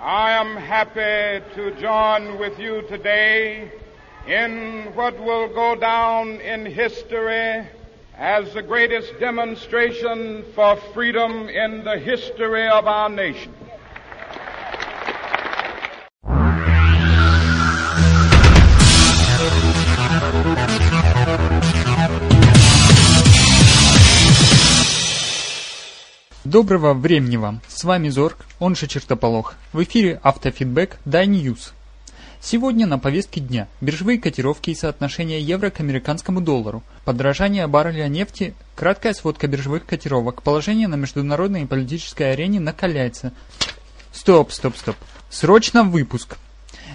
I 0.00 0.30
am 0.30 0.54
happy 0.54 1.44
to 1.56 1.72
join 1.80 2.38
with 2.38 2.60
you 2.60 2.82
today 2.82 3.72
in 4.28 4.92
what 4.94 5.18
will 5.18 5.48
go 5.48 5.74
down 5.74 6.40
in 6.40 6.66
history 6.66 7.66
as 8.16 8.54
the 8.54 8.62
greatest 8.62 9.18
demonstration 9.18 10.44
for 10.54 10.76
freedom 10.94 11.48
in 11.48 11.82
the 11.82 11.98
history 11.98 12.68
of 12.68 12.86
our 12.86 13.08
nation. 13.08 13.52
Доброго 26.50 26.94
времени 26.94 27.36
вам! 27.36 27.60
С 27.68 27.84
вами 27.84 28.08
Зорг, 28.08 28.46
он 28.58 28.74
же 28.74 28.86
Чертополох. 28.86 29.56
В 29.74 29.82
эфире 29.82 30.18
авто 30.22 30.47
feedback 30.47 30.98
Day 31.04 31.26
News. 31.26 31.74
Сегодня 32.40 32.86
на 32.86 32.98
повестке 32.98 33.42
дня 33.42 33.68
биржевые 33.82 34.18
котировки 34.18 34.70
и 34.70 34.74
соотношение 34.74 35.42
евро 35.42 35.68
к 35.68 35.80
американскому 35.80 36.40
доллару, 36.40 36.82
подорожание 37.04 37.66
барреля 37.66 38.08
нефти, 38.08 38.54
краткая 38.76 39.12
сводка 39.12 39.46
биржевых 39.46 39.84
котировок, 39.84 40.42
положение 40.42 40.88
на 40.88 40.94
международной 40.94 41.64
и 41.64 41.66
политической 41.66 42.32
арене 42.32 42.60
накаляется. 42.60 43.34
Стоп, 44.10 44.50
стоп, 44.50 44.74
стоп. 44.78 44.96
Срочно 45.28 45.84
выпуск. 45.84 46.38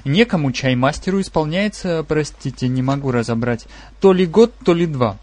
Некому 0.04 0.52
чаймастеру 0.52 1.22
исполняется, 1.22 2.04
простите, 2.08 2.67
не 2.67 2.81
могу 2.81 3.12
разобрать, 3.12 3.67
то 4.02 4.14
ли 4.14 4.26
год, 4.26 4.52
то 4.66 4.73
ли 4.73 4.88
два. 4.88 5.20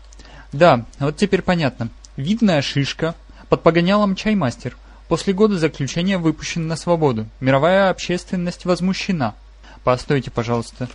Да, 0.52 0.86
вот 1.00 1.16
теперь 1.16 1.42
понятно. 1.42 1.88
Видная 2.16 2.62
шишка, 2.62 3.16
под 3.50 3.62
погонялом 3.62 4.14
чаймастер. 4.14 4.76
После 5.08 5.34
года 5.34 5.58
заключения 5.58 6.16
выпущен 6.18 6.68
на 6.68 6.76
свободу. 6.76 7.26
Мировая 7.40 7.90
общественность 7.90 8.64
возмущена. 8.64 9.34
Постойте, 9.82 10.30
пожалуйста. 10.30 10.88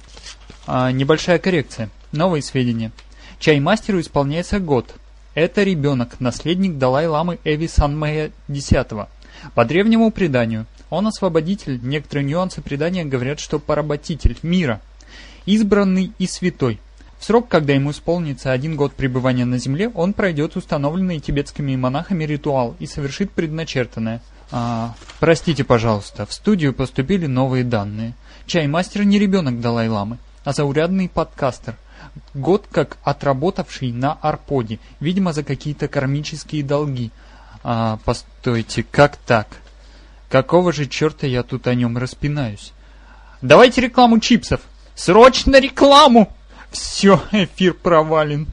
А, 0.66 0.92
небольшая 0.92 1.38
коррекция. 1.38 1.90
Новые 2.14 2.42
сведения. 2.42 2.92
Чаймастеру 3.40 4.00
исполняется 4.00 4.60
год. 4.60 4.96
Это 5.34 5.64
ребенок, 5.64 6.22
наследник 6.22 6.78
Далай-ламы 6.78 7.40
Эви 7.44 7.68
Санмея 7.68 8.32
X. 8.48 8.70
По 9.54 9.66
древнему 9.66 10.10
преданию, 10.12 10.66
он 10.90 11.08
освободитель, 11.08 11.82
некоторые 11.84 12.26
нюансы 12.26 12.62
предания 12.62 13.04
говорят, 13.04 13.42
что 13.42 13.60
поработитель 13.60 14.38
мира, 14.44 14.80
избранный 15.46 16.14
и 16.20 16.26
святой. 16.26 16.80
В 17.20 17.26
срок, 17.26 17.48
когда 17.48 17.74
ему 17.74 17.92
исполнится 17.92 18.52
один 18.52 18.76
год 18.76 18.94
пребывания 18.94 19.46
на 19.46 19.58
земле, 19.58 19.90
он 19.90 20.14
пройдет 20.14 20.56
установленный 20.56 21.20
тибетскими 21.20 21.76
монахами 21.76 22.24
ритуал 22.24 22.76
и 22.80 22.86
совершит 22.86 23.32
предначертанное. 23.32 24.22
А, 24.52 24.94
простите, 25.20 25.64
пожалуйста, 25.64 26.26
в 26.26 26.34
студию 26.34 26.74
поступили 26.74 27.26
новые 27.26 27.64
данные. 27.64 28.14
Чаймастер 28.46 29.04
не 29.04 29.18
ребенок 29.18 29.60
Далай-ламы, 29.60 30.18
а 30.44 30.54
заурядный 30.54 31.10
подкастер. 31.10 31.76
Год 32.34 32.68
как 32.72 32.98
отработавший 33.04 33.92
на 33.92 34.14
Арподе, 34.14 34.80
видимо, 35.00 35.34
за 35.34 35.44
какие-то 35.44 35.88
кармические 35.88 36.64
долги. 36.64 37.12
А, 37.64 37.98
постойте, 38.06 38.84
как 38.84 39.18
так? 39.18 39.48
Какого 40.30 40.72
же 40.72 40.86
черта 40.86 41.26
я 41.28 41.44
тут 41.44 41.66
о 41.68 41.74
нем 41.74 41.98
распинаюсь? 41.98 42.74
Давайте 43.42 43.82
рекламу 43.82 44.20
чипсов! 44.20 44.62
Срочно 44.96 45.60
рекламу! 45.60 46.32
Все, 46.72 47.22
эфир 47.32 47.74
провален. 47.74 48.48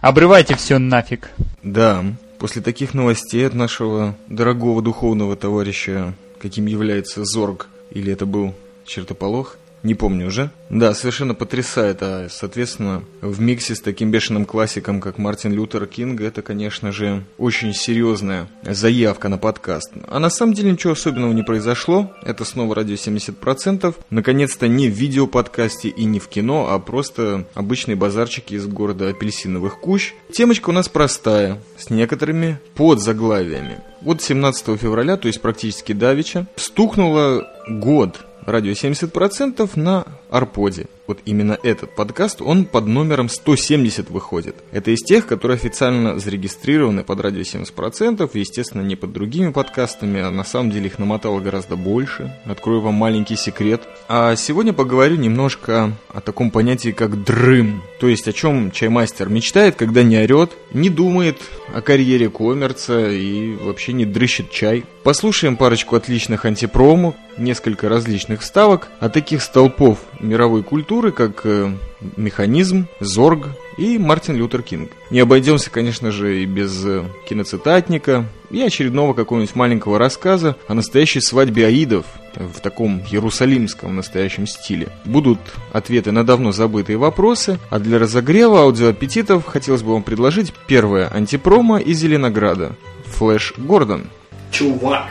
Обрывайте 0.00 0.54
все 0.54 0.78
нафиг. 0.78 1.30
Да, 1.62 2.04
после 2.38 2.60
таких 2.60 2.92
новостей 2.94 3.46
от 3.46 3.54
нашего 3.54 4.14
дорогого 4.28 4.82
духовного 4.82 5.34
товарища, 5.36 6.14
каким 6.40 6.66
является 6.66 7.24
Зорг, 7.24 7.68
или 7.90 8.12
это 8.12 8.26
был 8.26 8.54
Чертополох, 8.84 9.56
не 9.84 9.94
помню 9.94 10.26
уже. 10.26 10.50
Да, 10.70 10.94
совершенно 10.94 11.34
потрясает, 11.34 11.98
а, 12.00 12.26
соответственно, 12.30 13.04
в 13.20 13.40
миксе 13.40 13.74
с 13.74 13.80
таким 13.80 14.10
бешеным 14.10 14.46
классиком, 14.46 15.00
как 15.00 15.18
Мартин 15.18 15.52
Лютер 15.52 15.86
Кинг, 15.86 16.20
это, 16.20 16.42
конечно 16.42 16.90
же, 16.90 17.22
очень 17.38 17.74
серьезная 17.74 18.48
заявка 18.62 19.28
на 19.28 19.38
подкаст. 19.38 19.92
А 20.08 20.18
на 20.18 20.30
самом 20.30 20.54
деле 20.54 20.72
ничего 20.72 20.94
особенного 20.94 21.32
не 21.32 21.42
произошло, 21.42 22.12
это 22.22 22.44
снова 22.44 22.74
радио 22.74 22.94
70%. 22.94 23.94
Наконец-то 24.10 24.66
не 24.66 24.88
в 24.88 24.94
видеоподкасте 24.94 25.90
и 25.90 26.04
не 26.04 26.18
в 26.18 26.28
кино, 26.28 26.68
а 26.70 26.78
просто 26.78 27.46
обычные 27.54 27.94
базарчики 27.94 28.54
из 28.54 28.66
города 28.66 29.08
апельсиновых 29.10 29.80
кущ. 29.80 30.14
Темочка 30.32 30.70
у 30.70 30.72
нас 30.72 30.88
простая, 30.88 31.60
с 31.76 31.90
некоторыми 31.90 32.58
подзаглавиями. 32.74 33.80
Вот 34.00 34.22
17 34.22 34.78
февраля, 34.78 35.16
то 35.16 35.28
есть 35.28 35.40
практически 35.40 35.92
давеча, 35.92 36.46
стукнуло 36.56 37.46
год 37.68 38.20
радио 38.46 38.72
70% 38.72 39.70
на 39.76 40.04
Арподе. 40.34 40.86
Вот 41.06 41.20
именно 41.26 41.56
этот 41.62 41.94
подкаст, 41.94 42.42
он 42.42 42.64
под 42.64 42.86
номером 42.86 43.28
170 43.28 44.10
выходит. 44.10 44.56
Это 44.72 44.90
из 44.90 45.02
тех, 45.02 45.26
которые 45.26 45.54
официально 45.54 46.18
зарегистрированы 46.18 47.04
под 47.04 47.20
радио 47.20 47.42
70%, 47.42 48.28
естественно, 48.34 48.82
не 48.82 48.96
под 48.96 49.12
другими 49.12 49.52
подкастами, 49.52 50.20
а 50.20 50.32
на 50.32 50.42
самом 50.42 50.72
деле 50.72 50.86
их 50.86 50.98
намотало 50.98 51.38
гораздо 51.38 51.76
больше. 51.76 52.36
Открою 52.46 52.80
вам 52.80 52.94
маленький 52.94 53.36
секрет. 53.36 53.82
А 54.08 54.34
сегодня 54.34 54.72
поговорю 54.72 55.16
немножко 55.16 55.92
о 56.08 56.20
таком 56.20 56.50
понятии, 56.50 56.90
как 56.90 57.22
дрым. 57.22 57.82
То 58.00 58.08
есть 58.08 58.26
о 58.26 58.32
чем 58.32 58.72
чаймастер 58.72 59.28
мечтает, 59.28 59.76
когда 59.76 60.02
не 60.02 60.16
орет, 60.16 60.50
не 60.72 60.90
думает 60.90 61.36
о 61.72 61.80
карьере 61.80 62.28
коммерца 62.28 63.08
и 63.08 63.54
вообще 63.54 63.92
не 63.92 64.04
дрыщет 64.04 64.50
чай. 64.50 64.84
Послушаем 65.04 65.56
парочку 65.56 65.96
отличных 65.96 66.46
антипромок, 66.46 67.14
несколько 67.36 67.88
различных 67.88 68.42
ставок, 68.42 68.88
а 69.00 69.10
таких 69.10 69.42
столпов 69.42 69.98
мировой 70.24 70.62
культуры, 70.62 71.12
как 71.12 71.42
э, 71.44 71.70
Механизм, 72.16 72.86
Зорг 73.00 73.48
и 73.76 73.98
Мартин 73.98 74.36
Лютер 74.36 74.62
Кинг. 74.62 74.90
Не 75.10 75.20
обойдемся, 75.20 75.70
конечно 75.70 76.10
же, 76.10 76.42
и 76.42 76.46
без 76.46 76.84
э, 76.84 77.04
киноцитатника 77.28 78.26
и 78.50 78.60
очередного 78.62 79.14
какого-нибудь 79.14 79.54
маленького 79.54 79.98
рассказа 79.98 80.56
о 80.68 80.74
настоящей 80.74 81.20
свадьбе 81.20 81.66
аидов 81.66 82.06
в 82.34 82.60
таком 82.60 83.00
иерусалимском 83.00 83.94
настоящем 83.94 84.46
стиле. 84.46 84.88
Будут 85.04 85.38
ответы 85.72 86.12
на 86.12 86.24
давно 86.24 86.52
забытые 86.52 86.98
вопросы, 86.98 87.58
а 87.70 87.78
для 87.78 87.98
разогрева 87.98 88.62
аудиоаппетитов 88.62 89.46
хотелось 89.46 89.82
бы 89.82 89.92
вам 89.92 90.02
предложить 90.02 90.52
первое 90.66 91.10
антипромо 91.12 91.78
из 91.78 91.98
Зеленограда. 91.98 92.76
Флэш 93.06 93.54
Гордон. 93.56 94.06
Чувак, 94.50 95.08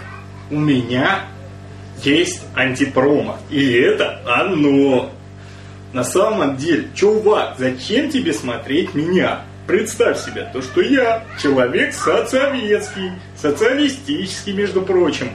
у 0.52 0.60
меня 0.60 1.26
есть 2.06 2.42
антипромо. 2.56 3.38
И 3.50 3.74
это 3.74 4.22
оно. 4.26 5.12
На 5.94 6.04
самом 6.04 6.58
деле, 6.58 6.90
чувак, 6.96 7.56
зачем 7.60 8.10
тебе 8.10 8.34
смотреть 8.34 8.96
меня? 8.96 9.42
Представь 9.68 10.20
себе, 10.20 10.50
то, 10.52 10.62
что 10.62 10.82
я 10.82 11.24
человек 11.42 11.94
социалистский, 11.94 13.12
социалистический, 13.38 14.54
между 14.54 14.82
прочим. 14.82 15.30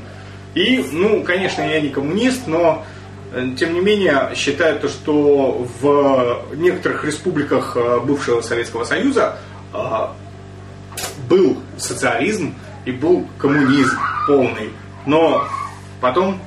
И, 0.55 0.85
ну, 0.93 1.23
конечно, 1.23 1.63
я 1.63 1.81
не 1.81 1.89
коммунист, 1.89 2.47
но 2.47 2.85
э, 3.33 3.51
тем 3.57 3.73
не 3.73 3.81
менее, 3.81 4.33
считаю 4.35 4.81
то, 4.81 4.89
что 4.89 5.67
в 5.81 6.57
некоторых 6.57 7.05
республиках 7.05 7.77
э, 7.77 8.01
бывшего 8.01 8.41
Советского 8.41 8.85
Союза 8.85 9.39
э, 9.73 9.79
был 11.29 11.59
социализм 11.77 12.55
и 12.85 12.91
был 12.91 13.27
коммунизм 13.39 13.97
полный. 14.27 14.71
Но 15.07 15.47
потом 16.01 16.41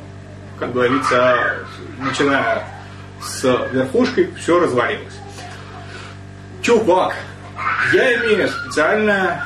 как 0.62 0.74
говорится, 0.74 1.56
начиная 1.98 2.68
с 3.20 3.44
верхушкой, 3.72 4.32
все 4.38 4.60
развалилось. 4.60 5.16
Чувак, 6.62 7.16
я 7.92 8.16
имею 8.18 8.48
специальное 8.48 9.44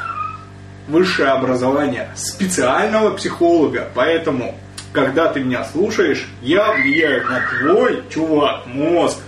высшее 0.89 1.29
образование 1.29 2.09
специального 2.17 3.11
психолога, 3.11 3.87
поэтому, 3.95 4.59
когда 4.91 5.31
ты 5.31 5.39
меня 5.39 5.63
слушаешь, 5.63 6.27
я 6.41 6.73
влияю 6.73 7.25
на 7.29 7.41
твой, 7.50 8.03
чувак, 8.13 8.65
мозг. 8.65 9.19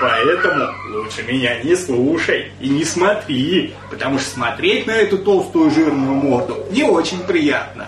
Поэтому 0.00 0.66
лучше 0.92 1.22
меня 1.22 1.62
не 1.62 1.76
слушай 1.76 2.50
и 2.60 2.68
не 2.68 2.84
смотри, 2.84 3.74
потому 3.90 4.18
что 4.18 4.30
смотреть 4.30 4.88
на 4.88 4.92
эту 4.92 5.18
толстую 5.18 5.70
жирную 5.70 6.14
морду 6.14 6.66
не 6.72 6.82
очень 6.82 7.22
приятно. 7.22 7.86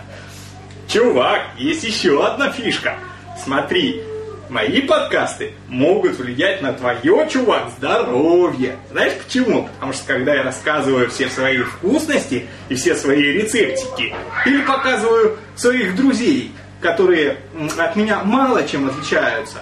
Чувак, 0.86 1.42
есть 1.58 1.82
еще 1.82 2.24
одна 2.24 2.52
фишка– 2.52 2.96
Смотри, 3.42 4.02
мои 4.48 4.82
подкасты 4.82 5.52
могут 5.68 6.18
влиять 6.18 6.60
на 6.60 6.72
твое, 6.72 7.26
чувак, 7.30 7.70
здоровье. 7.78 8.76
Знаешь 8.90 9.14
почему? 9.24 9.68
Потому 9.74 9.92
что 9.92 10.06
когда 10.06 10.34
я 10.34 10.42
рассказываю 10.42 11.08
все 11.08 11.28
свои 11.28 11.58
вкусности 11.58 12.46
и 12.68 12.74
все 12.74 12.94
свои 12.94 13.22
рецептики, 13.22 14.14
или 14.44 14.62
показываю 14.62 15.38
своих 15.56 15.96
друзей, 15.96 16.52
которые 16.80 17.38
от 17.78 17.96
меня 17.96 18.22
мало 18.24 18.66
чем 18.66 18.88
отличаются, 18.88 19.58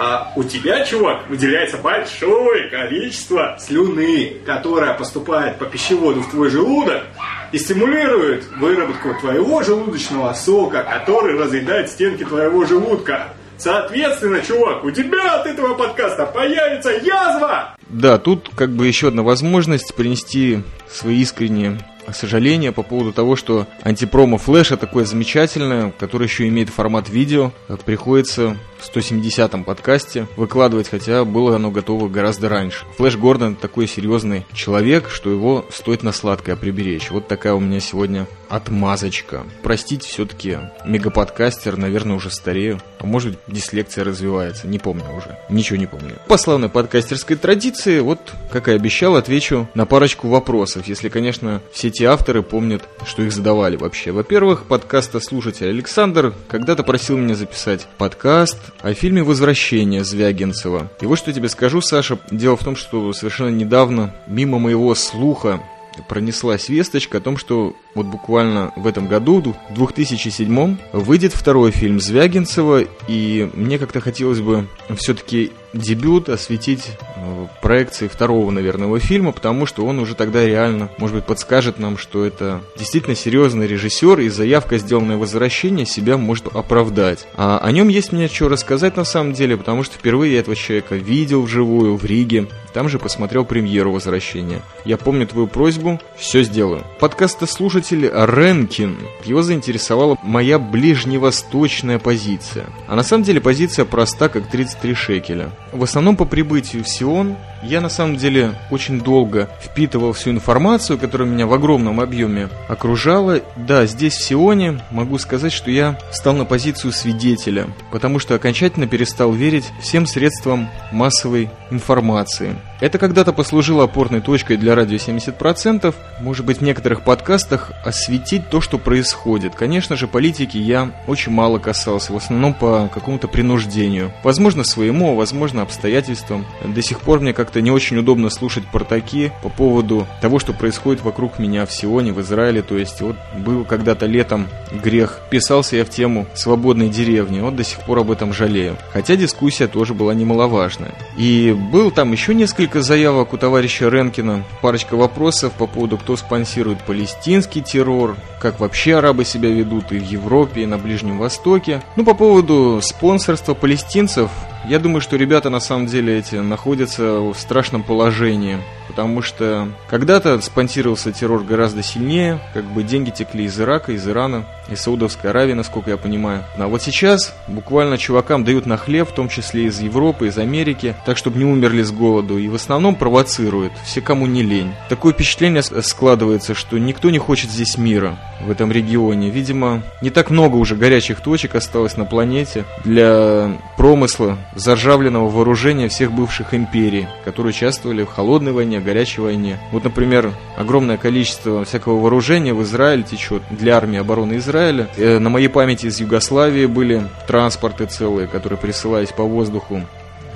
А 0.00 0.32
у 0.36 0.44
тебя, 0.44 0.84
чувак, 0.84 1.28
выделяется 1.28 1.76
большое 1.76 2.70
количество 2.70 3.56
слюны, 3.58 4.36
которая 4.46 4.94
поступает 4.94 5.58
по 5.58 5.64
пищеводу 5.64 6.20
в 6.20 6.30
твой 6.30 6.50
желудок 6.50 7.02
и 7.52 7.58
стимулирует 7.58 8.44
выработку 8.58 9.14
твоего 9.20 9.62
желудочного 9.62 10.32
сока, 10.34 10.82
который 10.82 11.38
разъедает 11.38 11.90
стенки 11.90 12.24
твоего 12.24 12.64
желудка. 12.64 13.34
Соответственно, 13.56 14.40
чувак, 14.40 14.84
у 14.84 14.90
тебя 14.90 15.40
от 15.40 15.46
этого 15.46 15.74
подкаста 15.74 16.26
появится 16.26 16.90
язва! 16.90 17.74
Да, 17.88 18.18
тут 18.18 18.50
как 18.54 18.70
бы 18.70 18.86
еще 18.86 19.08
одна 19.08 19.22
возможность 19.22 19.94
принести 19.94 20.62
свои 20.88 21.20
искренние 21.20 21.78
сожаления 22.14 22.72
по 22.72 22.82
поводу 22.82 23.12
того, 23.12 23.36
что 23.36 23.66
антипромо 23.82 24.38
флеша 24.38 24.76
такое 24.76 25.04
замечательное, 25.04 25.92
которое 25.98 26.26
еще 26.26 26.46
имеет 26.48 26.68
формат 26.68 27.08
видео, 27.08 27.52
приходится 27.84 28.56
170-м 28.80 29.64
подкасте 29.64 30.26
выкладывать, 30.36 30.88
хотя 30.88 31.24
было 31.24 31.56
оно 31.56 31.70
готово 31.70 32.08
гораздо 32.08 32.48
раньше. 32.48 32.84
Флэш 32.96 33.16
Гордон 33.16 33.56
такой 33.56 33.86
серьезный 33.86 34.46
человек, 34.52 35.08
что 35.10 35.30
его 35.30 35.64
стоит 35.70 36.02
на 36.02 36.12
сладкое 36.12 36.56
приберечь. 36.56 37.10
Вот 37.10 37.28
такая 37.28 37.54
у 37.54 37.60
меня 37.60 37.80
сегодня 37.80 38.26
отмазочка. 38.48 39.44
Простите, 39.62 40.08
все-таки 40.08 40.58
мегаподкастер, 40.84 41.76
наверное, 41.76 42.16
уже 42.16 42.30
старею. 42.30 42.80
А 42.98 43.06
может 43.06 43.30
быть, 43.30 43.38
дислекция 43.46 44.04
развивается, 44.04 44.66
не 44.66 44.78
помню 44.78 45.04
уже. 45.16 45.38
Ничего 45.50 45.78
не 45.78 45.86
помню. 45.86 46.16
По 46.26 46.38
славной 46.38 46.68
подкастерской 46.68 47.36
традиции, 47.36 48.00
вот, 48.00 48.20
как 48.50 48.68
и 48.68 48.72
обещал, 48.72 49.16
отвечу 49.16 49.68
на 49.74 49.86
парочку 49.86 50.28
вопросов. 50.28 50.86
Если, 50.86 51.08
конечно, 51.08 51.60
все 51.72 51.90
те 51.90 52.06
авторы 52.06 52.42
помнят, 52.42 52.82
что 53.06 53.22
их 53.22 53.32
задавали 53.32 53.76
вообще. 53.76 54.12
Во-первых, 54.12 54.64
подкаста 54.64 55.20
слушатель 55.20 55.68
Александр 55.68 56.34
когда-то 56.48 56.82
просил 56.82 57.16
меня 57.16 57.34
записать 57.34 57.86
подкаст 57.98 58.58
о 58.80 58.94
фильме 58.94 59.22
«Возвращение» 59.22 60.04
Звягинцева. 60.04 60.90
И 61.00 61.06
вот 61.06 61.18
что 61.18 61.32
тебе 61.32 61.48
скажу, 61.48 61.80
Саша. 61.80 62.18
Дело 62.30 62.56
в 62.56 62.64
том, 62.64 62.76
что 62.76 63.12
совершенно 63.12 63.50
недавно 63.50 64.14
мимо 64.26 64.58
моего 64.58 64.94
слуха 64.94 65.62
пронеслась 66.08 66.68
весточка 66.68 67.18
о 67.18 67.20
том, 67.20 67.36
что 67.36 67.74
вот 67.98 68.06
буквально 68.06 68.72
в 68.76 68.86
этом 68.86 69.08
году, 69.08 69.54
в 69.70 69.74
2007 69.74 70.76
выйдет 70.92 71.32
второй 71.32 71.72
фильм 71.72 72.00
Звягинцева, 72.00 72.84
и 73.08 73.50
мне 73.54 73.78
как-то 73.78 74.00
хотелось 74.00 74.40
бы 74.40 74.68
все-таки 74.96 75.52
дебют 75.72 76.28
осветить 76.28 76.92
э, 77.16 77.46
проекции 77.60 78.08
второго, 78.08 78.50
наверное, 78.50 78.86
его 78.86 78.98
фильма, 78.98 79.32
потому 79.32 79.66
что 79.66 79.84
он 79.84 79.98
уже 79.98 80.14
тогда 80.14 80.44
реально, 80.44 80.90
может 80.98 81.16
быть, 81.16 81.24
подскажет 81.24 81.78
нам, 81.78 81.98
что 81.98 82.24
это 82.24 82.60
действительно 82.76 83.14
серьезный 83.14 83.66
режиссер, 83.66 84.20
и 84.20 84.28
заявка, 84.28 84.78
сделанная 84.78 85.16
возвращение, 85.16 85.84
себя 85.84 86.16
может 86.16 86.46
оправдать. 86.48 87.26
А 87.36 87.58
о 87.58 87.70
нем 87.70 87.88
есть 87.88 88.12
мне 88.12 88.28
что 88.28 88.48
рассказать 88.48 88.96
на 88.96 89.04
самом 89.04 89.32
деле, 89.32 89.56
потому 89.56 89.82
что 89.82 89.96
впервые 89.96 90.34
я 90.34 90.40
этого 90.40 90.56
человека 90.56 90.94
видел 90.94 91.42
вживую 91.42 91.96
в 91.96 92.04
Риге, 92.04 92.48
там 92.72 92.88
же 92.88 92.98
посмотрел 92.98 93.44
премьеру 93.44 93.92
возвращения. 93.92 94.62
Я 94.84 94.96
помню 94.96 95.26
твою 95.26 95.48
просьбу, 95.48 96.00
все 96.16 96.42
сделаю. 96.42 96.84
Подкаста 97.00 97.46
слушать 97.46 97.87
писатель 97.88 98.10
Ренкин. 98.12 98.96
Его 99.24 99.42
заинтересовала 99.42 100.18
моя 100.22 100.58
ближневосточная 100.58 101.98
позиция. 101.98 102.66
А 102.86 102.94
на 102.94 103.02
самом 103.02 103.24
деле 103.24 103.40
позиция 103.40 103.84
проста, 103.84 104.28
как 104.28 104.48
33 104.48 104.94
шекеля. 104.94 105.50
В 105.72 105.82
основном 105.82 106.16
по 106.16 106.24
прибытию 106.24 106.84
в 106.84 106.88
Сион 106.88 107.36
я 107.62 107.80
на 107.80 107.88
самом 107.88 108.16
деле 108.16 108.54
очень 108.70 109.00
долго 109.00 109.48
впитывал 109.60 110.12
всю 110.12 110.30
информацию, 110.30 110.98
которая 110.98 111.28
меня 111.28 111.46
в 111.46 111.52
огромном 111.52 112.00
объеме 112.00 112.48
окружала. 112.68 113.40
Да, 113.56 113.86
здесь 113.86 114.14
в 114.14 114.22
Сионе 114.22 114.80
могу 114.90 115.18
сказать, 115.18 115.52
что 115.52 115.70
я 115.70 115.98
стал 116.10 116.34
на 116.34 116.44
позицию 116.44 116.92
свидетеля, 116.92 117.66
потому 117.90 118.18
что 118.18 118.34
окончательно 118.34 118.86
перестал 118.86 119.32
верить 119.32 119.70
всем 119.80 120.06
средствам 120.06 120.68
массовой 120.92 121.50
информации. 121.70 122.56
Это 122.80 122.98
когда-то 122.98 123.32
послужило 123.32 123.84
опорной 123.84 124.20
точкой 124.20 124.56
для 124.56 124.76
радио 124.76 124.96
70%, 124.96 125.92
может 126.20 126.46
быть 126.46 126.58
в 126.58 126.62
некоторых 126.62 127.02
подкастах 127.02 127.72
осветить 127.84 128.50
то, 128.50 128.60
что 128.60 128.78
происходит. 128.78 129.56
Конечно 129.56 129.96
же, 129.96 130.06
политики 130.06 130.56
я 130.56 130.92
очень 131.08 131.32
мало 131.32 131.58
касался, 131.58 132.12
в 132.12 132.16
основном 132.16 132.54
по 132.54 132.88
какому-то 132.94 133.26
принуждению. 133.26 134.12
Возможно, 134.22 134.62
своему, 134.62 135.12
а 135.12 135.16
возможно, 135.16 135.62
обстоятельствам. 135.62 136.46
До 136.64 136.80
сих 136.80 137.00
пор 137.00 137.18
мне 137.18 137.32
как-то 137.48 137.62
не 137.62 137.70
очень 137.70 137.96
удобно 137.96 138.28
слушать 138.28 138.64
портаки 138.70 139.32
по 139.42 139.48
поводу 139.48 140.06
того, 140.20 140.38
что 140.38 140.52
происходит 140.52 141.02
вокруг 141.02 141.38
меня 141.38 141.64
в 141.64 141.72
Сионе, 141.72 142.12
в 142.12 142.20
Израиле. 142.20 142.60
То 142.60 142.76
есть 142.76 143.00
вот 143.00 143.16
был 143.38 143.64
когда-то 143.64 144.04
летом 144.04 144.48
грех. 144.70 145.20
Писался 145.30 145.76
я 145.76 145.86
в 145.86 145.88
тему 145.88 146.26
свободной 146.34 146.90
деревни, 146.90 147.40
вот 147.40 147.56
до 147.56 147.64
сих 147.64 147.80
пор 147.80 148.00
об 148.00 148.10
этом 148.10 148.34
жалею. 148.34 148.76
Хотя 148.92 149.16
дискуссия 149.16 149.66
тоже 149.66 149.94
была 149.94 150.12
немаловажная. 150.12 150.92
И 151.16 151.56
был 151.72 151.90
там 151.90 152.12
еще 152.12 152.34
несколько 152.34 152.82
заявок 152.82 153.32
у 153.32 153.38
товарища 153.38 153.88
Ренкина, 153.88 154.44
парочка 154.60 154.94
вопросов 154.94 155.54
по 155.54 155.66
поводу, 155.66 155.96
кто 155.96 156.18
спонсирует 156.18 156.84
палестинский 156.84 157.62
террор, 157.62 158.16
как 158.42 158.60
вообще 158.60 158.96
арабы 158.96 159.24
себя 159.24 159.48
ведут 159.48 159.90
и 159.90 159.98
в 159.98 160.04
Европе, 160.04 160.64
и 160.64 160.66
на 160.66 160.76
Ближнем 160.76 161.16
Востоке. 161.16 161.80
Ну, 161.96 162.04
по 162.04 162.12
поводу 162.12 162.80
спонсорства 162.82 163.54
палестинцев, 163.54 164.30
я 164.68 164.78
думаю, 164.78 165.00
что 165.00 165.16
ребята 165.16 165.50
на 165.50 165.60
самом 165.60 165.86
деле 165.86 166.18
эти 166.18 166.36
находятся 166.36 167.20
в 167.20 167.34
страшном 167.34 167.82
положении 167.82 168.58
потому 168.88 169.22
что 169.22 169.68
когда-то 169.88 170.40
спонсировался 170.40 171.12
террор 171.12 171.44
гораздо 171.44 171.84
сильнее, 171.84 172.40
как 172.52 172.64
бы 172.64 172.82
деньги 172.82 173.10
текли 173.10 173.44
из 173.44 173.60
Ирака, 173.60 173.92
из 173.92 174.08
Ирана, 174.08 174.44
из 174.70 174.80
Саудовской 174.80 175.30
Аравии, 175.30 175.54
насколько 175.54 175.90
я 175.90 175.96
понимаю. 175.96 176.44
А 176.56 176.66
вот 176.68 176.82
сейчас 176.82 177.34
буквально 177.46 177.98
чувакам 177.98 178.44
дают 178.44 178.66
на 178.66 178.76
хлеб, 178.76 179.08
в 179.08 179.14
том 179.14 179.28
числе 179.28 179.64
из 179.64 179.80
Европы, 179.80 180.28
из 180.28 180.38
Америки, 180.38 180.94
так, 181.06 181.16
чтобы 181.16 181.38
не 181.38 181.44
умерли 181.44 181.82
с 181.82 181.90
голоду, 181.90 182.38
и 182.38 182.48
в 182.48 182.54
основном 182.54 182.94
провоцируют, 182.94 183.72
все 183.84 184.00
кому 184.00 184.26
не 184.26 184.42
лень. 184.42 184.72
Такое 184.88 185.12
впечатление 185.12 185.62
складывается, 185.62 186.54
что 186.54 186.78
никто 186.78 187.10
не 187.10 187.18
хочет 187.18 187.50
здесь 187.50 187.78
мира 187.78 188.18
в 188.40 188.50
этом 188.50 188.70
регионе. 188.70 189.30
Видимо, 189.30 189.82
не 190.02 190.10
так 190.10 190.30
много 190.30 190.56
уже 190.56 190.76
горячих 190.76 191.20
точек 191.20 191.54
осталось 191.54 191.96
на 191.96 192.04
планете 192.04 192.64
для 192.84 193.52
промысла 193.76 194.38
заржавленного 194.54 195.28
вооружения 195.28 195.88
всех 195.88 196.12
бывших 196.12 196.54
империй, 196.54 197.08
которые 197.24 197.50
участвовали 197.50 198.04
в 198.04 198.08
холодной 198.10 198.52
войне, 198.52 198.80
горячей 198.80 199.22
войне. 199.22 199.58
Вот, 199.72 199.84
например, 199.84 200.32
огромное 200.56 200.96
количество 200.96 201.64
всякого 201.64 202.00
вооружения 202.00 202.54
в 202.54 202.62
Израиль 202.62 203.02
течет 203.02 203.42
для 203.50 203.76
армии 203.76 203.98
обороны 203.98 204.36
Израиля. 204.36 204.57
Э, 204.58 205.18
на 205.18 205.30
моей 205.30 205.48
памяти 205.48 205.86
из 205.86 206.00
Югославии 206.00 206.66
были 206.66 207.02
транспорты 207.26 207.86
целые, 207.86 208.26
которые 208.26 208.58
присылались 208.58 209.10
по 209.10 209.22
воздуху 209.22 209.82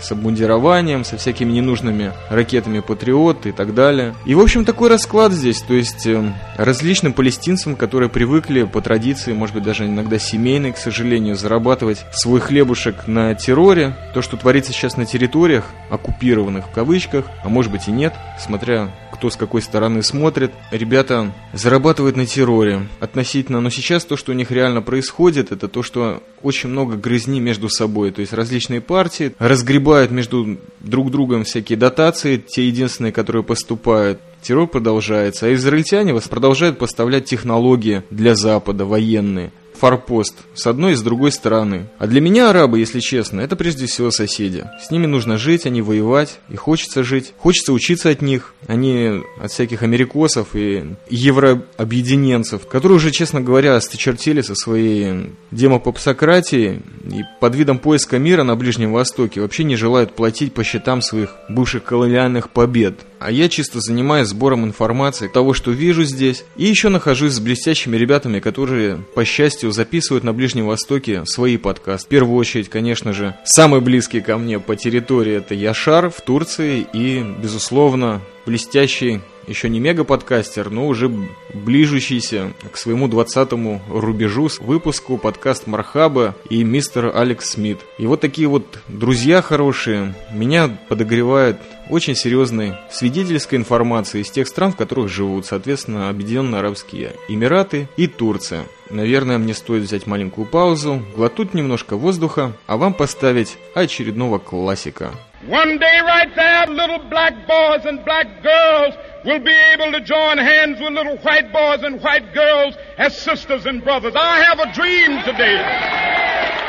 с 0.03 0.13
обмундированием, 0.13 1.05
со 1.05 1.17
всякими 1.17 1.53
ненужными 1.53 2.13
ракетами 2.29 2.81
Патриот 2.81 3.47
и 3.47 3.53
так 3.53 3.75
далее. 3.75 4.15
И, 4.25 4.35
в 4.35 4.41
общем, 4.41 4.65
такой 4.65 4.89
расклад 4.89 5.33
здесь, 5.33 5.63
то 5.63 5.75
есть 5.75 6.07
э, 6.07 6.33
различным 6.57 7.13
палестинцам, 7.13 7.77
которые 7.77 8.09
привыкли 8.09 8.65
по 8.65 8.81
традиции, 8.81 9.33
может 9.33 9.55
быть, 9.55 9.65
даже 9.65 9.87
иногда 9.87 10.19
семейной, 10.19 10.73
к 10.73 10.79
сожалению, 10.79 11.37
зарабатывать 11.37 12.05
свой 12.13 12.41
хлебушек 12.41 13.07
на 13.07 13.35
терроре, 13.35 13.97
то, 14.15 14.23
что 14.23 14.37
творится 14.37 14.73
сейчас 14.73 14.97
на 14.97 15.07
территориях, 15.07 15.65
оккупированных 15.91 16.67
в 16.67 16.71
кавычках, 16.71 17.27
а 17.45 17.49
может 17.49 17.71
быть 17.71 17.89
и 17.89 17.93
нет, 17.93 18.15
смотря 18.39 18.91
кто 19.23 19.31
с 19.31 19.37
какой 19.37 19.63
стороны 19.63 20.03
смотрит. 20.03 20.53
Ребята 20.73 21.33
зарабатывают 21.53 22.17
на 22.17 22.27
терроре 22.27 22.89
относительно, 22.99 23.61
но 23.61 23.71
сейчас 23.71 24.05
то, 24.05 24.17
что 24.17 24.33
у 24.33 24.35
них 24.35 24.51
реально 24.51 24.83
происходит, 24.83 25.53
это 25.53 25.69
то, 25.69 25.85
что 25.85 26.25
очень 26.43 26.71
много 26.71 26.97
грызни 26.97 27.39
между 27.39 27.69
собой, 27.69 28.11
то 28.11 28.21
есть 28.21 28.33
различные 28.33 28.81
партии 28.81 29.33
разгребают 29.39 29.92
между 30.11 30.59
друг 30.81 31.11
другом 31.11 31.45
всякие 31.45 31.79
дотации, 31.79 32.37
те 32.37 32.67
единственные, 32.67 33.13
которые 33.13 33.43
поступают, 33.43 34.21
террор 34.43 34.67
продолжается, 34.67 35.47
а 35.47 35.55
израильтяне 35.55 36.15
продолжают 36.29 36.79
поставлять 36.79 37.25
технологии 37.25 38.03
для 38.11 38.35
Запада, 38.35 38.85
военные 38.85 39.53
форпост 39.83 40.37
с 40.55 40.69
одной 40.69 40.93
и 40.93 40.95
с 40.95 41.03
другой 41.03 41.33
стороны. 41.33 41.89
А 41.99 42.07
для 42.07 42.21
меня 42.21 42.51
арабы, 42.51 42.79
если 42.79 43.01
честно, 43.01 43.41
это 43.41 43.57
прежде 43.57 43.87
всего 43.87 44.13
соседи. 44.13 44.65
С 44.81 44.93
ними 44.93 45.07
нужно 45.07 45.39
жить, 45.39 45.67
а 45.67 45.71
не 45.71 45.83
воевать, 45.83 46.39
и 46.49 46.55
хочется 46.55 47.03
жить. 47.03 47.35
Хочется 47.37 47.73
учиться 47.73 48.09
от 48.09 48.23
них, 48.23 48.55
а 48.69 48.77
не 48.77 49.21
от 49.43 49.51
всяких 49.51 49.83
америкосов 49.83 50.55
и 50.55 50.85
еврообъединенцев, 51.11 52.69
которые 52.69 52.95
уже, 52.95 53.11
честно 53.11 53.41
говоря, 53.41 53.81
сточертели 53.81 54.41
со 54.41 54.55
своей 54.55 55.33
демопопсократией 55.51 56.83
и 57.05 57.23
под 57.41 57.57
видом 57.57 57.81
поиска 57.81 58.21
мира 58.21 58.45
на 58.45 58.55
Ближнем 58.55 58.93
Востоке 58.93 59.41
вообще 59.41 59.65
не 59.65 59.75
желают 59.75 60.15
платить 60.15 60.55
по 60.55 60.63
счетам 60.63 61.03
своих 61.03 61.35
бывших 61.49 61.83
колониальных 61.83 62.51
побед. 62.51 63.01
А 63.25 63.31
я 63.31 63.49
чисто 63.49 63.79
занимаюсь 63.81 64.29
сбором 64.29 64.65
информации, 64.65 65.29
того, 65.29 65.55
что 65.55 65.71
вижу 65.71 66.03
здесь, 66.03 66.45
и 66.57 66.65
еще 66.65 66.89
нахожусь 66.89 67.35
с 67.35 67.41
блестящими 67.41 67.97
ребятами, 67.97 68.41
которые, 68.41 68.97
по 69.15 69.25
счастью, 69.25 69.71
записывают 69.71 70.25
на 70.25 70.33
Ближнем 70.33 70.67
Востоке 70.67 71.25
свои 71.25 71.57
подкасты. 71.57 72.07
В 72.07 72.09
первую 72.09 72.37
очередь, 72.37 72.69
конечно 72.69 73.13
же, 73.13 73.37
самый 73.45 73.81
близкий 73.81 74.21
ко 74.21 74.39
мне 74.39 74.59
по 74.59 74.75
территории 74.75 75.35
это 75.35 75.55
Яшар 75.55 76.11
в 76.11 76.21
Турции 76.21 76.85
и, 76.93 77.23
безусловно, 77.23 78.23
блестящий 78.45 79.21
еще 79.47 79.69
не 79.69 79.81
мега-подкастер, 79.81 80.71
но 80.71 80.87
уже 80.87 81.11
ближущийся 81.53 82.53
к 82.73 82.77
своему 82.77 83.09
20-му 83.09 83.83
рубежу 83.89 84.49
с 84.49 84.59
выпуску 84.59 85.19
подкаст 85.19 85.67
Мархаба 85.67 86.35
и 86.49 86.63
мистер 86.63 87.11
Алекс 87.15 87.51
Смит. 87.51 87.81
И 87.99 88.07
вот 88.07 88.21
такие 88.21 88.49
вот 88.49 88.79
друзья 88.89 89.43
хорошие 89.43 90.15
меня 90.33 90.77
подогревают 90.89 91.59
очень 91.93 92.17
серьезной 92.17 92.75
свидетельской 92.91 93.59
информации 93.59 94.23
из 94.23 94.31
тех 94.31 94.49
стран, 94.49 94.73
в 94.73 94.77
которых 94.77 95.11
живут, 95.11 95.45
соответственно, 95.45 96.09
Объединенные 96.09 96.61
Арабские 96.61 97.13
Эмираты 97.29 97.87
и 97.99 98.07
Турция. 98.07 98.65
Наверное, 98.89 99.37
мне 99.37 99.53
стоит 99.53 99.83
взять 99.83 100.07
маленькую 100.07 100.47
паузу, 100.47 101.03
глотнуть 101.15 101.53
немножко 101.53 101.97
воздуха, 101.97 102.53
а 102.67 102.79
вам 102.79 102.95
поставить 102.95 103.59
очередного 103.75 104.39
классика. 104.39 105.13
One 105.47 105.79
day 105.79 106.01
right 106.01 106.35
there, 106.35 106.67
little 106.69 107.03
black 107.11 107.35
boys 107.47 107.85
and 107.85 108.03
black 108.05 108.43
girls 108.43 108.95
will 109.25 109.41
be 109.41 109.53
able 109.75 109.93
to 109.93 110.01
join 110.01 110.39
hands 110.39 110.81
with 110.81 110.95
little 110.95 111.19
white 111.19 111.53
boys 111.53 111.83
and 111.83 112.01
white 112.01 112.33
girls 112.33 112.75
as 112.97 113.15
sisters 113.19 113.67
and 113.67 113.85
brothers. 113.85 114.15
I 114.17 114.43
have 114.45 114.61
a 114.61 114.73
dream 114.73 115.23
today. 115.25 116.62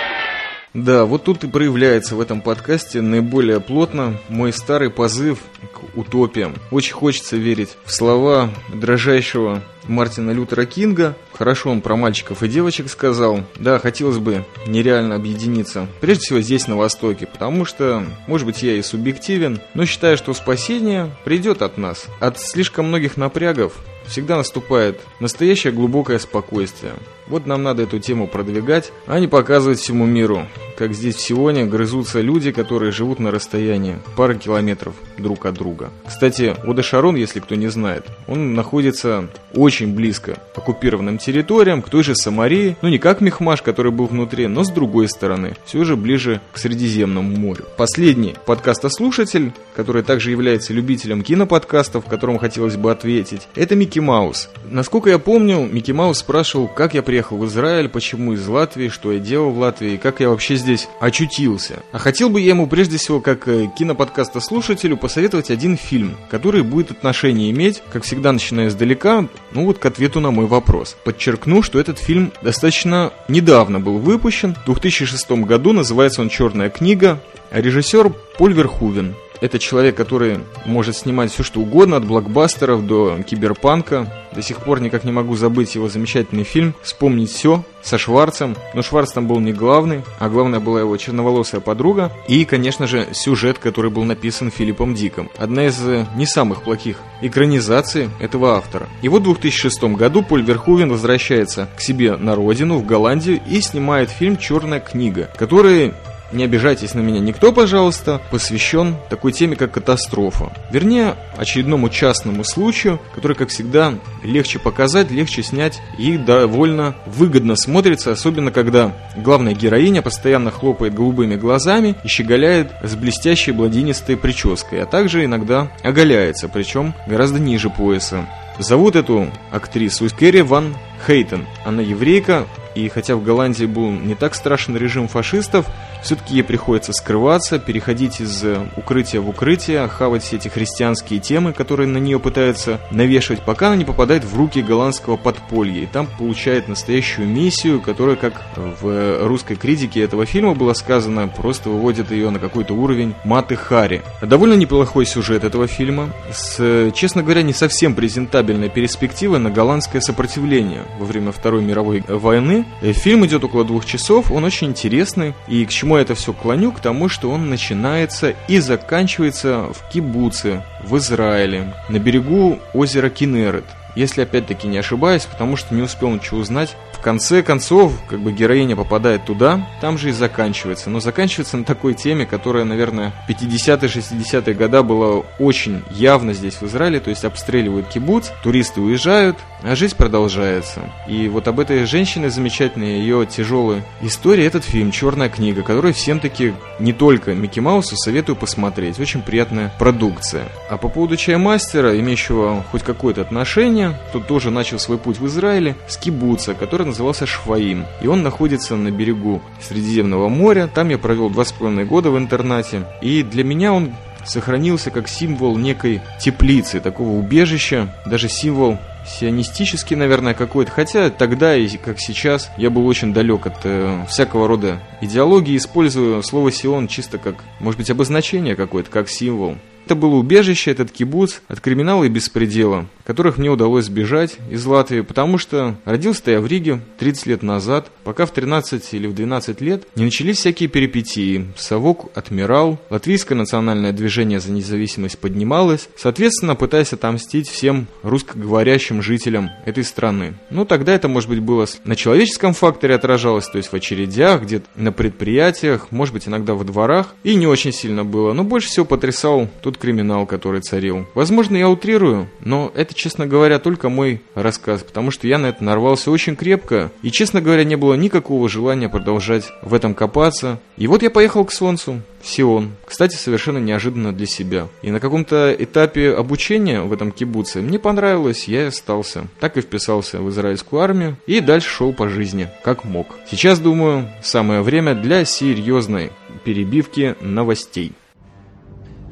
Да, 0.73 1.05
вот 1.05 1.23
тут 1.23 1.43
и 1.43 1.47
проявляется 1.47 2.15
в 2.15 2.21
этом 2.21 2.41
подкасте 2.41 3.01
наиболее 3.01 3.59
плотно 3.59 4.17
мой 4.27 4.51
старый 4.51 4.89
позыв 4.89 5.37
к 5.71 5.95
утопиям. 5.95 6.55
Очень 6.71 6.93
хочется 6.93 7.37
верить 7.37 7.77
в 7.85 7.91
слова 7.91 8.49
дрожащего 8.73 9.63
Мартина 9.85 10.31
Лютера 10.31 10.65
Кинга. 10.65 11.15
Хорошо 11.33 11.69
он 11.69 11.81
про 11.81 11.95
мальчиков 11.95 12.41
и 12.41 12.47
девочек 12.47 12.89
сказал. 12.89 13.41
Да, 13.55 13.77
хотелось 13.77 14.17
бы 14.17 14.45
нереально 14.65 15.13
объединиться. 15.15 15.87
Прежде 16.01 16.23
всего 16.23 16.41
здесь, 16.41 16.67
на 16.67 16.75
Востоке. 16.75 17.27
Потому 17.27 17.65
что, 17.65 18.03
может 18.25 18.47
быть, 18.47 18.63
я 18.63 18.73
и 18.73 18.81
субъективен, 18.81 19.59
но 19.75 19.85
считаю, 19.85 20.17
что 20.17 20.33
спасение 20.33 21.11
придет 21.23 21.61
от 21.61 21.77
нас. 21.77 22.07
От 22.19 22.39
слишком 22.39 22.87
многих 22.87 23.15
напрягов 23.15 23.73
всегда 24.07 24.37
наступает 24.37 24.99
настоящее 25.19 25.71
глубокое 25.71 26.17
спокойствие. 26.17 26.93
Вот 27.27 27.45
нам 27.45 27.63
надо 27.63 27.83
эту 27.83 27.99
тему 27.99 28.27
продвигать, 28.27 28.91
а 29.07 29.19
не 29.19 29.27
показывать 29.27 29.79
всему 29.79 30.05
миру, 30.05 30.47
как 30.77 30.93
здесь 30.93 31.15
в 31.15 31.21
Сионе 31.21 31.65
грызутся 31.65 32.21
люди, 32.21 32.51
которые 32.51 32.91
живут 32.91 33.19
на 33.19 33.31
расстоянии 33.31 33.99
пары 34.15 34.37
километров 34.37 34.95
друг 35.17 35.45
от 35.45 35.55
друга. 35.55 35.91
Кстати, 36.05 36.55
Ода 36.65 36.83
Шарон, 36.83 37.15
если 37.15 37.39
кто 37.39 37.55
не 37.55 37.67
знает, 37.67 38.05
он 38.27 38.53
находится 38.53 39.29
очень 39.53 39.93
близко 39.95 40.37
к 40.53 40.57
оккупированным 40.57 41.17
территориям, 41.17 41.81
к 41.81 41.89
той 41.89 42.03
же 42.03 42.15
Самарии, 42.15 42.75
ну 42.81 42.89
не 42.89 42.97
как 42.97 43.21
Мехмаш, 43.21 43.61
который 43.61 43.91
был 43.91 44.07
внутри, 44.07 44.47
но 44.47 44.63
с 44.63 44.69
другой 44.69 45.07
стороны, 45.07 45.55
все 45.65 45.83
же 45.83 45.95
ближе 45.95 46.41
к 46.51 46.57
Средиземному 46.57 47.37
морю. 47.37 47.65
Последний 47.77 48.35
подкастослушатель, 48.45 49.53
который 49.75 50.03
также 50.03 50.31
является 50.31 50.73
любителем 50.73 51.23
киноподкастов, 51.23 52.05
которому 52.05 52.39
хотелось 52.39 52.75
бы 52.75 52.91
ответить, 52.91 53.47
это 53.55 53.75
Микки 53.75 53.99
Маус. 53.99 54.49
Насколько 54.69 55.09
я 55.09 55.19
помню, 55.19 55.67
Микки 55.71 55.91
Маус 55.91 56.19
спрашивал, 56.19 56.67
как 56.67 56.93
я 56.93 57.03
приехал 57.03 57.22
в 57.31 57.45
Израиль, 57.45 57.89
почему 57.89 58.33
из 58.33 58.47
Латвии, 58.47 58.89
что 58.89 59.11
я 59.11 59.19
делал 59.19 59.51
в 59.51 59.59
Латвии, 59.59 59.97
как 59.97 60.19
я 60.19 60.29
вообще 60.29 60.55
здесь 60.55 60.87
очутился. 60.99 61.83
А 61.91 61.97
хотел 61.97 62.29
бы 62.29 62.41
я 62.41 62.49
ему 62.49 62.67
прежде 62.67 62.97
всего, 62.97 63.21
как 63.21 63.47
э, 63.47 63.69
киноподкаста 63.77 64.39
слушателю, 64.39 64.97
посоветовать 64.97 65.51
один 65.51 65.77
фильм, 65.77 66.17
который 66.29 66.63
будет 66.63 66.91
отношение 66.91 67.51
иметь, 67.51 67.81
как 67.91 68.03
всегда, 68.03 68.31
начиная 68.31 68.67
издалека, 68.67 69.27
ну 69.51 69.65
вот 69.65 69.79
к 69.79 69.85
ответу 69.85 70.19
на 70.19 70.31
мой 70.31 70.45
вопрос. 70.45 70.95
Подчеркну, 71.03 71.61
что 71.61 71.79
этот 71.79 71.99
фильм 71.99 72.31
достаточно 72.41 73.13
недавно 73.27 73.79
был 73.79 73.97
выпущен, 73.97 74.55
в 74.55 74.65
2006 74.65 75.31
году, 75.31 75.73
называется 75.73 76.21
он 76.21 76.29
«Черная 76.29 76.69
книга», 76.69 77.19
а 77.51 77.61
режиссер 77.61 78.11
Поль 78.37 78.53
Верхувен. 78.53 79.15
Это 79.43 79.59
человек, 79.59 79.97
который 79.97 80.39
может 80.63 80.95
снимать 80.95 81.29
все 81.29 81.43
что 81.43 81.59
угодно, 81.59 81.97
от 81.97 82.05
блокбастеров 82.05 82.87
до 82.87 83.21
киберпанка. 83.23 84.09
До 84.33 84.41
сих 84.41 84.59
пор 84.61 84.79
никак 84.79 85.03
не 85.03 85.11
могу 85.11 85.35
забыть 85.35 85.75
его 85.75 85.89
замечательный 85.89 86.45
фильм 86.45 86.73
«Вспомнить 86.81 87.29
все» 87.29 87.61
со 87.81 87.97
Шварцем. 87.97 88.55
Но 88.73 88.81
Шварц 88.81 89.11
там 89.11 89.27
был 89.27 89.41
не 89.41 89.51
главный, 89.51 90.03
а 90.17 90.29
главная 90.29 90.61
была 90.61 90.79
его 90.79 90.95
черноволосая 90.95 91.59
подруга. 91.59 92.09
И, 92.29 92.45
конечно 92.45 92.87
же, 92.87 93.05
сюжет, 93.11 93.59
который 93.59 93.91
был 93.91 94.05
написан 94.05 94.49
Филиппом 94.49 94.95
Диком. 94.95 95.29
Одна 95.37 95.67
из 95.67 95.77
э, 95.85 96.05
не 96.15 96.25
самых 96.25 96.63
плохих 96.63 96.99
экранизаций 97.21 98.09
этого 98.21 98.55
автора. 98.55 98.87
И 99.01 99.09
вот 99.09 99.23
в 99.23 99.25
2006 99.25 99.83
году 99.95 100.23
Поль 100.23 100.41
Верхувен 100.41 100.89
возвращается 100.89 101.67
к 101.75 101.81
себе 101.81 102.15
на 102.15 102.35
родину, 102.35 102.77
в 102.77 102.85
Голландию, 102.85 103.41
и 103.45 103.59
снимает 103.59 104.09
фильм 104.09 104.37
«Черная 104.37 104.79
книга», 104.79 105.29
который 105.37 105.93
не 106.33 106.43
обижайтесь 106.43 106.93
на 106.93 106.99
меня 106.99 107.19
никто, 107.19 107.51
пожалуйста, 107.51 108.21
посвящен 108.31 108.95
такой 109.09 109.31
теме, 109.31 109.55
как 109.55 109.71
катастрофа. 109.71 110.51
Вернее, 110.71 111.15
очередному 111.37 111.89
частному 111.89 112.43
случаю, 112.43 112.99
который, 113.15 113.35
как 113.35 113.49
всегда, 113.49 113.93
легче 114.23 114.59
показать, 114.59 115.11
легче 115.11 115.43
снять 115.43 115.81
и 115.97 116.17
довольно 116.17 116.95
выгодно 117.05 117.55
смотрится, 117.55 118.11
особенно 118.11 118.51
когда 118.51 118.93
главная 119.15 119.53
героиня 119.53 120.01
постоянно 120.01 120.51
хлопает 120.51 120.93
голубыми 120.93 121.35
глазами 121.35 121.95
и 122.03 122.07
щеголяет 122.07 122.71
с 122.83 122.95
блестящей 122.95 123.51
бладинистой 123.51 124.17
прической, 124.17 124.81
а 124.81 124.85
также 124.85 125.25
иногда 125.25 125.71
оголяется, 125.83 126.49
причем 126.49 126.93
гораздо 127.07 127.39
ниже 127.39 127.69
пояса. 127.69 128.25
Зовут 128.59 128.95
эту 128.95 129.29
актрису 129.51 130.07
Кэрри 130.15 130.41
Ван 130.41 130.75
Хейтен. 131.05 131.47
Она 131.65 131.81
еврейка, 131.81 132.45
и 132.75 132.87
хотя 132.87 133.15
в 133.15 133.23
Голландии 133.23 133.65
был 133.65 133.89
не 133.91 134.15
так 134.15 134.35
страшен 134.35 134.77
режим 134.77 135.07
фашистов, 135.07 135.65
все-таки 136.03 136.35
ей 136.35 136.43
приходится 136.43 136.93
скрываться, 136.93 137.59
переходить 137.59 138.19
из 138.21 138.43
э, 138.43 138.67
укрытия 138.75 139.21
в 139.21 139.29
укрытие, 139.29 139.87
хавать 139.87 140.23
все 140.23 140.35
эти 140.35 140.49
христианские 140.49 141.19
темы, 141.19 141.53
которые 141.53 141.87
на 141.87 141.97
нее 141.97 142.19
пытаются 142.19 142.79
навешивать, 142.91 143.41
пока 143.41 143.67
она 143.67 143.77
не 143.77 143.85
попадает 143.85 144.23
в 144.23 144.37
руки 144.37 144.61
голландского 144.61 145.17
подполья. 145.17 145.81
И 145.81 145.85
там 145.85 146.07
получает 146.07 146.67
настоящую 146.67 147.27
миссию, 147.27 147.81
которая, 147.81 148.15
как 148.15 148.41
в 148.55 149.25
русской 149.25 149.55
критике 149.55 150.01
этого 150.01 150.25
фильма 150.25 150.53
было 150.53 150.73
сказано, 150.73 151.27
просто 151.27 151.69
выводит 151.69 152.11
ее 152.11 152.29
на 152.29 152.39
какой-то 152.39 152.73
уровень 152.73 153.15
маты 153.23 153.55
Хари. 153.55 154.01
Довольно 154.21 154.53
неплохой 154.53 155.05
сюжет 155.05 155.43
этого 155.43 155.67
фильма, 155.67 156.09
с, 156.31 156.91
честно 156.93 157.23
говоря, 157.23 157.41
не 157.41 157.53
совсем 157.53 157.95
презентабельной 157.95 158.69
перспективой 158.69 159.39
на 159.39 159.49
голландское 159.49 160.01
сопротивление 160.01 160.81
во 160.99 161.05
время 161.05 161.31
Второй 161.31 161.61
мировой 161.61 162.03
войны. 162.07 162.65
Фильм 162.81 163.25
идет 163.25 163.43
около 163.43 163.63
двух 163.63 163.85
часов, 163.85 164.31
он 164.31 164.43
очень 164.43 164.67
интересный, 164.67 165.33
и 165.47 165.65
к 165.65 165.69
чему 165.69 165.92
чему 165.93 165.97
я 165.97 166.01
это 166.05 166.15
все 166.15 166.33
клоню? 166.33 166.71
К 166.71 166.79
тому, 166.79 167.07
что 167.07 167.29
он 167.29 167.51
начинается 167.51 168.33
и 168.47 168.57
заканчивается 168.57 169.67
в 169.71 169.87
Кибуце, 169.91 170.63
в 170.83 170.97
Израиле, 170.97 171.71
на 171.87 171.99
берегу 171.99 172.57
озера 172.73 173.11
Кинерет. 173.11 173.65
Если 173.95 174.23
опять-таки 174.23 174.67
не 174.67 174.79
ошибаюсь, 174.79 175.25
потому 175.25 175.55
что 175.55 175.75
не 175.75 175.83
успел 175.83 176.09
ничего 176.09 176.39
узнать 176.39 176.75
конце 177.03 177.43
концов, 177.43 177.93
как 178.07 178.21
бы 178.21 178.31
героиня 178.31 178.75
попадает 178.75 179.25
туда, 179.25 179.67
там 179.81 179.97
же 179.97 180.09
и 180.09 180.11
заканчивается. 180.13 180.89
Но 180.89 180.99
заканчивается 180.99 181.57
на 181.57 181.65
такой 181.65 181.93
теме, 181.93 182.25
которая, 182.25 182.63
наверное, 182.63 183.11
50-е, 183.29 183.89
60-е 183.89 184.55
года 184.55 184.81
была 184.81 185.23
очень 185.37 185.83
явно 185.91 186.33
здесь 186.33 186.55
в 186.55 186.63
Израиле. 186.63 186.99
То 186.99 187.11
есть 187.11 187.25
обстреливают 187.25 187.89
кибуц, 187.89 188.29
туристы 188.41 188.81
уезжают, 188.81 189.37
а 189.63 189.75
жизнь 189.75 189.95
продолжается. 189.95 190.81
И 191.07 191.27
вот 191.27 191.47
об 191.47 191.59
этой 191.59 191.85
женщине 191.85 192.29
замечательной, 192.29 192.99
ее 192.99 193.25
тяжелой 193.25 193.83
истории, 194.01 194.45
этот 194.45 194.63
фильм 194.63 194.91
«Черная 194.91 195.29
книга», 195.29 195.63
который 195.63 195.93
всем 195.93 196.19
таки 196.19 196.53
не 196.79 196.93
только 196.93 197.33
Микки 197.33 197.59
Маусу 197.59 197.95
советую 197.95 198.35
посмотреть. 198.35 198.99
Очень 198.99 199.21
приятная 199.21 199.73
продукция. 199.79 200.45
А 200.69 200.77
по 200.77 200.89
поводу 200.89 201.17
чаймастера, 201.17 201.99
имеющего 201.99 202.63
хоть 202.71 202.83
какое-то 202.83 203.21
отношение, 203.21 203.99
тут 204.11 204.27
тоже 204.27 204.51
начал 204.51 204.79
свой 204.79 204.97
путь 204.97 205.19
в 205.19 205.27
Израиле, 205.27 205.75
с 205.87 205.97
кибуца, 205.97 206.53
который 206.53 206.85
назывался 206.85 207.25
Шваим, 207.25 207.85
и 208.01 208.07
он 208.07 208.23
находится 208.23 208.75
на 208.75 208.91
берегу 208.91 209.41
Средиземного 209.61 210.29
моря. 210.29 210.69
Там 210.73 210.89
я 210.89 210.97
провел 210.97 211.29
два 211.29 211.45
с 211.45 211.51
половиной 211.51 211.85
года 211.85 212.11
в 212.11 212.17
интернате, 212.17 212.83
и 213.01 213.23
для 213.23 213.43
меня 213.43 213.73
он 213.73 213.93
сохранился 214.25 214.91
как 214.91 215.07
символ 215.07 215.57
некой 215.57 216.01
теплицы, 216.19 216.79
такого 216.79 217.09
убежища, 217.09 217.93
даже 218.05 218.29
символ 218.29 218.77
сионистический, 219.05 219.95
наверное, 219.95 220.33
какой-то. 220.33 220.71
Хотя 220.71 221.09
тогда, 221.09 221.55
и 221.55 221.67
как 221.77 221.99
сейчас, 221.99 222.51
я 222.57 222.69
был 222.69 222.87
очень 222.87 223.13
далек 223.13 223.45
от 223.45 223.57
э, 223.63 224.05
всякого 224.07 224.47
рода 224.47 224.79
идеологии, 225.01 225.57
используя 225.57 226.21
слово 226.21 226.51
«сион» 226.51 226.87
чисто 226.87 227.17
как, 227.17 227.35
может 227.59 227.77
быть, 227.77 227.89
обозначение 227.89 228.55
какое-то, 228.55 228.89
как 228.89 229.09
символ. 229.09 229.57
Это 229.85 229.95
было 229.95 230.15
убежище, 230.15 230.71
этот 230.71 230.91
кибуц, 230.91 231.39
от 231.47 231.59
криминала 231.59 232.05
и 232.05 232.09
беспредела, 232.09 232.87
которых 233.05 233.37
мне 233.37 233.49
удалось 233.49 233.85
сбежать 233.85 234.37
из 234.49 234.65
Латвии, 234.65 235.01
потому 235.01 235.37
что 235.37 235.75
родился 235.85 236.31
я 236.31 236.41
в 236.41 236.47
Риге 236.47 236.79
30 236.99 237.25
лет 237.25 237.43
назад, 237.43 237.91
пока 238.03 238.25
в 238.25 238.31
13 238.31 238.93
или 238.93 239.07
в 239.07 239.13
12 239.13 239.61
лет 239.61 239.83
не 239.95 240.05
начались 240.05 240.37
всякие 240.37 240.69
перипетии. 240.69 241.47
Совок 241.57 242.11
отмирал, 242.15 242.79
латвийское 242.89 243.37
национальное 243.37 243.91
движение 243.91 244.39
за 244.39 244.51
независимость 244.51 245.19
поднималось, 245.19 245.89
соответственно, 245.97 246.55
пытаясь 246.55 246.93
отомстить 246.93 247.49
всем 247.49 247.87
русскоговорящим 248.03 249.01
жителям 249.01 249.49
этой 249.65 249.83
страны. 249.83 250.35
Ну, 250.49 250.65
тогда 250.65 250.93
это, 250.93 251.07
может 251.07 251.29
быть, 251.29 251.39
было 251.39 251.67
на 251.85 251.95
человеческом 251.95 252.53
факторе 252.53 252.95
отражалось, 252.95 253.47
то 253.47 253.57
есть 253.57 253.71
в 253.71 253.75
очередях, 253.75 254.43
где-то 254.43 254.65
на 254.75 254.91
предприятиях, 254.91 255.91
может 255.91 256.13
быть, 256.13 256.27
иногда 256.27 256.53
во 256.53 256.63
дворах, 256.63 257.15
и 257.23 257.35
не 257.35 257.47
очень 257.47 257.71
сильно 257.71 258.03
было. 258.03 258.33
Но 258.33 258.43
больше 258.43 258.69
всего 258.69 258.85
потрясал 258.85 259.49
тот 259.61 259.72
криминал, 259.77 260.25
который 260.25 260.61
царил. 260.61 261.05
Возможно, 261.13 261.57
я 261.57 261.69
утрирую, 261.69 262.27
но 262.39 262.71
это, 262.75 262.93
честно 262.93 263.27
говоря, 263.27 263.59
только 263.59 263.89
мой 263.89 264.21
рассказ, 264.35 264.83
потому 264.83 265.11
что 265.11 265.27
я 265.27 265.37
на 265.37 265.47
это 265.47 265.63
нарвался 265.63 266.11
очень 266.11 266.35
крепко, 266.35 266.91
и, 267.01 267.11
честно 267.11 267.41
говоря, 267.41 267.63
не 267.63 267.75
было 267.75 267.93
никакого 267.95 268.49
желания 268.49 268.89
продолжать 268.89 269.51
в 269.61 269.73
этом 269.73 269.93
копаться. 269.93 270.59
И 270.77 270.87
вот 270.87 271.03
я 271.03 271.09
поехал 271.09 271.45
к 271.45 271.51
Солнцу, 271.51 272.01
в 272.23 272.27
Сион. 272.27 272.71
Кстати, 272.85 273.15
совершенно 273.15 273.57
неожиданно 273.57 274.13
для 274.13 274.25
себя. 274.25 274.67
И 274.81 274.89
на 274.89 274.99
каком-то 274.99 275.55
этапе 275.57 276.13
обучения 276.13 276.81
в 276.81 276.93
этом 276.93 277.11
кибуце 277.11 277.61
мне 277.61 277.77
понравилось, 277.77 278.47
я 278.47 278.63
и 278.63 278.67
остался. 278.67 279.27
Так 279.39 279.57
и 279.57 279.61
вписался 279.61 280.19
в 280.19 280.29
израильскую 280.29 280.81
армию 280.81 281.17
и 281.27 281.41
дальше 281.41 281.69
шел 281.69 281.93
по 281.93 282.07
жизни, 282.07 282.49
как 282.63 282.85
мог. 282.85 283.07
Сейчас, 283.29 283.59
думаю, 283.59 284.09
самое 284.23 284.61
время 284.61 284.95
для 284.95 285.25
серьезной 285.25 286.11
перебивки 286.43 287.15
новостей. 287.19 287.91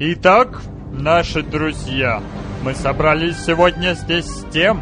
Итак, 0.04 0.64
наши 0.92 1.44
друзья, 1.44 2.24
мы 2.64 2.74
собрались 2.74 3.46
сегодня 3.46 3.94
здесь 3.94 4.26
с 4.26 4.46
тем, 4.52 4.82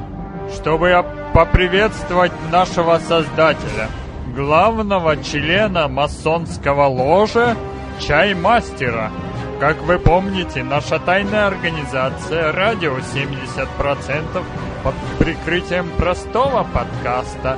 чтобы 0.55 0.93
поприветствовать 1.33 2.31
нашего 2.49 2.99
создателя, 2.99 3.89
главного 4.33 5.21
члена 5.21 5.89
масонского 5.89 6.85
ложа 6.85 7.57
Чаймастера. 7.99 9.11
Как 9.59 9.81
вы 9.81 9.99
помните, 9.99 10.63
наша 10.63 10.99
тайная 10.99 11.47
организация 11.47 12.53
«Радио 12.53 12.95
70%» 12.99 14.41
под 14.85 14.95
прикрытием 15.17 15.89
простого 15.97 16.63
подкаста 16.63 17.57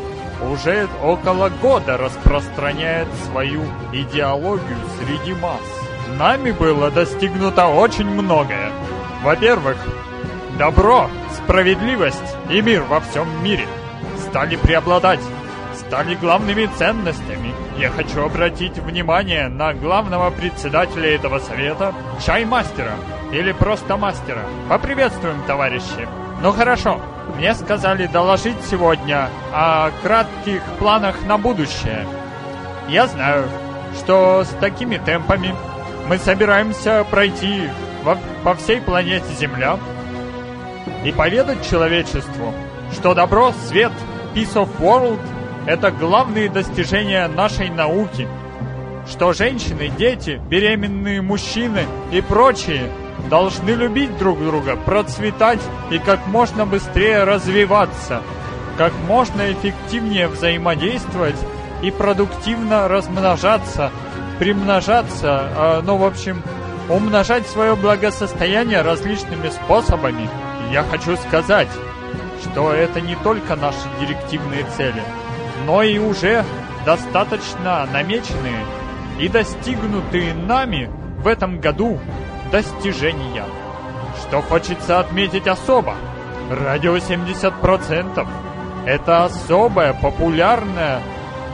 уже 0.51 0.87
около 1.03 1.49
года 1.49 1.95
распространяет 1.97 3.07
свою 3.27 3.61
идеологию 3.93 4.79
среди 4.99 5.35
масс. 5.35 5.80
Нами 6.17 6.51
было 6.51 6.91
достигнуто 6.91 7.67
очень 7.67 8.09
многое. 8.09 8.71
Во-первых, 9.23 9.77
добро, 10.57 11.09
справедливость 11.35 12.35
и 12.49 12.61
мир 12.61 12.83
во 12.83 12.99
всем 12.99 13.27
мире 13.43 13.67
стали 14.27 14.55
преобладать 14.55 15.19
стали 15.91 16.15
главными 16.15 16.69
ценностями. 16.77 17.53
Я 17.77 17.89
хочу 17.89 18.23
обратить 18.23 18.77
внимание 18.77 19.49
на 19.49 19.73
главного 19.73 20.29
председателя 20.29 21.13
этого 21.15 21.39
совета, 21.39 21.93
чаймастера, 22.25 22.93
или 23.33 23.51
просто 23.51 23.97
мастера. 23.97 24.43
Поприветствуем, 24.69 25.43
товарищи. 25.47 26.07
Ну 26.41 26.53
хорошо, 26.53 27.01
мне 27.35 27.53
сказали 27.55 28.07
доложить 28.07 28.55
сегодня 28.69 29.27
о 29.53 29.91
кратких 30.01 30.61
планах 30.79 31.23
на 31.25 31.37
будущее. 31.37 32.07
Я 32.87 33.07
знаю, 33.07 33.49
что 33.97 34.45
с 34.45 34.49
такими 34.61 34.95
темпами 34.97 35.53
мы 36.07 36.17
собираемся 36.17 37.05
пройти 37.09 37.69
во, 38.03 38.17
по 38.43 38.55
всей 38.55 38.81
планете 38.81 39.25
Земля 39.39 39.77
и 41.03 41.11
поведать 41.11 41.67
человечеству, 41.69 42.53
что 42.93 43.13
добро, 43.13 43.53
свет, 43.67 43.91
peace 44.35 44.53
of 44.53 44.69
world– 44.79 45.19
это 45.65 45.91
главные 45.91 46.49
достижения 46.49 47.27
нашей 47.27 47.69
науки. 47.69 48.27
Что 49.09 49.33
женщины, 49.33 49.89
дети, 49.97 50.39
беременные 50.49 51.21
мужчины 51.21 51.85
и 52.11 52.21
прочие 52.21 52.91
должны 53.29 53.71
любить 53.71 54.17
друг 54.17 54.39
друга, 54.39 54.75
процветать 54.75 55.61
и 55.89 55.99
как 55.99 56.27
можно 56.27 56.65
быстрее 56.65 57.23
развиваться, 57.23 58.21
как 58.77 58.93
можно 59.07 59.51
эффективнее 59.51 60.27
взаимодействовать 60.27 61.35
и 61.81 61.91
продуктивно 61.91 62.87
размножаться, 62.87 63.91
примножаться, 64.41 65.47
э, 65.55 65.81
ну, 65.85 65.97
в 65.97 66.03
общем, 66.03 66.41
умножать 66.89 67.47
свое 67.47 67.75
благосостояние 67.75 68.81
различными 68.81 69.49
способами. 69.49 70.27
Я 70.71 70.83
хочу 70.83 71.15
сказать, 71.15 71.69
что 72.41 72.73
это 72.73 72.99
не 72.99 73.15
только 73.15 73.55
наши 73.55 73.87
директивные 74.01 74.65
цели– 74.75 75.03
но 75.65 75.83
и 75.83 75.97
уже 75.99 76.43
достаточно 76.85 77.87
намеченные 77.91 78.65
и 79.19 79.27
достигнутые 79.27 80.33
нами 80.33 80.89
в 81.19 81.27
этом 81.27 81.59
году 81.59 81.99
достижения. 82.51 83.45
Что 84.27 84.41
хочется 84.41 84.99
отметить 84.99 85.47
особо, 85.47 85.95
радио 86.49 86.97
70% 86.97 88.27
это 88.85 89.25
особая, 89.25 89.93
популярная 89.93 91.01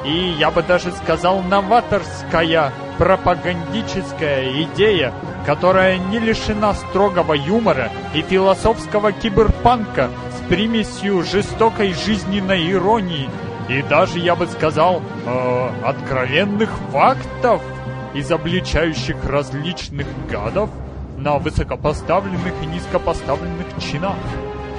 и, 0.08 0.36
я 0.40 0.52
бы 0.52 0.64
даже 0.64 0.92
сказал, 0.92 1.42
новаторская 1.42 2.72
пропагандическая 2.98 4.64
идея, 4.64 5.14
которая 5.46 5.98
не 5.98 6.20
лишена 6.20 6.74
строгого 6.74 7.34
юмора 7.34 7.92
и 8.14 8.22
философского 8.22 9.12
киберпанка 9.12 10.10
с 10.32 10.48
примесью 10.48 11.24
жестокой 11.24 11.94
жизненной 11.94 12.72
иронии 12.72 13.30
и 13.70 13.82
даже, 13.82 14.20
я 14.20 14.36
бы 14.36 14.48
сказал, 14.48 15.02
э, 15.26 15.70
откровенных 15.84 16.70
фактов, 16.92 17.62
изобличающих 18.14 19.18
различных 19.26 20.08
гадов 20.32 20.70
на 21.18 21.38
высокопоставленных 21.38 22.54
и 22.64 22.66
низкопоставленных 22.66 23.68
чинах. 23.80 24.16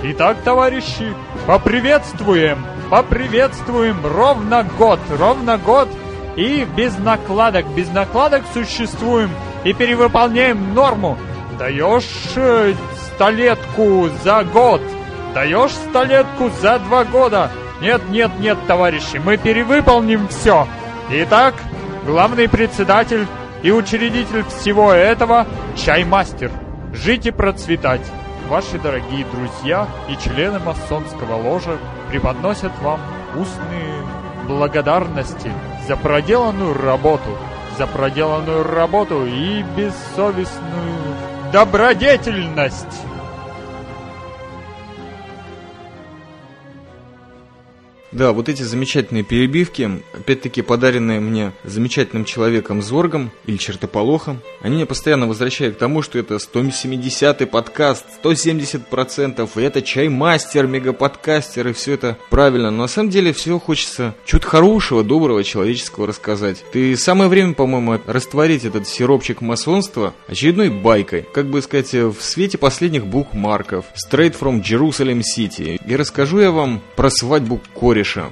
Итак, 0.01 0.37
товарищи, 0.45 1.13
поприветствуем, 1.47 2.65
поприветствуем 2.89 3.97
ровно 4.07 4.65
год, 4.79 5.01
ровно 5.11 5.59
год 5.59 5.89
и 6.37 6.65
без 6.77 6.97
накладок, 6.99 7.67
без 7.75 7.91
накладок 7.91 8.45
существуем 8.55 9.31
и 9.65 9.73
перевыполняем 9.73 10.73
норму. 10.73 11.19
Даешь 11.59 12.05
э, 12.37 12.75
столетку 13.15 14.09
за 14.23 14.45
год, 14.45 14.81
даешь 15.35 15.73
столетку 15.73 16.49
за 16.61 16.79
два 16.79 17.05
года, 17.05 17.51
нет, 17.81 18.01
нет, 18.09 18.31
нет, 18.39 18.57
товарищи, 18.69 19.21
мы 19.25 19.37
перевыполним 19.37 20.29
все. 20.29 20.69
Итак, 21.11 21.55
главный 22.07 22.49
председатель 22.49 23.27
и 23.65 23.73
учредитель 23.73 24.45
всего 24.45 24.93
этого– 24.93 25.45
чаймастер. 25.77 26.53
Жить 26.95 27.27
и 27.27 27.33
процветать. 27.33 28.03
Ваши 28.49 28.79
дорогие 28.79 29.27
друзья 29.27 29.87
и 30.09 30.17
члены 30.17 30.59
масонского 30.59 31.35
ложа 31.35 31.77
преподносят 32.09 32.73
вам 32.81 32.99
устные 33.37 34.03
благодарности 34.47 35.53
за 35.87 35.97
проделанную 35.97 36.73
работу, 36.73 37.37
за 37.77 37.87
проделанную 37.87 38.63
работу 38.65 39.27
и 39.27 39.63
бессовестную 39.77 41.15
добродетельность. 41.53 43.03
Да, 48.19 48.33
вот 48.33 48.49
эти 48.49 48.63
замечательные 48.63 49.23
перебивки, 49.23 50.03
опять-таки 50.13 50.61
подаренные 50.61 51.21
мне 51.21 51.53
замечательным 51.63 52.25
человеком 52.25 52.83
Зоргом 52.83 53.31
или 53.47 53.57
Чертополохом, 53.57 54.41
они 54.61 54.75
меня 54.75 54.87
постоянно 54.87 55.29
возвращают 55.29 55.77
к 55.77 55.79
тому, 55.79 56.03
что 56.03 56.19
это 56.19 56.35
170-й 56.35 57.47
подкаст, 57.47 58.05
170%, 58.25 59.49
и 59.55 59.63
это 59.63 59.83
чаймастер, 59.83 60.67
мегаподкастер, 60.67 61.69
и 61.69 61.73
все 61.73 61.93
это 61.93 62.19
правильно. 62.29 62.73
Но 62.73 62.79
на 62.79 62.89
самом 62.89 63.11
деле 63.11 63.33
все 63.33 63.57
хочется 63.61 64.17
чуть 64.25 64.45
хорошего, 64.45 65.05
доброго, 65.05 65.45
человеческого 65.45 66.09
рассказать. 66.09 66.65
Ты 66.73 66.97
самое 66.97 67.31
время, 67.31 67.55
по-моему, 67.55 68.01
растворить 68.05 68.65
этот 68.65 68.89
сиропчик 68.89 69.43
масонства 69.43 70.13
очередной 70.27 70.71
байкой, 70.71 71.25
как 71.33 71.47
бы 71.47 71.63
сказать, 71.63 71.93
в 71.93 72.17
свете 72.19 72.59
последних 72.59 73.07
букмарков, 73.07 73.85
straight 73.95 74.37
from 74.37 74.61
Jerusalem 74.61 75.23
City. 75.23 75.79
И 75.87 75.95
расскажу 75.95 76.41
я 76.41 76.51
вам 76.51 76.83
про 76.97 77.11
свадьбу 77.11 77.61
Кори 77.75 78.08
кореша. 78.09 78.31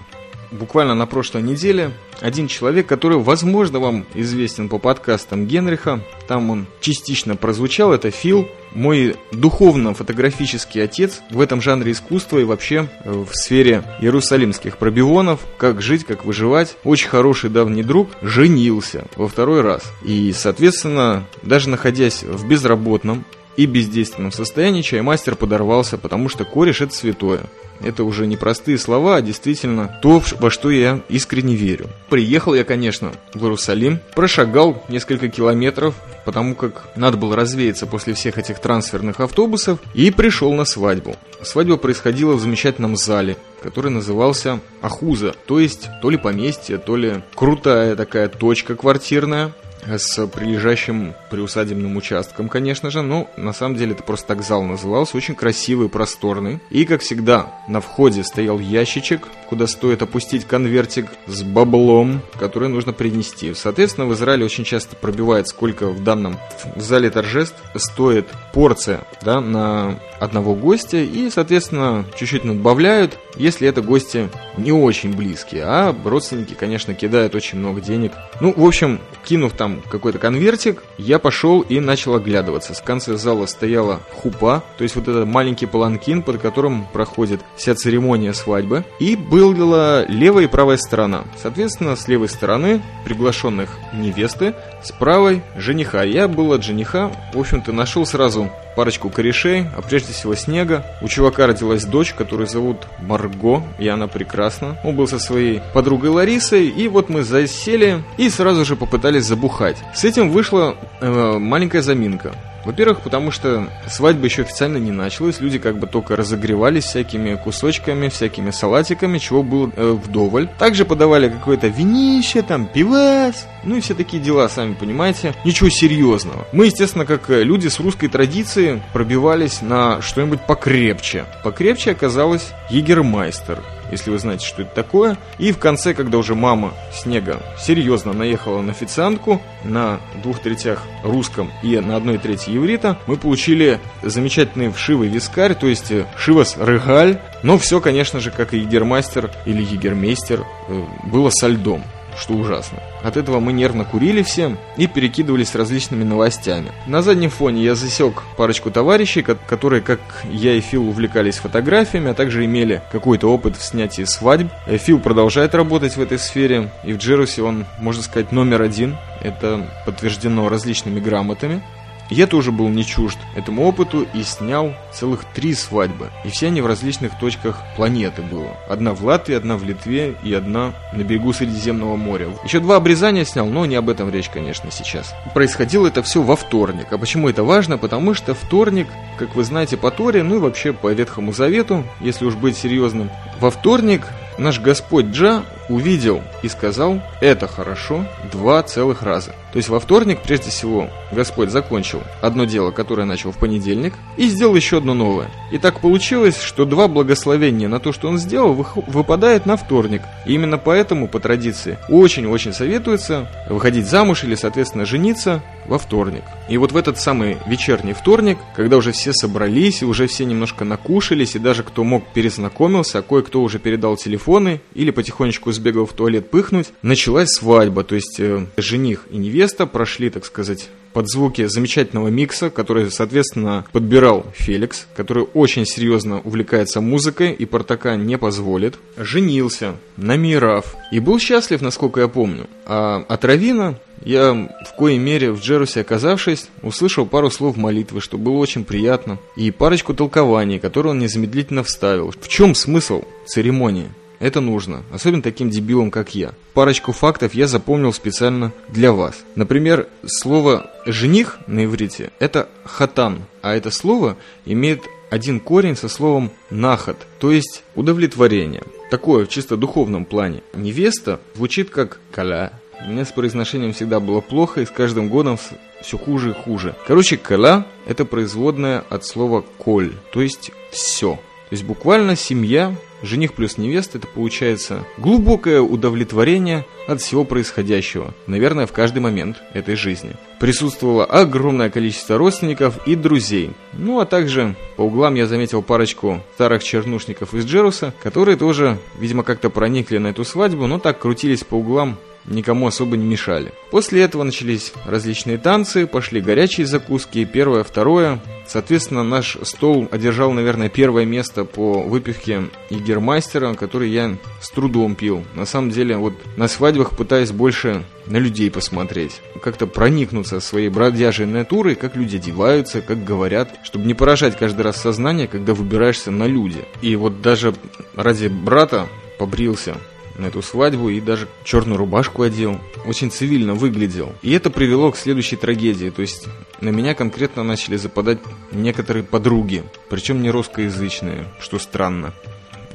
Буквально 0.52 0.94
на 0.94 1.06
прошлой 1.06 1.42
неделе 1.42 1.90
один 2.20 2.46
человек, 2.46 2.86
который, 2.86 3.18
возможно, 3.18 3.80
вам 3.80 4.06
известен 4.14 4.68
по 4.68 4.78
подкастам 4.78 5.46
Генриха, 5.46 6.00
там 6.28 6.50
он 6.50 6.66
частично 6.80 7.34
прозвучал, 7.34 7.92
это 7.92 8.10
Фил, 8.10 8.46
мой 8.72 9.16
духовно-фотографический 9.32 10.82
отец 10.82 11.20
в 11.30 11.40
этом 11.40 11.60
жанре 11.60 11.92
искусства 11.92 12.38
и 12.38 12.44
вообще 12.44 12.88
э, 13.04 13.12
в 13.12 13.34
сфере 13.34 13.82
иерусалимских 14.00 14.78
пробионов, 14.78 15.40
как 15.58 15.82
жить, 15.82 16.04
как 16.04 16.24
выживать. 16.24 16.76
Очень 16.84 17.08
хороший 17.08 17.50
давний 17.50 17.82
друг 17.82 18.10
женился 18.22 19.06
во 19.16 19.28
второй 19.28 19.62
раз. 19.62 19.82
И, 20.04 20.32
соответственно, 20.32 21.26
даже 21.42 21.70
находясь 21.70 22.22
в 22.22 22.46
безработном 22.46 23.24
и 23.56 23.66
бездейственном 23.66 24.32
состоянии 24.32 24.82
чаймастер 24.82 25.36
подорвался, 25.36 25.98
потому 25.98 26.28
что 26.28 26.44
кореш 26.44 26.80
это 26.80 26.94
святое. 26.94 27.40
Это 27.80 28.04
уже 28.04 28.26
не 28.26 28.36
простые 28.36 28.78
слова, 28.78 29.16
а 29.16 29.22
действительно 29.22 29.98
то, 30.00 30.22
во 30.40 30.50
что 30.50 30.70
я 30.70 31.02
искренне 31.08 31.54
верю. 31.54 31.88
Приехал 32.08 32.54
я, 32.54 32.64
конечно, 32.64 33.12
в 33.34 33.42
Иерусалим, 33.42 34.00
прошагал 34.14 34.82
несколько 34.88 35.28
километров, 35.28 35.94
потому 36.24 36.54
как 36.54 36.88
надо 36.96 37.16
было 37.16 37.36
развеяться 37.36 37.86
после 37.86 38.14
всех 38.14 38.38
этих 38.38 38.60
трансферных 38.60 39.20
автобусов, 39.20 39.78
и 39.94 40.10
пришел 40.10 40.52
на 40.54 40.64
свадьбу. 40.64 41.16
Свадьба 41.42 41.76
происходила 41.76 42.32
в 42.34 42.40
замечательном 42.40 42.96
зале, 42.96 43.36
который 43.62 43.90
назывался 43.90 44.60
Ахуза, 44.80 45.34
то 45.46 45.60
есть 45.60 45.88
то 46.00 46.10
ли 46.10 46.16
поместье, 46.16 46.78
то 46.78 46.96
ли 46.96 47.22
крутая 47.34 47.94
такая 47.94 48.28
точка 48.28 48.74
квартирная, 48.74 49.52
с 49.86 50.26
прилежащим 50.26 51.14
приусадебным 51.30 51.96
участком, 51.96 52.48
конечно 52.48 52.90
же, 52.90 53.02
но 53.02 53.28
на 53.36 53.52
самом 53.52 53.76
деле 53.76 53.92
это 53.92 54.02
просто 54.02 54.28
так 54.28 54.42
зал 54.42 54.62
назывался, 54.62 55.16
очень 55.16 55.34
красивый, 55.34 55.88
просторный. 55.88 56.60
И, 56.70 56.84
как 56.84 57.02
всегда, 57.02 57.54
на 57.68 57.80
входе 57.80 58.24
стоял 58.24 58.58
ящичек, 58.58 59.28
куда 59.48 59.66
стоит 59.66 60.02
опустить 60.02 60.44
конвертик 60.44 61.06
с 61.26 61.42
баблом, 61.42 62.20
который 62.38 62.68
нужно 62.68 62.92
принести. 62.92 63.54
Соответственно, 63.54 64.06
в 64.06 64.14
Израиле 64.14 64.44
очень 64.44 64.64
часто 64.64 64.96
пробивает, 64.96 65.48
сколько 65.48 65.88
в 65.88 66.02
данном 66.02 66.36
зале 66.76 67.10
торжеств 67.10 67.56
стоит 67.76 68.26
порция 68.52 69.06
да, 69.22 69.40
на 69.40 69.98
одного 70.20 70.54
гостя 70.54 70.98
и, 70.98 71.30
соответственно, 71.30 72.04
чуть-чуть 72.16 72.44
надбавляют, 72.44 73.18
если 73.36 73.68
это 73.68 73.82
гости 73.82 74.28
не 74.56 74.72
очень 74.72 75.14
близкие, 75.14 75.64
а 75.64 75.94
родственники, 76.04 76.54
конечно, 76.54 76.94
кидают 76.94 77.34
очень 77.34 77.58
много 77.58 77.80
денег. 77.80 78.12
Ну, 78.40 78.52
в 78.56 78.64
общем, 78.64 79.00
кинув 79.24 79.52
там 79.52 79.82
какой-то 79.88 80.18
конвертик, 80.18 80.82
я 80.98 81.18
пошел 81.18 81.60
и 81.60 81.80
начал 81.80 82.14
оглядываться. 82.14 82.74
В 82.74 82.82
конце 82.82 83.16
зала 83.16 83.46
стояла 83.46 84.00
хупа, 84.12 84.62
то 84.78 84.82
есть 84.84 84.96
вот 84.96 85.08
этот 85.08 85.26
маленький 85.26 85.66
паланкин, 85.66 86.22
под 86.22 86.40
которым 86.40 86.86
проходит 86.92 87.40
вся 87.56 87.74
церемония 87.74 88.32
свадьбы, 88.32 88.84
и 88.98 89.16
была 89.16 90.04
левая 90.06 90.44
и 90.44 90.48
правая 90.48 90.76
сторона. 90.76 91.24
Соответственно, 91.40 91.96
с 91.96 92.08
левой 92.08 92.28
стороны 92.28 92.82
приглашенных 93.04 93.70
невесты, 93.92 94.54
с 94.82 94.92
правой 94.92 95.42
жениха. 95.56 96.02
Я 96.02 96.28
был 96.28 96.52
от 96.52 96.64
жениха, 96.64 97.10
в 97.32 97.38
общем-то, 97.38 97.72
нашел 97.72 98.06
сразу 98.06 98.50
парочку 98.76 99.10
корешей, 99.10 99.66
а 99.76 99.82
прежде 99.82 100.12
всего 100.12 100.36
Снега. 100.36 100.84
У 101.02 101.08
чувака 101.08 101.46
родилась 101.46 101.84
дочь, 101.84 102.12
которую 102.12 102.46
зовут 102.46 102.86
Марго, 103.00 103.62
и 103.78 103.88
она 103.88 104.06
прекрасна. 104.06 104.78
Он 104.84 104.94
был 104.94 105.08
со 105.08 105.18
своей 105.18 105.60
подругой 105.74 106.10
Ларисой, 106.10 106.68
и 106.68 106.86
вот 106.86 107.08
мы 107.08 107.24
засели 107.24 108.04
и 108.18 108.28
сразу 108.30 108.64
же 108.64 108.76
попытались 108.76 109.24
забухать. 109.24 109.78
С 109.94 110.04
этим 110.04 110.30
вышла 110.30 110.76
э, 111.00 111.38
маленькая 111.38 111.82
заминка. 111.82 112.34
Во-первых, 112.66 113.00
потому 113.02 113.30
что 113.30 113.68
свадьба 113.86 114.24
еще 114.24 114.42
официально 114.42 114.78
не 114.78 114.90
началась, 114.90 115.40
люди 115.40 115.60
как 115.60 115.78
бы 115.78 115.86
только 115.86 116.16
разогревались 116.16 116.82
всякими 116.82 117.36
кусочками, 117.36 118.08
всякими 118.08 118.50
салатиками, 118.50 119.18
чего 119.18 119.44
было 119.44 119.70
э, 119.76 119.92
вдоволь. 119.92 120.48
Также 120.58 120.84
подавали 120.84 121.28
какое-то 121.28 121.68
винище, 121.68 122.42
там, 122.42 122.66
пивас, 122.66 123.46
ну 123.62 123.76
и 123.76 123.80
все 123.80 123.94
такие 123.94 124.20
дела, 124.20 124.48
сами 124.48 124.74
понимаете. 124.74 125.32
Ничего 125.44 125.70
серьезного. 125.70 126.44
Мы, 126.50 126.66
естественно, 126.66 127.06
как 127.06 127.28
люди 127.28 127.68
с 127.68 127.78
русской 127.78 128.08
традиции, 128.08 128.82
пробивались 128.92 129.62
на 129.62 130.02
что-нибудь 130.02 130.40
покрепче. 130.40 131.26
Покрепче 131.44 131.92
оказалось 131.92 132.52
Егермайстер 132.68 133.62
если 133.90 134.10
вы 134.10 134.18
знаете, 134.18 134.46
что 134.46 134.62
это 134.62 134.74
такое. 134.74 135.16
И 135.38 135.52
в 135.52 135.58
конце, 135.58 135.94
когда 135.94 136.18
уже 136.18 136.34
мама 136.34 136.74
Снега 136.92 137.42
серьезно 137.58 138.12
наехала 138.12 138.62
на 138.62 138.72
официантку 138.72 139.40
на 139.64 140.00
двух 140.22 140.40
третях 140.40 140.82
русском 141.02 141.50
и 141.62 141.78
на 141.78 141.96
одной 141.96 142.18
трети 142.18 142.50
еврита, 142.50 142.98
мы 143.06 143.16
получили 143.16 143.80
замечательный 144.02 144.70
вшивый 144.70 145.08
вискарь, 145.08 145.54
то 145.54 145.66
есть 145.66 145.90
э, 145.90 146.06
шивас 146.16 146.56
регаль, 146.58 147.20
но 147.42 147.58
все, 147.58 147.80
конечно 147.80 148.20
же, 148.20 148.30
как 148.30 148.54
и 148.54 148.58
егермастер 148.58 149.30
или 149.44 149.62
егермейстер, 149.62 150.44
э, 150.68 150.84
было 151.04 151.30
со 151.30 151.48
льдом 151.48 151.82
что 152.18 152.34
ужасно. 152.34 152.78
От 153.02 153.16
этого 153.16 153.40
мы 153.40 153.52
нервно 153.52 153.84
курили 153.84 154.22
всем 154.22 154.58
и 154.76 154.86
перекидывались 154.86 155.54
различными 155.54 156.04
новостями. 156.04 156.72
На 156.86 157.02
заднем 157.02 157.30
фоне 157.30 157.62
я 157.62 157.74
засек 157.74 158.22
парочку 158.36 158.70
товарищей, 158.70 159.22
которые, 159.22 159.82
как 159.82 160.00
я 160.30 160.54
и 160.54 160.60
Фил, 160.60 160.88
увлекались 160.88 161.36
фотографиями, 161.36 162.10
а 162.10 162.14
также 162.14 162.44
имели 162.44 162.82
какой-то 162.90 163.32
опыт 163.32 163.56
в 163.56 163.62
снятии 163.62 164.04
свадьб. 164.04 164.50
Э, 164.66 164.76
Фил 164.78 165.00
продолжает 165.00 165.54
работать 165.54 165.96
в 165.96 166.00
этой 166.00 166.18
сфере, 166.18 166.70
и 166.84 166.92
в 166.92 166.98
Джерусе 166.98 167.42
он, 167.42 167.66
можно 167.78 168.02
сказать, 168.02 168.32
номер 168.32 168.62
один. 168.62 168.96
Это 169.20 169.68
подтверждено 169.84 170.48
различными 170.48 171.00
грамотами. 171.00 171.62
Я 172.10 172.26
тоже 172.26 172.52
был 172.52 172.68
не 172.68 172.84
чужд 172.84 173.18
этому 173.34 173.64
опыту 173.64 174.06
и 174.14 174.22
снял 174.22 174.74
целых 174.92 175.24
три 175.24 175.54
свадьбы. 175.54 176.10
И 176.24 176.28
все 176.28 176.46
они 176.46 176.60
в 176.60 176.66
различных 176.66 177.18
точках 177.18 177.62
планеты 177.76 178.22
было. 178.22 178.56
Одна 178.68 178.94
в 178.94 179.04
Латвии, 179.04 179.34
одна 179.34 179.56
в 179.56 179.64
Литве 179.64 180.16
и 180.22 180.32
одна 180.32 180.72
на 180.92 181.02
берегу 181.02 181.32
Средиземного 181.32 181.96
моря. 181.96 182.28
Еще 182.44 182.60
два 182.60 182.76
обрезания 182.76 183.24
снял, 183.24 183.46
но 183.46 183.66
не 183.66 183.74
об 183.74 183.88
этом 183.88 184.10
речь, 184.10 184.28
конечно, 184.28 184.70
сейчас. 184.70 185.14
Происходило 185.34 185.88
это 185.88 186.02
все 186.02 186.22
во 186.22 186.36
вторник. 186.36 186.86
А 186.90 186.98
почему 186.98 187.28
это 187.28 187.42
важно? 187.42 187.78
Потому 187.78 188.14
что 188.14 188.34
вторник, 188.34 188.86
как 189.18 189.34
вы 189.34 189.44
знаете 189.44 189.76
по 189.76 189.90
Торе, 189.90 190.22
ну 190.22 190.36
и 190.36 190.38
вообще 190.38 190.72
по 190.72 190.92
Ветхому 190.92 191.32
Завету, 191.32 191.84
если 192.00 192.24
уж 192.24 192.34
быть 192.34 192.56
серьезным, 192.56 193.10
во 193.40 193.50
вторник 193.50 194.06
наш 194.38 194.60
Господь 194.60 195.06
Джа 195.06 195.42
увидел 195.68 196.22
и 196.42 196.48
сказал 196.48 197.00
«это 197.20 197.46
хорошо» 197.46 198.04
два 198.32 198.62
целых 198.62 199.02
раза. 199.02 199.32
То 199.56 199.58
есть 199.58 199.70
во 199.70 199.80
вторник, 199.80 200.18
прежде 200.22 200.50
всего, 200.50 200.90
Господь 201.12 201.50
закончил 201.50 202.02
одно 202.20 202.44
дело, 202.44 202.72
которое 202.72 203.04
начал 203.04 203.32
в 203.32 203.38
понедельник, 203.38 203.94
и 204.18 204.28
сделал 204.28 204.54
еще 204.54 204.76
одно 204.76 204.92
новое. 204.92 205.30
И 205.50 205.56
так 205.56 205.80
получилось, 205.80 206.38
что 206.38 206.66
два 206.66 206.88
благословения 206.88 207.66
на 207.66 207.80
то, 207.80 207.92
что 207.92 208.08
он 208.08 208.18
сделал, 208.18 208.66
выпадает 208.86 209.46
на 209.46 209.56
вторник. 209.56 210.02
И 210.26 210.34
именно 210.34 210.58
поэтому, 210.58 211.08
по 211.08 211.20
традиции, 211.20 211.78
очень-очень 211.88 212.52
советуется 212.52 213.30
выходить 213.48 213.86
замуж 213.86 214.24
или, 214.24 214.34
соответственно, 214.34 214.84
жениться 214.84 215.42
во 215.66 215.78
вторник. 215.78 216.24
И 216.50 216.58
вот 216.58 216.72
в 216.72 216.76
этот 216.76 216.98
самый 216.98 217.38
вечерний 217.46 217.94
вторник, 217.94 218.38
когда 218.54 218.76
уже 218.76 218.92
все 218.92 219.14
собрались, 219.14 219.80
и 219.80 219.86
уже 219.86 220.06
все 220.06 220.26
немножко 220.26 220.64
накушались, 220.64 221.34
и 221.34 221.38
даже 221.38 221.62
кто 221.62 221.82
мог 221.82 222.04
перезнакомился, 222.12 222.98
а 222.98 223.02
кое-кто 223.02 223.42
уже 223.42 223.58
передал 223.58 223.96
телефоны 223.96 224.60
или 224.74 224.90
потихонечку 224.90 225.50
сбегал 225.56 225.86
в 225.86 225.92
туалет 225.92 226.30
пыхнуть, 226.30 226.68
началась 226.82 227.30
свадьба, 227.30 227.84
то 227.84 227.94
есть 227.94 228.20
э, 228.20 228.46
жених 228.56 229.06
и 229.10 229.16
невеста 229.16 229.66
прошли, 229.66 230.10
так 230.10 230.24
сказать, 230.24 230.68
под 230.96 231.10
звуки 231.10 231.44
замечательного 231.44 232.08
микса, 232.08 232.48
который, 232.48 232.90
соответственно, 232.90 233.66
подбирал 233.70 234.24
Феликс, 234.34 234.86
который 234.96 235.24
очень 235.34 235.66
серьезно 235.66 236.20
увлекается 236.20 236.80
музыкой 236.80 237.32
и 237.32 237.44
Портака 237.44 237.96
не 237.96 238.16
позволит. 238.16 238.78
Женился 238.96 239.74
на 239.98 240.16
Мираф 240.16 240.74
и 240.90 240.98
был 240.98 241.18
счастлив, 241.18 241.60
насколько 241.60 242.00
я 242.00 242.08
помню. 242.08 242.46
А 242.64 243.04
от 243.08 243.26
Равина 243.26 243.78
я 244.06 244.32
в 244.32 244.74
коей 244.78 244.98
мере 244.98 245.32
в 245.32 245.40
Джерусе 245.42 245.82
оказавшись, 245.82 246.48
услышал 246.62 247.04
пару 247.04 247.30
слов 247.30 247.58
молитвы, 247.58 248.00
что 248.00 248.16
было 248.16 248.36
очень 248.38 248.64
приятно, 248.64 249.18
и 249.36 249.50
парочку 249.50 249.92
толкований, 249.92 250.58
которые 250.58 250.92
он 250.92 250.98
незамедлительно 250.98 251.62
вставил. 251.62 252.10
В 252.18 252.26
чем 252.26 252.54
смысл 252.54 253.02
церемонии? 253.26 253.90
Это 254.18 254.40
нужно, 254.40 254.82
особенно 254.92 255.22
таким 255.22 255.50
дебилам, 255.50 255.90
как 255.90 256.14
я. 256.14 256.32
Парочку 256.54 256.92
фактов 256.92 257.34
я 257.34 257.46
запомнил 257.46 257.92
специально 257.92 258.52
для 258.68 258.92
вас. 258.92 259.24
Например, 259.34 259.88
слово 260.06 260.70
«жених» 260.86 261.38
на 261.46 261.64
иврите– 261.64 262.10
это 262.18 262.48
«хатан», 262.64 263.24
а 263.42 263.54
это 263.54 263.70
слово 263.70 264.16
имеет 264.44 264.82
один 265.10 265.40
корень 265.40 265.76
со 265.76 265.88
словом 265.88 266.30
«нахат», 266.50 266.96
то 267.18 267.30
есть 267.30 267.62
удовлетворение. 267.74 268.62
Такое 268.90 269.26
в 269.26 269.28
чисто 269.28 269.56
духовном 269.56 270.04
плане. 270.04 270.42
Невеста 270.54 271.20
звучит 271.34 271.70
как 271.70 272.00
«каля». 272.12 272.52
У 272.86 272.90
меня 272.90 273.04
с 273.04 273.12
произношением 273.12 273.72
всегда 273.72 274.00
было 274.00 274.20
плохо, 274.20 274.60
и 274.60 274.66
с 274.66 274.70
каждым 274.70 275.08
годом 275.08 275.38
все 275.80 275.98
хуже 275.98 276.30
и 276.30 276.34
хуже. 276.34 276.74
Короче, 276.86 277.16
«каля»– 277.16 277.66
это 277.86 278.04
производное 278.04 278.84
от 278.88 279.04
слова 279.04 279.44
«коль», 279.58 279.92
то 280.12 280.22
есть 280.22 280.52
«все». 280.70 281.18
То 281.48 281.52
есть 281.52 281.64
буквально 281.64 282.16
семья, 282.16 282.74
Жених 283.02 283.34
плюс 283.34 283.58
невеста– 283.58 283.98
это 283.98 284.06
получается 284.06 284.84
глубокое 284.96 285.60
удовлетворение 285.60 286.64
от 286.88 287.02
всего 287.02 287.24
происходящего, 287.24 288.14
наверное, 288.26 288.66
в 288.66 288.72
каждый 288.72 289.00
момент 289.00 289.42
этой 289.52 289.76
жизни. 289.76 290.16
Присутствовало 290.40 291.04
огромное 291.04 291.68
количество 291.68 292.16
родственников 292.16 292.86
и 292.86 292.94
друзей. 292.94 293.52
Ну 293.74 294.00
а 294.00 294.06
также 294.06 294.56
по 294.76 294.82
углам 294.82 295.14
я 295.14 295.26
заметил 295.26 295.62
парочку 295.62 296.22
старых 296.34 296.64
чернушников 296.64 297.34
из 297.34 297.44
Джеруса, 297.44 297.92
которые 298.02 298.38
тоже, 298.38 298.78
видимо, 298.98 299.22
как-то 299.22 299.50
проникли 299.50 299.98
на 299.98 300.08
эту 300.08 300.24
свадьбу, 300.24 300.66
но 300.66 300.78
так 300.78 300.98
крутились 300.98 301.44
по 301.44 301.56
углам 301.56 301.98
никому 302.28 302.66
особо 302.66 302.96
не 302.96 303.06
мешали. 303.06 303.52
После 303.70 304.02
этого 304.02 304.22
начались 304.22 304.72
различные 304.84 305.38
танцы, 305.38 305.86
пошли 305.86 306.20
горячие 306.20 306.66
закуски, 306.66 307.24
первое, 307.24 307.64
второе. 307.64 308.20
Соответственно, 308.46 309.02
наш 309.02 309.36
стол 309.42 309.88
одержал, 309.90 310.32
наверное, 310.32 310.68
первое 310.68 311.04
место 311.04 311.44
по 311.44 311.82
выпивке 311.82 312.44
Егермастера, 312.70 313.54
который 313.54 313.90
я 313.90 314.16
с 314.40 314.50
трудом 314.50 314.94
пил. 314.94 315.24
На 315.34 315.46
самом 315.46 315.70
деле, 315.70 315.96
вот 315.96 316.14
на 316.36 316.46
свадьбах 316.46 316.96
пытаюсь 316.96 317.32
больше 317.32 317.84
на 318.06 318.18
людей 318.18 318.50
посмотреть. 318.50 319.20
Как-то 319.42 319.66
проникнуться 319.66 320.38
своей 320.40 320.68
бродяжей 320.68 321.26
натурой, 321.26 321.74
как 321.74 321.96
люди 321.96 322.16
одеваются, 322.16 322.82
как 322.82 323.04
говорят, 323.04 323.50
чтобы 323.64 323.86
не 323.86 323.94
поражать 323.94 324.38
каждый 324.38 324.62
раз 324.62 324.80
сознание, 324.80 325.26
когда 325.26 325.52
выбираешься 325.52 326.12
на 326.12 326.26
люди. 326.26 326.64
И 326.82 326.94
вот 326.94 327.20
даже 327.20 327.54
ради 327.96 328.28
брата 328.28 328.86
побрился 329.18 329.76
на 330.18 330.26
эту 330.26 330.42
свадьбу 330.42 330.88
и 330.88 331.00
даже 331.00 331.28
черную 331.44 331.78
рубашку 331.78 332.22
одел. 332.22 332.60
Очень 332.86 333.10
цивильно 333.10 333.54
выглядел. 333.54 334.12
И 334.22 334.32
это 334.32 334.50
привело 334.50 334.92
к 334.92 334.96
следующей 334.96 335.36
трагедии. 335.36 335.90
То 335.90 336.02
есть 336.02 336.26
на 336.60 336.70
меня 336.70 336.94
конкретно 336.94 337.42
начали 337.42 337.76
западать 337.76 338.18
некоторые 338.52 339.02
подруги, 339.02 339.64
причем 339.88 340.22
не 340.22 340.30
русскоязычные, 340.30 341.24
что 341.40 341.58
странно. 341.58 342.14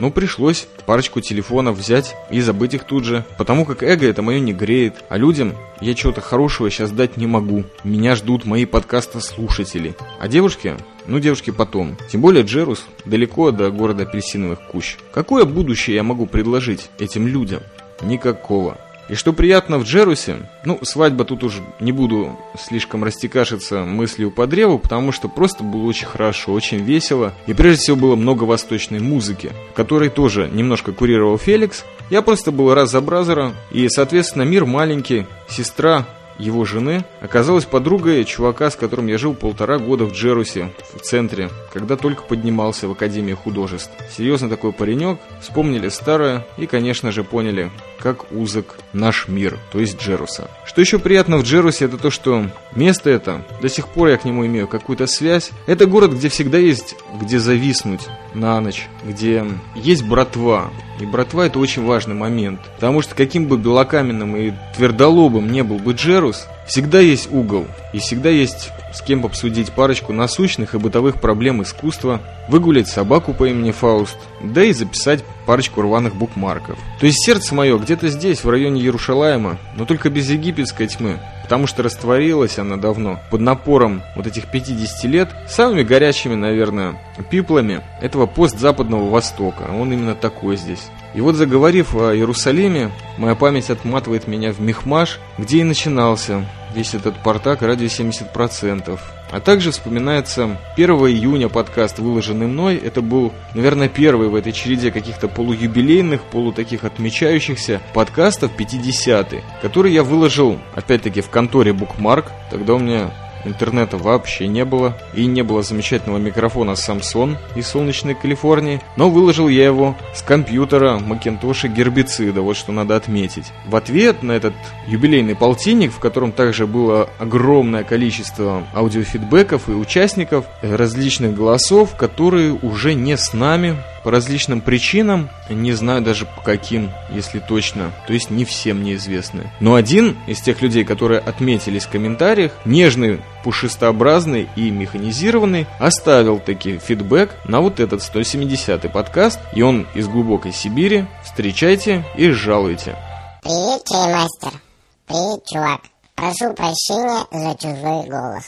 Ну, 0.01 0.10
пришлось 0.10 0.67
парочку 0.88 1.21
телефонов 1.21 1.77
взять 1.77 2.15
и 2.32 2.41
забыть 2.41 2.73
их 2.73 2.86
тут 2.86 3.04
же, 3.04 3.23
потому 3.38 3.65
как 3.65 3.84
эго 3.84 4.08
это 4.08 4.23
мое 4.23 4.39
не 4.39 4.51
греет, 4.51 4.95
а 5.10 5.17
людям 5.17 5.54
я 5.80 5.93
чего-то 5.93 6.21
хорошего 6.21 6.71
сейчас 6.71 6.89
дать 6.89 7.17
не 7.17 7.27
могу. 7.27 7.65
Меня 7.84 8.15
ждут 8.15 8.45
мои 8.45 8.65
подкаста 8.65 9.19
слушатели. 9.19 9.95
А 10.19 10.27
девушки? 10.27 10.75
Ну, 11.12 11.19
девушки 11.19 11.52
потом. 11.52 11.97
Тем 12.10 12.21
более 12.21 12.45
Джерус 12.45 12.86
далеко 13.04 13.52
до 13.52 13.69
города 13.69 14.04
апельсиновых 14.04 14.62
кущ. 14.62 14.95
Какое 15.13 15.43
будущее 15.43 15.97
я 15.97 16.04
могу 16.04 16.26
предложить 16.26 16.89
этим 17.00 17.28
людям? 17.28 17.60
Никакого. 18.02 18.78
И 19.10 19.15
что 19.15 19.34
приятно 19.34 19.78
в 19.78 19.84
Джерусе, 19.84 20.38
ну, 20.63 20.80
свадьба 20.84 21.26
тут 21.26 21.43
уж 21.43 21.56
не 21.82 21.91
буду 21.91 22.39
слишком 22.58 23.04
растекашиться 23.04 23.84
мыслью 23.84 24.32
по 24.32 24.47
древу, 24.47 24.80
потому 24.80 25.12
что 25.12 25.28
просто 25.28 25.65
было 25.65 25.84
очень 25.84 26.08
хорошо, 26.08 26.54
очень 26.54 26.78
весело. 26.78 27.34
И 27.45 27.54
прежде 27.54 27.82
всего 27.82 27.97
было 27.97 28.15
много 28.15 28.45
восточной 28.45 29.00
музыки, 29.00 29.52
которой 29.76 30.08
тоже 30.08 30.50
немножко 30.50 30.93
курировал 30.93 31.38
Феликс. 31.38 31.84
Я 32.10 32.21
просто 32.21 32.54
был 32.54 32.74
раз 32.74 32.89
за 32.89 33.02
бразера, 33.02 33.52
и, 33.69 33.89
соответственно, 33.89 34.43
мир 34.43 34.65
маленький, 34.65 35.26
сестра 35.50 36.08
его 36.41 36.65
жены 36.65 37.06
оказалась 37.21 37.65
подругой 37.65 38.25
чувака, 38.25 38.69
с 38.71 38.75
которым 38.75 39.08
я 39.08 39.17
жил 39.17 39.34
полтора 39.34 39.77
года 39.77 40.06
в 40.06 40.13
Джерусе, 40.13 40.73
в 40.95 40.99
центре, 40.99 41.49
когда 41.71 41.95
только 41.95 42.23
поднимался 42.23 42.88
в 42.88 42.91
Академии 42.91 43.34
художеств. 43.34 43.91
Серьезно 44.15 44.49
такой 44.49 44.73
паренек, 44.73 45.19
вспомнили 45.41 45.89
старое 45.89 46.45
и, 46.58 46.65
конечно 46.65 47.12
же, 47.12 47.23
поняли, 47.23 47.71
как 47.99 48.32
узок 48.32 48.77
наш 48.93 49.27
мир, 49.27 49.60
то 49.71 49.80
есть 49.80 50.01
Джеруса. 50.01 50.49
Что 50.65 50.82
еще 50.82 50.99
приятно 50.99 51.38
в 51.38 51.43
Джерусе, 51.43 51.86
это 51.86 51.97
то, 51.97 52.10
что 52.10 52.47
место 52.75 53.10
это, 53.10 53.45
до 53.62 53.69
сих 53.69 53.88
пор 53.88 54.10
я 54.10 54.17
к 54.17 54.25
нему 54.25 54.45
имею 54.45 54.67
какую-то 54.67 55.06
связь. 55.08 55.51
Это 55.67 55.86
город, 55.86 56.13
где 56.13 56.30
всегда 56.30 56.58
есть 56.58 56.95
где 57.19 57.39
зависнуть 57.39 58.01
на 58.34 58.60
ночь, 58.62 58.88
где 59.04 59.45
есть 59.75 60.04
братва. 60.04 60.71
И 60.99 61.06
братва 61.06 61.45
это 61.45 61.60
очень 61.60 61.84
важный 61.84 62.15
момент. 62.15 62.60
Потому 62.75 63.01
что 63.01 63.15
каким 63.15 63.45
бы 63.45 63.58
белокаменным 63.58 64.36
и 64.36 64.51
твердолобым 64.75 65.51
не 65.51 65.63
был 65.63 65.80
бы 65.80 65.93
Джерус, 65.93 66.47
всегда 66.67 66.99
есть 66.99 67.32
угол. 67.32 67.65
И 67.93 67.99
всегда 67.99 68.30
есть 68.30 68.69
с 68.93 69.01
кем 69.01 69.25
обсудить 69.25 69.71
парочку 69.71 70.13
насущных 70.13 70.75
и 70.75 70.77
бытовых 70.77 71.19
проблем 71.19 71.62
искусства, 71.62 72.21
выгулять 72.47 72.88
собаку 72.88 73.34
по 73.34 73.47
имени 73.47 73.71
Фауст, 73.71 74.17
да 74.41 74.63
и 74.63 74.73
записать 74.73 75.23
парочку 75.45 75.82
рваных 75.82 76.15
букмарков. 76.15 76.77
То 76.99 77.06
есть 77.06 77.23
сердце 77.23 77.56
мое 77.56 77.77
где-то 77.77 78.10
здесь, 78.10 78.43
в 78.43 78.49
районе 78.49 78.82
Ярушалаема, 78.82 79.58
но 79.75 79.86
только 79.86 80.10
без 80.10 80.30
египетской 80.30 80.88
тьмы, 80.88 81.19
потому 81.43 81.67
что 81.67 81.84
растворилась 81.84 82.60
она 82.60 82.77
давно 82.77 83.19
под 83.30 83.41
напором 83.41 84.04
вот 84.15 84.27
этих 84.27 84.49
50 84.49 85.04
лет 85.06 85.30
самыми 85.47 85.84
горячими, 85.84 86.36
наверное, 86.36 87.01
пиплами 87.30 87.82
этого 88.01 88.25
постзападного 88.25 89.10
Востока. 89.10 89.63
Он 89.71 89.91
именно 89.91 90.15
такой 90.15 90.58
здесь. 90.58 90.89
И 91.13 91.21
вот 91.21 91.36
заговорив 91.36 91.95
о 91.95 92.15
Иерусалиме, 92.15 92.91
моя 93.17 93.36
память 93.36 93.69
отматывает 93.69 94.27
меня 94.27 94.54
в 94.54 94.62
Мехмаш, 94.62 95.19
где 95.38 95.60
и 95.60 95.63
начинался 95.63 96.45
весь 96.73 96.93
этот 96.93 97.15
портак 97.21 97.62
ради 97.62 97.86
70%. 97.86 98.99
А 99.31 99.39
также 99.39 99.71
вспоминается 99.71 100.57
1 100.75 100.89
июня 100.89 101.47
подкаст, 101.47 101.99
выложенный 101.99 102.47
мной. 102.47 102.75
Это 102.75 103.01
был, 103.01 103.31
наверное, 103.53 103.88
первый 103.88 104.27
в 104.27 104.36
этой 104.36 104.51
череде 104.51 104.91
каких-то 104.91 105.27
полуюбилейных, 105.29 106.23
полу 106.23 106.51
таких 106.51 106.84
отмечающихся 106.84 107.81
подкастов 107.93 108.51
50-й, 108.57 109.41
который 109.62 109.93
я 109.93 110.03
выложил, 110.03 110.60
опять-таки, 110.75 111.21
в 111.21 111.29
конторе 111.29 111.71
Bookmark. 111.71 112.25
Тогда 112.49 112.73
у 112.73 112.79
меня 112.79 113.12
интернета 113.45 113.97
вообще 113.97 114.47
не 114.47 114.65
было, 114.65 114.97
и 115.13 115.25
не 115.25 115.41
было 115.41 115.63
замечательного 115.63 116.19
микрофона 116.19 116.71
Samsung 116.71 117.38
из 117.56 117.67
солнечной 117.67 118.15
Калифорнии, 118.15 118.82
но 118.95 119.10
выложил 119.10 119.47
я 119.47 119.65
его 119.65 119.95
с 120.13 120.21
компьютера 120.21 120.99
Macintosh 120.99 121.67
гербицида, 121.67 122.41
вот 122.41 122.58
что 122.58 122.71
надо 122.71 122.95
отметить. 122.95 123.51
В 123.65 123.75
ответ 123.75 124.23
на 124.23 124.34
этот 124.34 124.54
юбилейный 124.88 125.36
полтинник, 125.36 125.91
в 125.91 125.99
котором 125.99 126.32
также 126.32 126.67
было 126.67 127.10
огромное 127.19 127.84
количество 127.84 128.63
аудиофидбэков 128.73 129.69
и 129.69 129.73
участников, 129.73 130.45
различных 130.62 131.36
голосов, 131.36 131.95
которые 131.95 132.54
уже 132.54 132.93
не 132.93 133.17
с 133.17 133.34
нами, 133.34 133.77
по 134.04 134.12
различным 134.12 134.62
причинам, 134.62 135.30
не 135.50 135.74
знаю 135.74 136.02
даже 136.02 136.26
по 136.26 136.42
каким, 136.42 136.92
если 137.12 137.40
точно, 137.40 137.92
то 138.08 138.14
есть 138.14 138.30
не 138.30 138.46
всем 138.46 138.84
неизвестны. 138.84 139.52
Но 139.60 139.76
один 139.76 140.18
из 140.28 140.42
тех 140.42 140.62
людей, 140.62 140.84
которые 140.84 141.20
отметились 141.20 141.86
в 141.86 141.90
комментариях, 141.90 142.52
нежный, 142.66 143.22
пушистообразный 143.44 144.50
и 144.56 144.70
механизированный, 144.70 145.68
оставил 145.80 146.40
таки 146.40 146.78
фидбэк 146.78 147.32
на 147.46 147.62
вот 147.62 147.80
этот 147.80 148.02
170-й 148.02 148.90
подкаст, 148.90 149.40
и 149.54 149.62
он 149.62 149.88
из 149.94 150.08
глубокой 150.08 150.52
Сибири. 150.52 151.06
Встречайте 151.24 152.06
и 152.16 152.32
жалуйте. 152.32 152.96
Привет, 153.44 153.84
чаймастер. 153.88 154.60
Привет, 155.08 155.44
чувак. 155.52 155.82
Прошу 156.16 156.54
прощения 156.54 157.26
за 157.32 157.58
чужой 157.58 158.08
голос. 158.08 158.46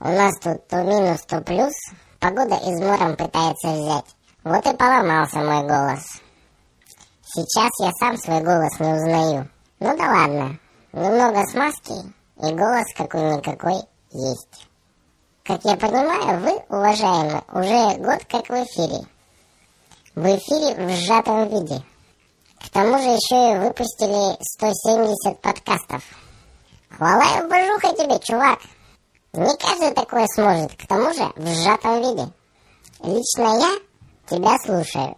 У 0.00 0.08
нас 0.08 0.32
тут 0.42 0.66
то 0.66 0.82
минус, 0.82 1.22
то 1.28 1.40
плюс. 1.40 1.72
Погода 2.18 2.56
измором 2.56 3.16
пытается 3.16 3.68
взять. 3.68 4.21
Вот 4.44 4.66
и 4.66 4.76
поломался 4.76 5.38
мой 5.38 5.62
голос. 5.68 6.20
Сейчас 7.24 7.70
я 7.78 7.92
сам 7.92 8.16
свой 8.18 8.42
голос 8.42 8.78
не 8.80 8.92
узнаю. 8.92 9.48
Ну 9.78 9.96
да 9.96 10.04
ладно, 10.04 10.58
немного 10.92 11.46
смазки 11.46 11.92
и 12.42 12.52
голос 12.52 12.84
какой-никакой 12.96 13.82
есть. 14.10 14.68
Как 15.44 15.64
я 15.64 15.76
понимаю, 15.76 16.40
вы, 16.40 16.76
уважаемые, 16.76 17.42
уже 17.52 18.02
год 18.02 18.24
как 18.28 18.48
в 18.48 18.64
эфире. 18.64 19.06
В 20.16 20.24
эфире 20.24 20.86
в 20.86 20.90
сжатом 20.90 21.48
виде. 21.48 21.82
К 22.58 22.68
тому 22.70 22.98
же 22.98 23.10
еще 23.10 23.54
и 23.54 23.58
выпустили 23.58 24.36
170 24.40 25.40
подкастов. 25.40 26.02
Хвала 26.90 27.38
и 27.38 27.48
божуха 27.48 27.94
тебе, 27.96 28.18
чувак. 28.18 28.58
Не 29.32 29.56
каждый 29.56 29.92
такое 29.94 30.26
сможет, 30.34 30.74
к 30.76 30.86
тому 30.86 31.12
же 31.14 31.32
в 31.36 31.46
сжатом 31.46 32.02
виде. 32.02 32.32
Лично 33.04 33.58
я 33.58 33.91
тебя 34.28 34.56
слушаю. 34.64 35.16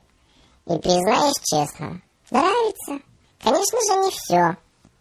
И 0.66 0.78
признаюсь 0.78 1.40
честно, 1.44 2.00
нравится. 2.30 3.04
Конечно 3.42 3.78
же, 3.80 4.04
не 4.04 4.10
все. 4.10 4.56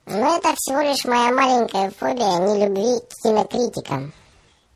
Но 0.06 0.38
это 0.38 0.54
всего 0.58 0.82
лишь 0.82 1.06
моя 1.06 1.32
маленькая 1.32 1.92
фобия 1.92 2.39
нелюбви 2.39 3.00
к 3.00 3.24
кинокритикам. 3.24 4.13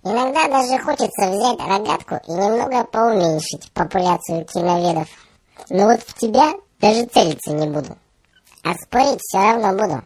Иногда 0.03 0.47
даже 0.47 0.81
хочется 0.81 1.29
взять 1.29 1.59
рогатку 1.59 2.15
и 2.27 2.31
немного 2.31 2.85
поуменьшить 2.85 3.71
популяцию 3.73 4.45
киноведов. 4.45 5.09
Но 5.69 5.85
вот 5.85 6.01
в 6.01 6.13
тебя 6.13 6.53
даже 6.79 7.05
целиться 7.07 7.51
не 7.51 7.67
буду. 7.67 7.97
А 8.63 8.73
спорить 8.75 9.19
все 9.21 9.37
равно 9.37 9.73
буду. 9.73 10.03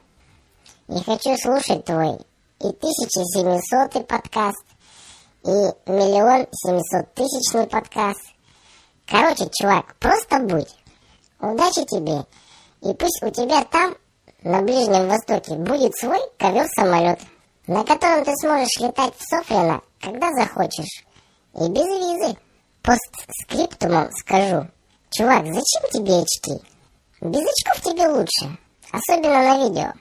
И 0.88 1.03
хочу 1.03 1.38
слушать 1.38 1.86
твой 1.86 2.17
и 2.63 2.67
1700 2.67 4.07
подкаст, 4.07 4.65
и 5.43 5.49
миллион 5.89 6.47
семьсот 6.51 7.12
тысячный 7.15 7.65
подкаст, 7.65 8.21
Короче, 9.12 9.50
чувак, 9.52 9.93
просто 10.00 10.39
будь. 10.39 10.74
Удачи 11.41 11.84
тебе. 11.84 12.26
И 12.82 12.93
пусть 12.93 13.21
у 13.21 13.30
тебя 13.30 13.65
там, 13.65 13.93
на 14.41 14.62
Ближнем 14.62 15.10
Востоке, 15.10 15.56
будет 15.56 15.93
свой 15.97 16.19
ковер-самолет, 16.38 17.19
на 17.67 17.84
котором 17.84 18.24
ты 18.24 18.32
сможешь 18.38 18.80
летать 18.80 19.13
в 19.17 19.24
Софрино, 19.24 19.82
когда 20.00 20.32
захочешь. 20.32 21.04
И 21.56 21.67
без 21.67 21.86
визы. 21.86 22.38
Постскриптумом 22.84 24.10
скажу. 24.13 24.67
Чувак, 25.10 25.43
зачем 25.45 25.89
тебе 25.91 26.19
очки? 26.19 26.65
Без 27.19 27.41
очков 27.41 27.84
тебе 27.84 28.08
лучше. 28.08 28.58
Особенно 28.93 29.43
на 29.43 29.67
видео. 29.67 29.91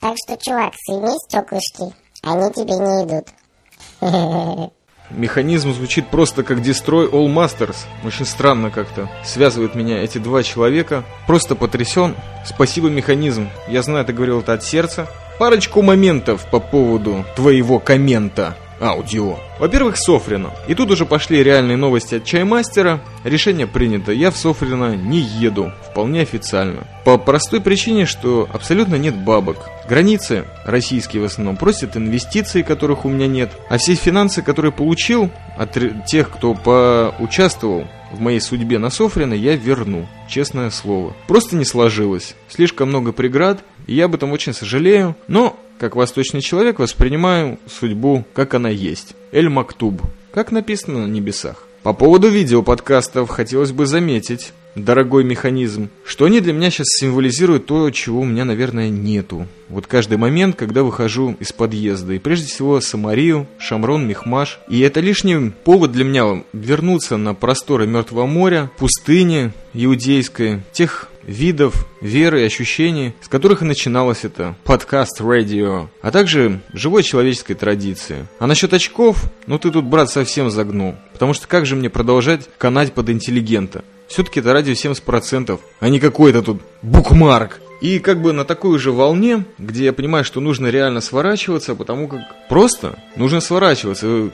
Так 0.00 0.16
что, 0.24 0.38
чувак, 0.38 0.72
соедини 0.86 1.14
стеклышки. 1.28 1.94
Они 2.22 2.50
тебе 2.54 2.74
не 2.74 3.04
идут. 3.04 4.72
механизм 5.10 5.72
звучит 5.72 6.08
просто 6.08 6.42
как 6.42 6.58
Destroy 6.58 7.10
All 7.10 7.26
Masters. 7.26 7.76
Очень 8.04 8.26
странно 8.26 8.70
как-то. 8.70 9.08
Связывают 9.24 9.74
меня 9.74 10.02
эти 10.02 10.18
два 10.18 10.42
человека. 10.42 11.04
Просто 11.26 11.54
потрясен. 11.54 12.14
Спасибо, 12.44 12.88
механизм. 12.88 13.48
Я 13.68 13.82
знаю, 13.82 14.04
ты 14.04 14.12
говорил 14.12 14.40
это 14.40 14.52
от 14.52 14.64
сердца. 14.64 15.08
Парочку 15.38 15.82
моментов 15.82 16.46
по 16.50 16.60
поводу 16.60 17.24
твоего 17.36 17.78
коммента 17.78 18.56
аудио. 18.80 19.36
Во-первых, 19.58 19.96
Софрина. 19.96 20.50
И 20.66 20.74
тут 20.74 20.90
уже 20.90 21.06
пошли 21.06 21.42
реальные 21.42 21.76
новости 21.76 22.16
от 22.16 22.24
Чаймастера. 22.24 23.00
Решение 23.24 23.66
принято. 23.66 24.12
Я 24.12 24.30
в 24.30 24.36
Софрина 24.36 24.96
не 24.96 25.18
еду. 25.18 25.72
Вполне 25.90 26.22
официально. 26.22 26.86
По 27.04 27.18
простой 27.18 27.60
причине, 27.60 28.06
что 28.06 28.48
абсолютно 28.52 28.96
нет 28.96 29.16
бабок. 29.16 29.68
Границы, 29.88 30.44
российские 30.64 31.22
в 31.22 31.26
основном, 31.26 31.56
просят 31.56 31.96
инвестиций, 31.96 32.62
которых 32.62 33.04
у 33.04 33.08
меня 33.08 33.26
нет. 33.26 33.50
А 33.68 33.76
все 33.76 33.94
финансы, 33.94 34.40
которые 34.42 34.72
получил 34.72 35.30
от 35.56 35.76
тех, 36.06 36.30
кто 36.30 36.54
поучаствовал 36.54 37.86
в 38.12 38.20
моей 38.20 38.40
судьбе 38.40 38.78
на 38.78 38.90
Софрина, 38.90 39.34
я 39.34 39.56
верну. 39.56 40.06
Честное 40.28 40.70
слово. 40.70 41.14
Просто 41.26 41.56
не 41.56 41.64
сложилось. 41.64 42.34
Слишком 42.48 42.88
много 42.88 43.12
преград, 43.12 43.62
и 43.86 43.94
я 43.94 44.06
об 44.06 44.14
этом 44.14 44.32
очень 44.32 44.54
сожалею. 44.54 45.16
Но 45.28 45.58
как 45.80 45.96
восточный 45.96 46.42
человек, 46.42 46.78
воспринимаю 46.78 47.58
судьбу, 47.66 48.24
как 48.34 48.52
она 48.52 48.68
есть. 48.68 49.14
Эль 49.32 49.48
Мактуб, 49.48 50.02
как 50.30 50.52
написано 50.52 51.06
на 51.06 51.10
небесах. 51.10 51.64
По 51.82 51.94
поводу 51.94 52.28
видеоподкастов 52.28 53.30
хотелось 53.30 53.72
бы 53.72 53.86
заметить, 53.86 54.52
дорогой 54.74 55.24
механизм, 55.24 55.88
что 56.04 56.26
они 56.26 56.40
для 56.40 56.52
меня 56.52 56.70
сейчас 56.70 56.86
символизируют 57.00 57.64
то, 57.64 57.90
чего 57.90 58.20
у 58.20 58.24
меня, 58.24 58.44
наверное, 58.44 58.90
нету. 58.90 59.46
Вот 59.70 59.86
каждый 59.86 60.18
момент, 60.18 60.56
когда 60.56 60.82
выхожу 60.82 61.34
из 61.40 61.52
подъезда. 61.52 62.12
И 62.12 62.18
прежде 62.18 62.48
всего 62.48 62.80
Самарию, 62.80 63.46
Шамрон, 63.58 64.06
Мехмаш. 64.06 64.60
И 64.68 64.80
это 64.80 65.00
лишний 65.00 65.50
повод 65.64 65.92
для 65.92 66.04
меня 66.04 66.44
вернуться 66.52 67.16
на 67.16 67.34
просторы 67.34 67.86
Мертвого 67.86 68.26
моря, 68.26 68.70
пустыни 68.76 69.52
иудейской, 69.72 70.60
тех 70.72 71.09
видов 71.30 71.86
веры 72.00 72.42
и 72.42 72.44
ощущений, 72.44 73.14
с 73.20 73.28
которых 73.28 73.62
и 73.62 73.64
начиналось 73.64 74.24
это 74.24 74.56
подкаст-радио, 74.64 75.88
а 76.02 76.10
также 76.10 76.60
живой 76.72 77.02
человеческой 77.02 77.54
традиции. 77.54 78.26
А 78.38 78.46
насчет 78.46 78.74
очков, 78.74 79.24
ну 79.46 79.58
ты 79.58 79.70
тут, 79.70 79.84
брат, 79.84 80.10
совсем 80.10 80.50
загнул. 80.50 80.96
Потому 81.12 81.32
что 81.32 81.46
как 81.46 81.66
же 81.66 81.76
мне 81.76 81.88
продолжать 81.88 82.48
канать 82.58 82.92
под 82.92 83.10
интеллигента? 83.10 83.84
Все-таки 84.08 84.40
это 84.40 84.52
радио 84.52 84.72
70%, 84.72 85.60
а 85.78 85.88
не 85.88 86.00
какой-то 86.00 86.42
тут 86.42 86.60
букмарк. 86.82 87.60
И 87.80 87.98
как 87.98 88.20
бы 88.20 88.32
на 88.32 88.44
такой 88.44 88.78
же 88.78 88.92
волне, 88.92 89.44
где 89.58 89.84
я 89.84 89.92
понимаю, 89.92 90.24
что 90.24 90.40
нужно 90.40 90.66
реально 90.66 91.00
сворачиваться, 91.00 91.74
потому 91.74 92.08
как 92.08 92.20
просто 92.48 92.98
нужно 93.16 93.40
сворачиваться. 93.40 94.30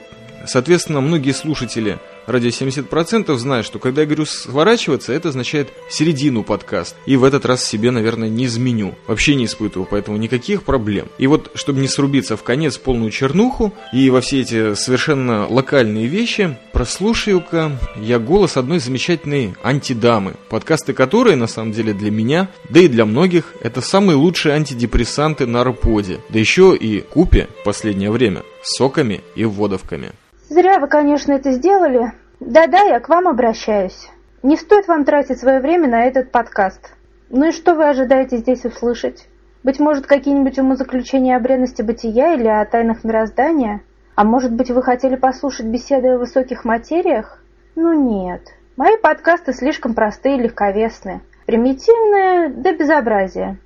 Соответственно, 0.47 1.01
многие 1.01 1.33
слушатели 1.33 1.99
радио 2.27 2.49
70% 2.49 3.35
знают, 3.37 3.67
что 3.67 3.79
когда 3.79 4.03
я 4.03 4.07
говорю 4.07 4.27
сворачиваться, 4.27 5.13
это 5.13 5.31
означает 5.31 5.69
середину 5.89 6.43
подкаст. 6.43 6.97
И 7.07 7.17
в 7.17 7.25
этот 7.25 7.47
раз 7.47 7.65
себе, 7.65 7.91
наверное, 7.91 8.29
не 8.29 8.47
изменю. 8.47 8.95
Вообще 9.07 9.35
не 9.35 9.47
испытываю, 9.47 9.87
поэтому 9.91 10.17
никаких 10.17 10.63
проблем. 10.63 11.09
И 11.19 11.27
вот, 11.27 11.51
чтобы 11.55 11.81
не 11.81 11.89
срубиться 11.89 12.37
в 12.37 12.43
конец 12.43 12.79
полную 12.79 13.11
чернуху 13.11 13.73
и 13.93 14.11
во 14.11 14.21
все 14.21 14.41
эти 14.41 14.75
совершенно 14.75 15.47
локальные 15.49 16.07
вещи, 16.07 16.57
прослушаю-ка 16.73 17.79
я 17.97 18.19
голос 18.19 18.57
одной 18.57 18.79
замечательной 18.79 19.55
антидамы, 19.63 20.35
подкасты 20.49 20.93
которой, 20.93 21.37
на 21.37 21.47
самом 21.47 21.73
деле, 21.73 21.93
для 21.93 22.11
меня, 22.11 22.49
да 22.69 22.81
и 22.81 22.89
для 22.89 23.05
многих, 23.05 23.55
это 23.61 23.81
самые 23.81 24.17
лучшие 24.17 24.55
антидепрессанты 24.55 25.47
на 25.47 25.61
Арподе. 25.61 26.21
Да 26.29 26.39
еще 26.39 26.77
и 26.77 27.01
купе 27.01 27.49
в 27.61 27.65
последнее 27.65 28.11
время 28.11 28.43
соками 28.63 29.23
и 29.35 29.45
водовками. 29.45 30.13
Зря 30.49 30.79
вы, 30.79 30.87
конечно, 30.87 31.33
это 31.33 31.51
сделали. 31.51 32.13
Да-да, 32.39 32.83
я 32.83 33.01
к 33.01 33.09
вам 33.09 33.27
обращаюсь. 33.27 34.09
Не 34.45 34.57
стоит 34.57 34.87
вам 34.87 35.05
тратить 35.05 35.41
свое 35.41 35.59
время 35.61 35.89
на 35.89 36.05
этот 36.05 36.31
подкаст. 36.31 36.93
Ну 37.31 37.49
и 37.49 37.53
что 37.53 37.75
вы 37.75 37.89
ожидаете 37.89 38.37
здесь 38.37 38.65
услышать? 38.65 39.27
Быть 39.65 39.81
может, 39.81 40.07
какие-нибудь 40.07 40.61
умозаключения 40.61 41.37
о 41.37 41.41
бренности 41.41 41.83
бытия 41.83 42.35
или 42.35 42.47
о 42.47 42.65
тайнах 42.65 43.03
мироздания? 43.03 43.81
А 44.15 44.23
может 44.23 44.53
быть, 44.53 44.71
вы 44.71 44.85
хотели 44.85 45.17
послушать 45.17 45.67
беседы 45.67 46.11
о 46.11 46.19
высоких 46.19 46.65
материях? 46.65 47.43
Ну 47.75 47.93
нет. 47.93 48.43
Мои 48.77 48.97
подкасты 48.97 49.53
слишком 49.53 49.95
простые 49.95 50.37
и 50.39 50.43
легковесные. 50.43 51.23
Примитивные 51.47 52.51
до 52.51 52.73
безобразия. 52.73 53.59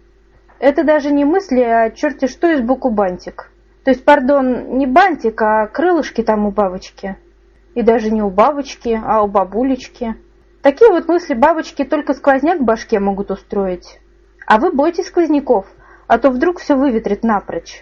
Это 0.59 0.83
даже 0.83 1.13
не 1.13 1.27
мысли, 1.27 1.61
а 1.61 1.91
черти 1.91 2.27
что 2.27 2.51
из 2.51 2.63
буку 2.63 2.89
бантик. 2.89 3.50
То 3.85 3.91
есть, 3.91 4.05
пардон, 4.05 4.77
не 4.79 4.87
бантик, 4.87 5.41
а 5.41 5.67
крылышки 5.67 6.23
там 6.23 6.47
у 6.47 6.51
бабочки. 6.51 7.17
И 7.75 7.83
даже 7.83 8.11
не 8.11 8.23
у 8.23 8.31
бабочки, 8.31 9.01
а 9.03 9.23
у 9.23 9.27
бабулечки. 9.27 10.17
Такие 10.63 10.91
вот 10.91 11.09
мысли 11.09 11.35
бабочки 11.35 11.85
только 11.85 12.13
сквозняк 12.13 12.61
в 12.61 12.65
башке 12.65 13.01
могут 13.01 13.31
устроить. 13.31 14.01
А 14.47 14.59
вы 14.59 14.73
бойтесь 14.73 15.07
сквозняков, 15.07 15.67
а 16.07 16.19
то 16.19 16.31
вдруг 16.31 16.59
все 16.59 16.75
выветрит 16.75 17.23
напрочь. 17.23 17.81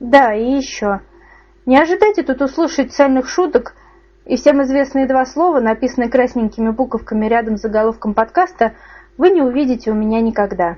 Да, 0.00 0.32
и 0.32 0.56
еще. 0.56 1.00
Не 1.66 1.78
ожидайте 1.78 2.22
тут 2.22 2.40
услышать 2.40 2.94
цельных 2.94 3.28
шуток 3.28 3.74
и 4.28 4.36
всем 4.36 4.62
известные 4.62 5.06
два 5.06 5.24
слова, 5.24 5.58
написанные 5.58 6.10
красненькими 6.10 6.68
буковками 6.68 7.26
рядом 7.26 7.56
с 7.56 7.62
заголовком 7.62 8.12
подкаста, 8.12 8.74
вы 9.16 9.30
не 9.30 9.40
увидите 9.40 9.90
у 9.90 9.94
меня 9.94 10.20
никогда. 10.20 10.76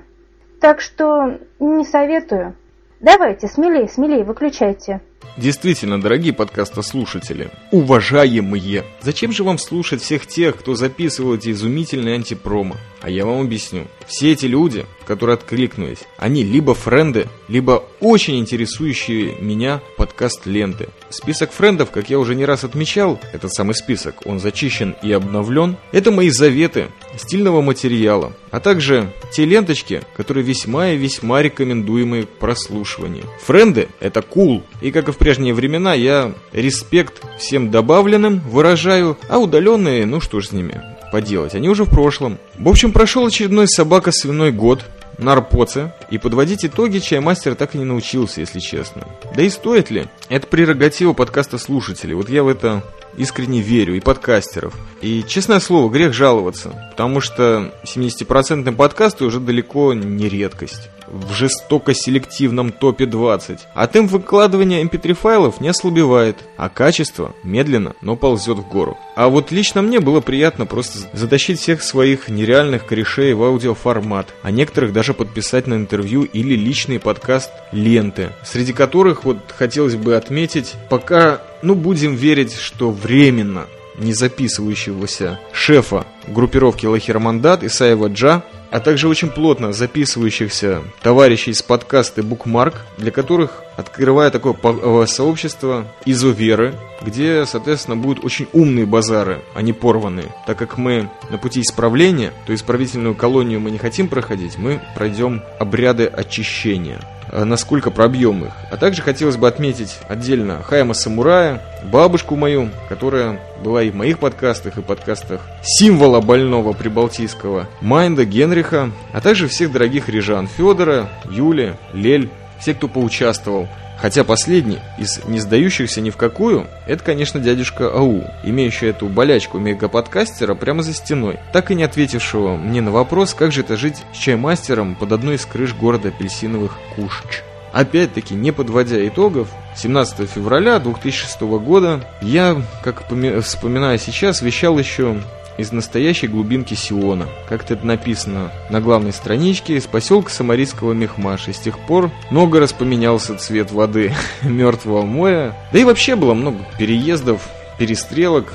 Так 0.61 0.79
что 0.79 1.37
не 1.59 1.83
советую. 1.83 2.55
Давайте, 3.01 3.47
смелее, 3.47 3.89
смелее, 3.89 4.23
выключайте. 4.23 5.01
Действительно, 5.37 5.99
дорогие 5.99 6.33
подкастослушатели, 6.33 7.51
уважаемые, 7.71 8.83
зачем 9.01 9.31
же 9.31 9.43
вам 9.43 9.57
слушать 9.57 10.01
всех 10.01 10.27
тех, 10.27 10.57
кто 10.57 10.75
записывал 10.75 11.35
эти 11.35 11.51
изумительные 11.51 12.15
антипромо? 12.15 12.77
А 13.01 13.09
я 13.09 13.25
вам 13.25 13.41
объясню. 13.41 13.87
Все 14.05 14.31
эти 14.33 14.45
люди, 14.45 14.85
которые 15.05 15.35
откликнулись, 15.35 15.99
они 16.17 16.43
либо 16.43 16.75
френды, 16.75 17.27
либо 17.47 17.83
очень 17.99 18.37
интересующие 18.37 19.35
меня 19.39 19.81
подкаст-ленты. 19.97 20.89
Список 21.09 21.51
френдов, 21.51 21.91
как 21.91 22.09
я 22.09 22.19
уже 22.19 22.35
не 22.35 22.45
раз 22.45 22.63
отмечал, 22.63 23.19
этот 23.33 23.53
самый 23.53 23.73
список, 23.73 24.25
он 24.25 24.39
зачищен 24.39 24.95
и 25.01 25.11
обновлен. 25.11 25.77
Это 25.91 26.11
мои 26.11 26.29
заветы 26.29 26.87
стильного 27.17 27.61
материала, 27.61 28.33
а 28.51 28.59
также 28.59 29.11
те 29.31 29.45
ленточки, 29.45 30.01
которые 30.15 30.43
весьма 30.43 30.89
и 30.89 30.97
весьма 30.97 31.41
рекомендуемые 31.41 32.23
к 32.23 32.29
прослушиванию. 32.29 33.25
Френды– 33.43 33.89
это 33.99 34.19
cool, 34.19 34.61
и 34.81 34.91
как 34.91 35.09
в 35.11 35.17
прежние 35.17 35.53
времена, 35.53 35.93
я 35.93 36.33
респект 36.53 37.23
всем 37.37 37.71
добавленным 37.71 38.39
выражаю, 38.39 39.17
а 39.29 39.39
удаленные, 39.39 40.05
ну 40.05 40.21
что 40.21 40.39
ж 40.39 40.47
с 40.47 40.51
ними 40.51 40.81
поделать, 41.11 41.55
они 41.55 41.69
уже 41.69 41.83
в 41.83 41.89
прошлом. 41.89 42.37
В 42.57 42.69
общем, 42.69 42.91
прошел 42.91 43.25
очередной 43.25 43.67
собака-свиной 43.67 44.51
год 44.51 44.85
на 45.17 45.33
Арпоце, 45.33 45.93
и 46.09 46.17
подводить 46.17 46.65
итоги 46.65 46.99
чаймастер 46.99 47.55
так 47.55 47.75
и 47.75 47.77
не 47.77 47.85
научился, 47.85 48.41
если 48.41 48.59
честно. 48.59 49.07
Да 49.35 49.43
и 49.43 49.49
стоит 49.49 49.91
ли? 49.91 50.07
Это 50.29 50.47
прерогатива 50.47 51.13
подкаста 51.13 51.57
слушателей, 51.57 52.15
вот 52.15 52.29
я 52.29 52.43
в 52.43 52.47
это 52.47 52.83
искренне 53.17 53.61
верю, 53.61 53.95
и 53.95 53.99
подкастеров. 53.99 54.75
И, 55.01 55.23
честное 55.27 55.59
слово, 55.59 55.89
грех 55.91 56.13
жаловаться, 56.13 56.89
потому 56.91 57.21
что 57.21 57.73
70% 57.83 58.75
подкасты 58.75 59.25
уже 59.25 59.39
далеко 59.39 59.93
не 59.93 60.29
редкость 60.29 60.89
в 61.11 61.33
жестоко 61.33 61.93
селективном 61.93 62.71
топе 62.71 63.05
20, 63.05 63.59
а 63.73 63.87
темп 63.87 64.11
выкладывания 64.11 64.83
mp3 64.83 65.13
файлов 65.13 65.59
не 65.59 65.67
ослабевает, 65.67 66.37
а 66.57 66.69
качество 66.69 67.35
медленно, 67.43 67.95
но 68.01 68.15
ползет 68.15 68.57
в 68.57 68.67
гору. 68.67 68.97
А 69.15 69.27
вот 69.27 69.51
лично 69.51 69.81
мне 69.81 69.99
было 69.99 70.21
приятно 70.21 70.65
просто 70.65 70.99
затащить 71.13 71.59
всех 71.59 71.83
своих 71.83 72.29
нереальных 72.29 72.85
корешей 72.85 73.33
в 73.33 73.43
аудиоформат, 73.43 74.33
а 74.41 74.51
некоторых 74.51 74.93
даже 74.93 75.13
подписать 75.13 75.67
на 75.67 75.75
интервью 75.75 76.23
или 76.23 76.55
личный 76.55 76.99
подкаст 76.99 77.51
ленты, 77.71 78.29
среди 78.43 78.71
которых 78.73 79.25
вот 79.25 79.37
хотелось 79.57 79.95
бы 79.95 80.15
отметить, 80.15 80.75
пока, 80.89 81.41
ну 81.61 81.75
будем 81.75 82.15
верить, 82.15 82.53
что 82.55 82.91
временно 82.91 83.67
не 83.97 84.13
записывающегося 84.13 85.39
шефа 85.53 86.05
группировки 86.27 86.85
Лахермандат 86.85 87.63
Исаева 87.63 88.07
Джа, 88.07 88.43
а 88.71 88.79
также 88.79 89.09
очень 89.09 89.29
плотно 89.29 89.73
записывающихся 89.73 90.81
товарищей 91.01 91.51
из 91.51 91.61
подкаста 91.61 92.21
Bookmark, 92.21 92.75
для 92.97 93.11
которых 93.11 93.63
открываю 93.75 94.31
такое 94.31 94.55
э, 94.63 95.05
сообщество 95.07 95.87
изоверы, 96.05 96.75
где, 97.01 97.45
соответственно, 97.45 97.97
будут 97.97 98.23
очень 98.23 98.47
умные 98.53 98.85
базары, 98.85 99.41
а 99.53 99.61
не 99.61 99.73
порванные. 99.73 100.33
Так 100.47 100.57
как 100.57 100.77
мы 100.77 101.09
на 101.29 101.37
пути 101.37 101.61
исправления, 101.61 102.31
то 102.45 102.55
исправительную 102.55 103.15
колонию 103.15 103.59
мы 103.59 103.71
не 103.71 103.77
хотим 103.77 104.07
проходить, 104.07 104.57
мы 104.57 104.81
пройдем 104.95 105.43
обряды 105.59 106.05
очищения. 106.05 107.01
Э, 107.31 107.45
насколько 107.45 107.91
пробьем 107.91 108.45
их. 108.45 108.51
А 108.69 108.77
также 108.77 109.01
хотелось 109.01 109.37
бы 109.37 109.47
отметить 109.47 109.99
отдельно 110.09 110.61
Хайма 110.63 110.93
Самурая, 110.93 111.61
бабушку 111.83 112.35
мою, 112.35 112.69
которая 112.89 113.39
была 113.63 113.83
и 113.83 113.89
в 113.89 113.95
моих 113.95 114.19
подкастах, 114.19 114.77
и 114.77 114.81
подкастах 114.81 115.41
символа 115.63 116.19
больного 116.19 116.73
прибалтийского 116.73 117.67
Майнда 117.79 118.25
Генриха, 118.25 118.91
а 119.13 119.21
также 119.21 119.47
всех 119.47 119.71
дорогих 119.71 120.09
рижан 120.09 120.47
Федора, 120.47 121.09
Юли, 121.29 121.75
Лель, 121.93 122.29
все, 122.59 122.73
кто 122.73 122.89
поучаствовал 122.89 123.67
Хотя 124.01 124.23
последний 124.23 124.79
из 124.97 125.23
не 125.25 125.39
сдающихся 125.39 126.01
ни 126.01 126.09
в 126.09 126.17
какую, 126.17 126.65
это, 126.87 127.03
конечно, 127.03 127.39
дядюшка 127.39 127.87
Ау, 127.87 128.23
имеющий 128.43 128.87
эту 128.87 129.07
болячку 129.07 129.59
мегаподкастера 129.59 130.55
прямо 130.55 130.81
за 130.81 130.93
стеной, 130.93 131.37
так 131.53 131.69
и 131.69 131.75
не 131.75 131.83
ответившего 131.83 132.55
мне 132.55 132.81
на 132.81 132.91
вопрос, 132.91 133.35
как 133.35 133.51
же 133.51 133.61
это 133.61 133.77
жить 133.77 133.97
с 134.13 134.17
чаймастером 134.17 134.95
под 134.95 135.11
одной 135.11 135.35
из 135.35 135.45
крыш 135.45 135.75
города 135.75 136.07
апельсиновых 136.07 136.79
Кушч. 136.95 137.43
Опять-таки, 137.73 138.33
не 138.33 138.51
подводя 138.51 139.07
итогов, 139.07 139.49
17 139.77 140.29
февраля 140.29 140.79
2006 140.79 141.41
года 141.41 142.03
я, 142.21 142.61
как 142.83 143.03
вспоминаю 143.43 143.99
сейчас, 143.99 144.41
вещал 144.41 144.77
еще 144.79 145.21
из 145.61 145.71
настоящей 145.71 146.27
глубинки 146.27 146.73
Сиона. 146.73 147.27
Как-то 147.47 147.75
это 147.75 147.85
написано 147.85 148.51
на 148.69 148.81
главной 148.81 149.13
страничке 149.13 149.77
из 149.77 149.85
поселка 149.85 150.29
Самарийского 150.29 150.93
Мехмаш. 150.93 151.47
И 151.47 151.53
с 151.53 151.59
тех 151.59 151.79
пор 151.79 152.11
много 152.29 152.59
раз 152.59 152.73
поменялся 152.73 153.37
цвет 153.37 153.71
воды 153.71 154.13
мертвого 154.41 155.03
моря. 155.03 155.55
Да 155.71 155.79
и 155.79 155.83
вообще 155.83 156.15
было 156.15 156.33
много 156.33 156.57
переездов, 156.77 157.47
перестрелок, 157.77 158.53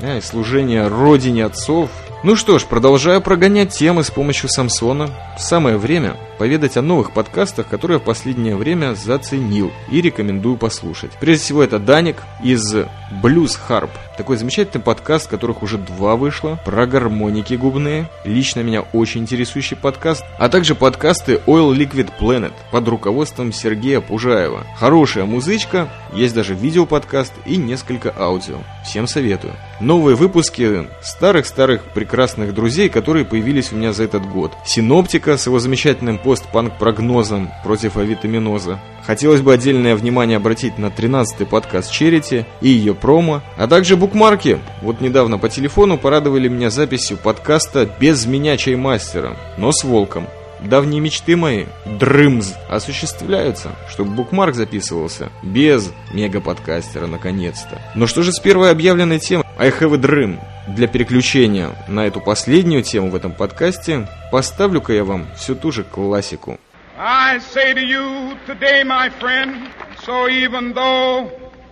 да, 0.00 0.18
и 0.18 0.20
служения 0.20 0.86
родине 0.88 1.44
отцов. 1.44 1.90
Ну 2.22 2.34
что 2.34 2.58
ж, 2.58 2.64
продолжаю 2.64 3.20
прогонять 3.20 3.70
темы 3.70 4.02
с 4.02 4.10
помощью 4.10 4.48
Самсона. 4.48 5.10
Самое 5.38 5.76
время 5.76 6.16
поведать 6.38 6.76
о 6.76 6.82
новых 6.82 7.12
подкастах, 7.12 7.68
которые 7.68 7.98
в 7.98 8.02
последнее 8.02 8.56
время 8.56 8.94
заценил 8.94 9.70
и 9.90 10.00
рекомендую 10.00 10.56
послушать. 10.56 11.12
Прежде 11.20 11.44
всего, 11.44 11.62
это 11.62 11.78
Даник 11.78 12.16
из 12.42 12.74
Blues 13.10 13.58
Harp. 13.68 13.90
Такой 14.16 14.36
замечательный 14.36 14.80
подкаст, 14.80 15.28
которых 15.28 15.62
уже 15.62 15.78
два 15.78 16.16
вышло, 16.16 16.58
про 16.64 16.86
гармоники 16.86 17.54
губные. 17.54 18.08
Лично 18.24 18.60
меня 18.60 18.80
очень 18.80 19.22
интересующий 19.22 19.76
подкаст. 19.76 20.24
А 20.38 20.48
также 20.48 20.74
подкасты 20.74 21.40
Oil 21.46 21.74
Liquid 21.76 22.10
Planet 22.18 22.52
под 22.70 22.88
руководством 22.88 23.52
Сергея 23.52 24.00
Пужаева. 24.00 24.66
Хорошая 24.78 25.24
музычка, 25.24 25.88
есть 26.12 26.34
даже 26.34 26.54
видеоподкаст 26.54 27.32
и 27.44 27.56
несколько 27.56 28.12
аудио. 28.16 28.56
Всем 28.84 29.06
советую. 29.06 29.54
Новые 29.80 30.16
выпуски 30.16 30.88
старых-старых 31.02 31.84
прекрасных 31.92 32.54
друзей, 32.54 32.88
которые 32.88 33.24
появились 33.24 33.72
у 33.72 33.76
меня 33.76 33.92
за 33.92 34.04
этот 34.04 34.26
год. 34.26 34.52
Синоптика 34.64 35.36
с 35.36 35.46
его 35.46 35.58
замечательным 35.58 36.18
постпанк-прогнозом 36.18 37.50
против 37.62 37.96
авитаминоза. 37.96 38.80
Хотелось 39.06 39.40
бы 39.40 39.52
отдельное 39.52 39.94
внимание 39.94 40.38
обратить 40.38 40.78
на 40.78 40.86
13-й 40.86 41.46
подкаст 41.46 41.92
Черити 41.92 42.44
и 42.60 42.68
ее 42.68 42.95
промо, 42.96 43.42
а 43.56 43.68
также 43.68 43.96
букмарки. 43.96 44.58
Вот 44.82 45.00
недавно 45.00 45.38
по 45.38 45.48
телефону 45.48 45.98
порадовали 45.98 46.48
меня 46.48 46.70
записью 46.70 47.16
подкаста 47.16 47.88
«Без 48.00 48.26
меня 48.26 48.56
чаймастера», 48.56 49.36
но 49.56 49.72
с 49.72 49.84
волком. 49.84 50.26
Давние 50.60 51.00
мечты 51.00 51.36
мои, 51.36 51.66
дрымз, 51.84 52.54
осуществляются, 52.68 53.70
чтобы 53.88 54.12
букмарк 54.12 54.54
записывался 54.54 55.30
без 55.42 55.92
мега-подкастера 56.12 57.06
наконец-то. 57.06 57.80
Но 57.94 58.06
что 58.06 58.22
же 58.22 58.32
с 58.32 58.40
первой 58.40 58.70
объявленной 58.70 59.18
темой 59.18 59.44
I 59.58 59.70
have 59.70 59.94
a 59.94 59.98
dream? 59.98 60.38
Для 60.66 60.88
переключения 60.88 61.70
на 61.88 62.06
эту 62.06 62.20
последнюю 62.20 62.82
тему 62.82 63.10
в 63.10 63.14
этом 63.14 63.32
подкасте 63.32 64.08
поставлю-ка 64.32 64.92
я 64.92 65.04
вам 65.04 65.26
всю 65.36 65.54
ту 65.54 65.70
же 65.70 65.84
классику. 65.84 66.58
I 66.98 67.38
say 67.38 67.74
to 67.74 67.84
you 67.84 68.36
today, 68.46 68.82
my 68.82 69.10
friend, 69.20 69.68
so 70.04 70.28
even 70.28 70.72
though 70.72 71.30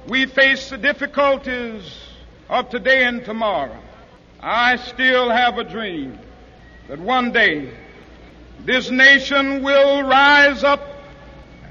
we 0.09 0.26
face 0.26 0.70
the 0.70 0.78
difficulties 0.78 1.82
of 2.48 2.68
today 2.68 3.05
and 3.05 3.24
tomorrow, 3.24 3.78
I 4.40 4.76
still 4.76 5.30
have 5.30 5.59
a 5.59 5.64
dream 5.64 6.18
that 6.88 6.98
one 6.98 7.32
day 7.32 7.72
this 8.64 8.90
nation 8.90 9.62
will 9.62 10.02
rise 10.02 10.62
up 10.62 10.80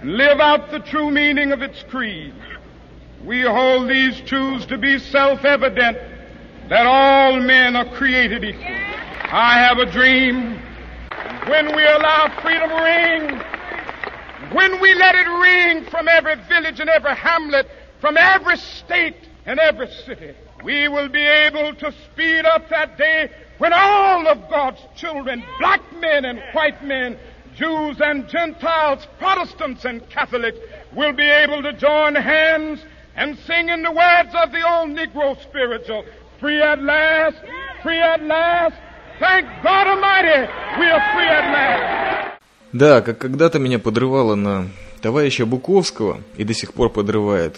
and 0.01 0.15
live 0.17 0.39
out 0.39 0.71
the 0.71 0.79
true 0.79 1.11
meaning 1.11 1.51
of 1.51 1.61
its 1.61 1.83
creed. 1.83 2.33
We 3.23 3.41
hold 3.41 3.87
these 3.87 4.19
truths 4.21 4.65
to 4.67 4.77
be 4.77 4.99
self-evident 4.99 5.97
that 6.69 6.85
all 6.85 7.39
men 7.39 7.75
are 7.75 7.89
created 7.95 8.43
equal. 8.43 8.65
I 8.65 9.59
have 9.59 9.77
a 9.77 9.85
dream 9.85 10.59
when 11.47 11.75
we 11.75 11.85
allow 11.85 12.39
freedom 12.41 12.71
ring, 12.71 13.41
when 14.51 14.81
we 14.81 14.93
let 14.95 15.15
it 15.15 15.27
ring 15.27 15.85
from 15.85 16.07
every 16.07 16.35
village 16.47 16.79
and 16.79 16.89
every 16.89 17.15
hamlet, 17.15 17.69
from 18.02 18.16
every 18.16 18.56
state 18.56 19.16
and 19.46 19.58
every 19.58 19.88
city, 20.06 20.34
we 20.64 20.88
will 20.88 21.08
be 21.08 21.22
able 21.22 21.74
to 21.74 21.92
speed 21.92 22.44
up 22.44 22.68
that 22.68 22.98
day 22.98 23.30
when 23.58 23.72
all 23.72 24.26
of 24.28 24.48
God's 24.48 24.80
children, 24.96 25.42
black 25.58 25.80
men 26.00 26.24
and 26.24 26.40
white 26.52 26.84
men, 26.84 27.18
Jews 27.56 27.96
and 28.00 28.28
Gentiles, 28.28 29.06
Protestants 29.18 29.84
and 29.84 30.08
Catholics, 30.10 30.58
will 30.94 31.12
be 31.12 31.28
able 31.28 31.62
to 31.62 31.72
join 31.72 32.14
hands 32.14 32.80
and 33.16 33.36
sing 33.46 33.68
in 33.68 33.82
the 33.82 33.90
words 33.90 34.30
of 34.42 34.52
the 34.52 34.62
old 34.64 34.90
Negro 34.90 35.40
spiritual, 35.42 36.04
free 36.38 36.62
at 36.62 36.80
last, 36.80 37.36
free 37.82 38.00
at 38.00 38.22
last, 38.22 38.76
thank 39.18 39.46
God 39.64 39.86
Almighty, 39.88 40.40
we 40.78 40.86
are 40.86 41.02
free 41.14 41.28
at 41.28 41.46
last. 41.52 42.38
Да, 42.72 43.00
как 43.00 43.18
когда-то 43.18 43.58
меня 43.58 43.78
подрывало 43.78 44.34
на 44.34 44.68
товарища 45.00 45.46
Буковского 45.46 46.20
и 46.36 46.44
до 46.44 46.54
сих 46.54 46.74
пор 46.74 46.90
подрывает. 46.90 47.56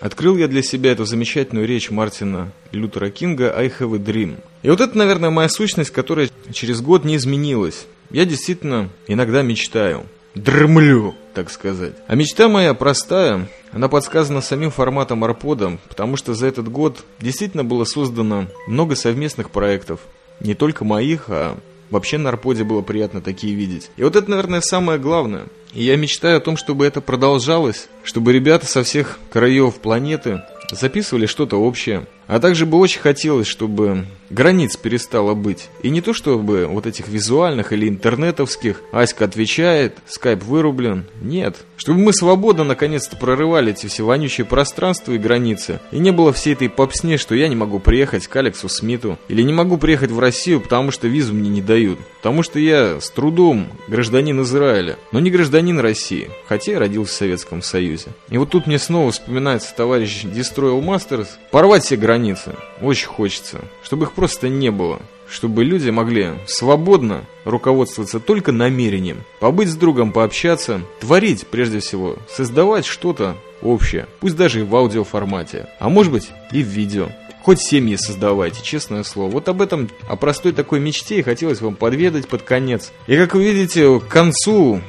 Открыл 0.00 0.36
я 0.36 0.48
для 0.48 0.62
себя 0.62 0.92
эту 0.92 1.04
замечательную 1.04 1.66
речь 1.66 1.90
Мартина 1.90 2.52
Лютера 2.72 3.10
Кинга 3.10 3.54
«I 3.56 3.68
have 3.68 3.94
a 3.94 3.98
dream». 3.98 4.38
И 4.62 4.70
вот 4.70 4.80
это, 4.80 4.96
наверное, 4.96 5.30
моя 5.30 5.48
сущность, 5.48 5.90
которая 5.90 6.28
через 6.52 6.80
год 6.80 7.04
не 7.04 7.16
изменилась. 7.16 7.86
Я 8.10 8.24
действительно 8.24 8.88
иногда 9.06 9.42
мечтаю. 9.42 10.06
Дремлю, 10.34 11.14
так 11.34 11.50
сказать. 11.50 11.92
А 12.06 12.14
мечта 12.14 12.48
моя 12.48 12.72
простая, 12.74 13.48
она 13.70 13.88
подсказана 13.88 14.40
самим 14.40 14.70
форматом 14.70 15.24
Арпода, 15.24 15.78
потому 15.88 16.16
что 16.16 16.34
за 16.34 16.46
этот 16.46 16.68
год 16.68 17.04
действительно 17.20 17.64
было 17.64 17.84
создано 17.84 18.46
много 18.66 18.96
совместных 18.96 19.50
проектов. 19.50 20.00
Не 20.40 20.54
только 20.54 20.84
моих, 20.84 21.24
а 21.28 21.58
Вообще 21.92 22.16
на 22.16 22.30
Арподе 22.30 22.64
было 22.64 22.80
приятно 22.80 23.20
такие 23.20 23.54
видеть. 23.54 23.90
И 23.98 24.02
вот 24.02 24.16
это, 24.16 24.30
наверное, 24.30 24.62
самое 24.62 24.98
главное. 24.98 25.44
И 25.74 25.84
я 25.84 25.94
мечтаю 25.96 26.38
о 26.38 26.40
том, 26.40 26.56
чтобы 26.56 26.86
это 26.86 27.02
продолжалось, 27.02 27.88
чтобы 28.02 28.32
ребята 28.32 28.64
со 28.64 28.82
всех 28.82 29.18
краев 29.30 29.74
планеты 29.74 30.40
записывали 30.72 31.26
что-то 31.26 31.56
общее. 31.56 32.06
А 32.26 32.40
также 32.40 32.66
бы 32.66 32.78
очень 32.78 33.00
хотелось, 33.00 33.46
чтобы 33.46 34.06
границ 34.30 34.76
перестало 34.76 35.34
быть. 35.34 35.68
И 35.82 35.90
не 35.90 36.00
то 36.00 36.14
чтобы 36.14 36.66
вот 36.66 36.86
этих 36.86 37.08
визуальных 37.08 37.72
или 37.72 37.88
интернетовских 37.88 38.80
«Аська 38.90 39.26
отвечает», 39.26 39.98
«Скайп 40.06 40.42
вырублен». 40.44 41.04
Нет. 41.20 41.56
Чтобы 41.76 41.98
мы 41.98 42.12
свободно 42.12 42.64
наконец-то 42.64 43.16
прорывали 43.16 43.72
эти 43.72 43.86
все 43.86 44.04
вонючие 44.04 44.46
пространства 44.46 45.12
и 45.12 45.18
границы. 45.18 45.80
И 45.90 45.98
не 45.98 46.10
было 46.10 46.32
всей 46.32 46.54
этой 46.54 46.70
попсне, 46.70 47.18
что 47.18 47.34
я 47.34 47.48
не 47.48 47.56
могу 47.56 47.80
приехать 47.80 48.26
к 48.26 48.36
Алексу 48.36 48.68
Смиту. 48.68 49.18
Или 49.28 49.42
не 49.42 49.52
могу 49.52 49.76
приехать 49.76 50.10
в 50.10 50.18
Россию, 50.18 50.60
потому 50.60 50.90
что 50.90 51.08
визу 51.08 51.34
мне 51.34 51.50
не 51.50 51.60
дают. 51.60 51.98
Потому 52.22 52.42
что 52.42 52.58
я 52.58 53.00
с 53.00 53.10
трудом 53.10 53.66
гражданин 53.88 54.40
Израиля, 54.42 54.96
но 55.10 55.20
не 55.20 55.30
гражданин 55.30 55.78
России. 55.80 56.30
Хотя 56.46 56.72
я 56.72 56.78
родился 56.78 57.12
в 57.12 57.16
Советском 57.16 57.62
Союзе. 57.62 58.06
И 58.30 58.38
вот 58.38 58.50
тут 58.50 58.66
мне 58.66 58.78
снова 58.78 59.10
вспоминается 59.10 59.74
товарищ 59.74 60.22
Destroyal 60.62 60.80
Masters. 60.82 61.28
Порвать 61.50 61.84
все 61.84 61.96
границы. 61.96 62.54
Очень 62.80 63.08
хочется. 63.08 63.60
Чтобы 63.82 64.06
их 64.06 64.12
просто 64.12 64.48
не 64.48 64.70
было. 64.70 65.00
Чтобы 65.28 65.64
люди 65.64 65.90
могли 65.90 66.32
свободно 66.46 67.24
руководствоваться 67.44 68.20
только 68.20 68.52
намерением. 68.52 69.24
Побыть 69.40 69.68
с 69.68 69.76
другом, 69.76 70.12
пообщаться, 70.12 70.82
творить 71.00 71.46
прежде 71.46 71.80
всего, 71.80 72.16
создавать 72.28 72.84
что-то 72.84 73.36
общее. 73.62 74.06
Пусть 74.20 74.36
даже 74.36 74.60
и 74.60 74.62
в 74.62 74.76
аудиоформате. 74.76 75.68
А 75.78 75.88
может 75.88 76.12
быть 76.12 76.30
и 76.50 76.62
в 76.62 76.66
видео. 76.66 77.08
Хоть 77.42 77.60
семьи 77.60 77.96
создавайте, 77.96 78.62
честное 78.62 79.02
слово. 79.02 79.30
Вот 79.30 79.48
об 79.48 79.62
этом, 79.62 79.88
о 80.08 80.16
простой 80.16 80.52
такой 80.52 80.78
мечте 80.78 81.18
и 81.18 81.22
хотелось 81.22 81.60
вам 81.60 81.74
подведать 81.74 82.28
под 82.28 82.42
конец. 82.42 82.92
И 83.08 83.16
как 83.16 83.34
вы 83.34 83.44
видите, 83.44 83.98
к 83.98 84.06
концу 84.06 84.80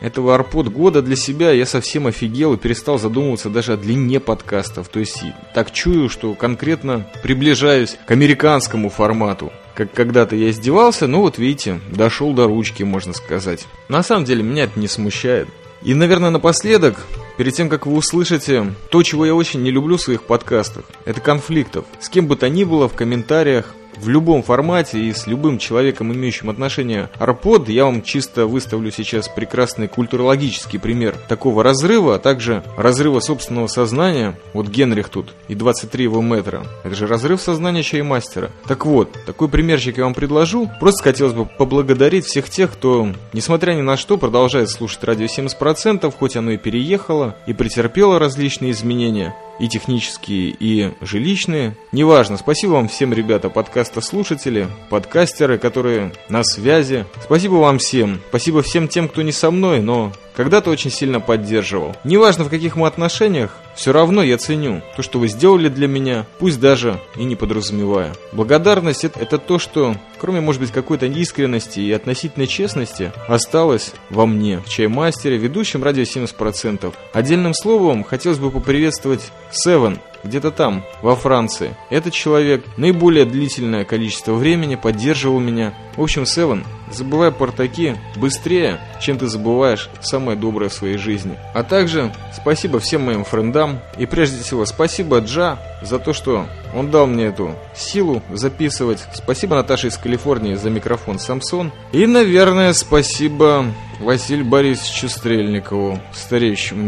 этого 0.00 0.34
арпод 0.34 0.68
года 0.68 1.02
для 1.02 1.16
себя 1.16 1.52
я 1.52 1.66
совсем 1.66 2.06
офигел 2.06 2.54
и 2.54 2.58
перестал 2.58 2.98
задумываться 2.98 3.50
даже 3.50 3.72
о 3.72 3.76
длине 3.76 4.20
подкастов. 4.20 4.88
То 4.88 5.00
есть 5.00 5.22
так 5.54 5.72
чую, 5.72 6.08
что 6.08 6.34
конкретно 6.34 7.06
приближаюсь 7.22 7.96
к 8.06 8.10
американскому 8.10 8.90
формату. 8.90 9.52
Как 9.74 9.92
когда-то 9.92 10.36
я 10.36 10.50
издевался, 10.50 11.06
ну 11.06 11.20
вот 11.20 11.38
видите, 11.38 11.80
дошел 11.90 12.32
до 12.32 12.46
ручки, 12.46 12.82
можно 12.82 13.12
сказать. 13.12 13.66
На 13.88 14.02
самом 14.02 14.24
деле 14.24 14.42
меня 14.42 14.64
это 14.64 14.78
не 14.78 14.88
смущает. 14.88 15.48
И, 15.82 15.94
наверное, 15.94 16.30
напоследок, 16.30 17.06
перед 17.36 17.54
тем, 17.54 17.68
как 17.68 17.86
вы 17.86 17.94
услышите 17.96 18.74
то, 18.90 19.02
чего 19.02 19.26
я 19.26 19.34
очень 19.34 19.62
не 19.62 19.70
люблю 19.70 19.98
в 19.98 20.00
своих 20.00 20.22
подкастах, 20.22 20.84
это 21.04 21.20
конфликтов. 21.20 21.84
С 22.00 22.08
кем 22.08 22.26
бы 22.26 22.36
то 22.36 22.48
ни 22.48 22.64
было 22.64 22.88
в 22.88 22.94
комментариях, 22.94 23.74
в 23.96 24.08
любом 24.08 24.42
формате 24.42 25.00
и 25.00 25.12
с 25.12 25.26
любым 25.26 25.58
человеком, 25.58 26.12
имеющим 26.12 26.50
отношение 26.50 27.08
арпод, 27.18 27.68
я 27.68 27.84
вам 27.84 28.02
чисто 28.02 28.46
выставлю 28.46 28.90
сейчас 28.90 29.28
прекрасный 29.28 29.88
культурологический 29.88 30.78
пример 30.78 31.16
такого 31.28 31.62
разрыва, 31.62 32.16
а 32.16 32.18
также 32.18 32.62
разрыва 32.76 33.20
собственного 33.20 33.66
сознания. 33.66 34.38
Вот 34.52 34.68
Генрих 34.68 35.08
тут 35.08 35.34
и 35.48 35.54
23 35.54 36.04
его 36.04 36.22
метра. 36.22 36.66
Это 36.84 36.94
же 36.94 37.06
разрыв 37.06 37.40
сознания 37.40 37.82
чаймастера. 37.82 38.50
Так 38.66 38.86
вот, 38.86 39.16
такой 39.26 39.48
примерчик 39.48 39.98
я 39.98 40.04
вам 40.04 40.14
предложу. 40.14 40.70
Просто 40.80 41.04
хотелось 41.04 41.34
бы 41.34 41.46
поблагодарить 41.46 42.24
всех 42.24 42.50
тех, 42.50 42.72
кто, 42.72 43.08
несмотря 43.32 43.72
ни 43.72 43.82
на 43.82 43.96
что, 43.96 44.16
продолжает 44.18 44.70
слушать 44.70 45.04
радио 45.04 45.26
70%, 45.26 46.12
хоть 46.16 46.36
оно 46.36 46.52
и 46.52 46.56
переехало, 46.56 47.36
и 47.46 47.52
претерпело 47.52 48.18
различные 48.18 48.72
изменения 48.72 49.34
и 49.58 49.68
технические, 49.68 50.54
и 50.58 50.92
жилищные. 51.00 51.76
Неважно, 51.92 52.36
спасибо 52.36 52.72
вам 52.72 52.88
всем, 52.88 53.12
ребята, 53.12 53.48
подкаста 53.48 54.00
слушатели, 54.00 54.68
подкастеры, 54.90 55.58
которые 55.58 56.12
на 56.28 56.44
связи. 56.44 57.06
Спасибо 57.22 57.54
вам 57.54 57.78
всем. 57.78 58.20
Спасибо 58.28 58.62
всем 58.62 58.88
тем, 58.88 59.08
кто 59.08 59.22
не 59.22 59.32
со 59.32 59.50
мной, 59.50 59.80
но 59.80 60.12
когда-то 60.36 60.70
очень 60.70 60.90
сильно 60.90 61.20
поддерживал. 61.20 61.96
Неважно 62.04 62.44
в 62.44 62.50
каких 62.50 62.76
мы 62.76 62.86
отношениях, 62.86 63.56
все 63.74 63.92
равно 63.92 64.22
я 64.22 64.38
ценю 64.38 64.82
то, 64.94 65.02
что 65.02 65.18
вы 65.18 65.28
сделали 65.28 65.68
для 65.68 65.88
меня, 65.88 66.26
пусть 66.38 66.60
даже 66.60 67.00
и 67.16 67.24
не 67.24 67.36
подразумевая. 67.36 68.12
Благодарность 68.32 69.04
это, 69.04 69.18
это 69.18 69.38
то, 69.38 69.58
что, 69.58 69.96
кроме, 70.18 70.40
может 70.40 70.60
быть, 70.60 70.72
какой-то 70.72 71.06
искренности 71.06 71.80
и 71.80 71.92
относительной 71.92 72.46
честности, 72.46 73.12
осталось 73.28 73.92
во 74.10 74.26
мне, 74.26 74.60
в 74.60 74.68
чаймастере, 74.68 75.38
ведущем 75.38 75.82
радио 75.82 76.02
70%. 76.02 76.92
Отдельным 77.12 77.54
словом, 77.54 78.04
хотелось 78.04 78.38
бы 78.38 78.50
поприветствовать 78.50 79.32
Севен, 79.50 79.98
где-то 80.26 80.50
там, 80.50 80.84
во 81.02 81.16
Франции. 81.16 81.74
Этот 81.90 82.12
человек 82.12 82.64
наиболее 82.76 83.24
длительное 83.24 83.84
количество 83.84 84.34
времени 84.34 84.74
поддерживал 84.74 85.40
меня. 85.40 85.74
В 85.96 86.02
общем, 86.02 86.26
Севен, 86.26 86.64
забывай 86.90 87.32
портаки 87.32 87.96
быстрее, 88.16 88.80
чем 89.00 89.18
ты 89.18 89.26
забываешь 89.26 89.88
самое 90.00 90.36
доброе 90.36 90.68
в 90.68 90.74
своей 90.74 90.98
жизни. 90.98 91.38
А 91.54 91.62
также 91.62 92.12
спасибо 92.34 92.80
всем 92.80 93.04
моим 93.04 93.24
френдам 93.24 93.80
и 93.98 94.06
прежде 94.06 94.42
всего 94.42 94.66
спасибо 94.66 95.18
Джа 95.18 95.58
за 95.82 95.98
то, 95.98 96.12
что 96.12 96.46
он 96.74 96.90
дал 96.90 97.06
мне 97.06 97.26
эту 97.26 97.54
силу 97.74 98.22
записывать. 98.30 99.04
Спасибо 99.14 99.56
Наташе 99.56 99.88
из 99.88 99.96
Калифорнии 99.96 100.54
за 100.54 100.70
микрофон 100.70 101.18
Самсон. 101.18 101.72
И, 101.92 102.06
наверное, 102.06 102.72
спасибо 102.72 103.66
Василию 104.00 104.46
Борисовичу 104.46 105.08
Стрельникову, 105.08 106.00
стареющему 106.12 106.82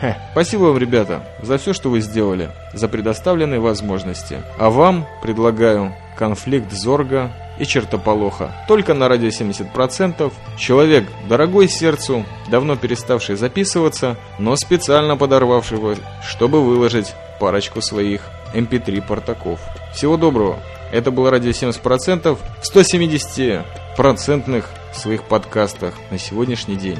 Спасибо 0.32 0.64
вам, 0.64 0.78
ребята, 0.78 1.22
за 1.42 1.58
все, 1.58 1.72
что 1.72 1.90
вы 1.90 2.00
сделали, 2.00 2.50
за 2.72 2.88
предоставленные 2.88 3.60
возможности. 3.60 4.42
А 4.58 4.70
вам 4.70 5.06
предлагаю 5.22 5.94
конфликт 6.16 6.72
Зорга 6.72 7.32
и 7.58 7.64
чертополоха. 7.64 8.52
Только 8.66 8.94
на 8.94 9.08
радио 9.08 9.28
70%. 9.28 10.32
Человек 10.56 11.08
дорогой 11.28 11.68
сердцу, 11.68 12.24
давно 12.50 12.76
переставший 12.76 13.36
записываться, 13.36 14.16
но 14.38 14.56
специально 14.56 15.16
подорвавший 15.16 15.78
чтобы 16.26 16.62
выложить 16.62 17.14
парочку 17.40 17.80
своих 17.80 18.22
MP3 18.54 18.98
эм 18.98 19.02
портаков. 19.02 19.60
Всего 19.92 20.16
доброго. 20.16 20.58
Это 20.92 21.10
было 21.10 21.30
радио 21.30 21.50
70% 21.50 22.38
в 22.60 22.66
170 22.66 23.64
процентных 23.96 24.70
своих 24.92 25.24
подкастах 25.24 25.94
на 26.10 26.18
сегодняшний 26.18 26.76
день. 26.76 26.98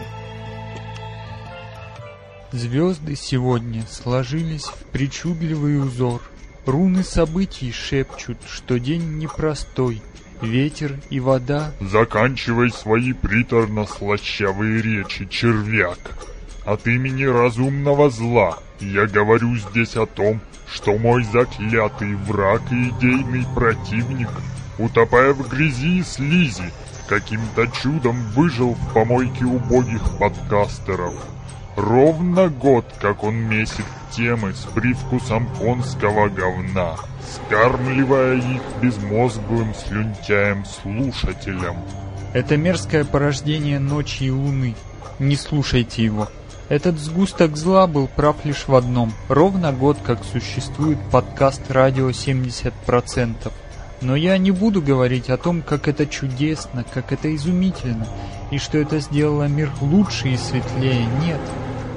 Звезды 2.53 3.15
сегодня 3.15 3.85
сложились 3.91 4.65
в 4.65 4.85
причудливый 4.91 5.79
узор. 5.79 6.23
Руны 6.65 7.05
событий 7.05 7.71
шепчут, 7.73 8.39
что 8.49 8.79
день 8.79 9.19
непростой. 9.19 10.01
Ветер 10.41 10.99
и 11.11 11.21
вода. 11.21 11.73
Заканчивай 11.81 12.71
свои 12.71 13.13
приторно-слащавые 13.13 14.81
речи, 14.81 15.27
червяк. 15.27 15.99
От 16.65 16.87
имени 16.87 17.25
разумного 17.25 18.09
зла 18.09 18.59
я 18.81 19.07
говорю 19.07 19.57
здесь 19.57 19.97
о 19.97 20.07
том, 20.07 20.41
что 20.73 20.97
мой 20.97 21.25
заклятый 21.25 22.15
враг 22.15 22.63
и 22.71 22.89
идейный 22.89 23.47
противник, 23.55 24.31
утопая 24.79 25.35
в 25.35 25.47
грязи 25.49 25.99
и 25.99 26.03
слизи, 26.03 26.73
каким-то 27.09 27.67
чудом 27.67 28.17
выжил 28.31 28.75
в 28.75 28.95
помойке 28.95 29.45
убогих 29.45 30.19
подкастеров. 30.19 31.15
Ровно 31.79 32.49
год, 32.49 32.85
как 33.01 33.23
он 33.23 33.37
месит 33.37 33.85
темы 34.11 34.53
с 34.53 34.65
привкусом 34.75 35.49
конского 35.61 36.29
говна, 36.29 36.97
скармливая 37.33 38.35
их 38.35 38.63
безмозглым 38.83 39.73
слюнтяем-слушателям. 39.87 41.77
Это 42.35 42.57
мерзкое 42.57 43.05
порождение 43.05 43.79
ночи 43.79 44.25
и 44.25 44.31
луны. 44.33 44.75
Не 45.21 45.37
слушайте 45.37 46.03
его. 46.03 46.27
Этот 46.69 46.99
сгусток 46.99 47.57
зла 47.57 47.87
был 47.87 48.09
прав 48.09 48.45
лишь 48.45 48.67
в 48.67 48.75
одном. 48.75 49.13
Ровно 49.29 49.73
год, 49.73 49.99
как 50.05 50.25
существует 50.25 50.99
подкаст 51.13 51.71
«Радио 51.71 52.11
70%». 52.11 53.53
Но 54.01 54.17
я 54.17 54.37
не 54.37 54.51
буду 54.51 54.83
говорить 54.83 55.31
о 55.31 55.37
том, 55.37 55.63
как 55.63 55.87
это 55.87 56.07
чудесно, 56.07 56.85
как 56.93 57.13
это 57.13 57.33
изумительно, 57.35 58.09
и 58.51 58.59
что 58.59 58.79
это 58.79 58.99
сделало 58.99 59.45
мир 59.45 59.71
лучше 59.81 60.29
и 60.29 60.37
светлее. 60.37 61.07
Нет, 61.21 61.41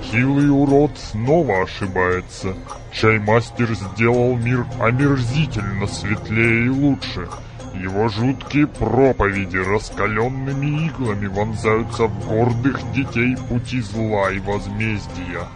Хилый 0.01 0.49
урод 0.49 0.97
снова 0.97 1.63
ошибается. 1.63 2.55
Чаймастер 2.91 3.73
сделал 3.75 4.35
мир 4.35 4.65
омерзительно 4.79 5.87
светлее 5.87 6.65
и 6.65 6.69
лучше. 6.69 7.27
Его 7.73 8.09
жуткие 8.09 8.67
проповеди 8.67 9.57
раскаленными 9.57 10.87
иглами 10.87 11.27
вонзаются 11.27 12.07
в 12.07 12.27
гордых 12.27 12.79
детей 12.91 13.37
пути 13.47 13.79
зла 13.81 14.31
и 14.31 14.39
возмездия. 14.39 15.47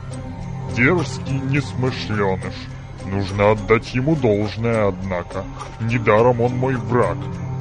Дерзкий 0.76 1.39
несмышленыш. 1.50 2.56
Нужно 3.06 3.52
отдать 3.52 3.93
ему 3.93 4.16
должное, 4.16 4.88
однако. 4.88 5.43
Недаром 5.82 6.41
он 6.41 6.56
мой 6.56 6.76
враг. 6.76 7.18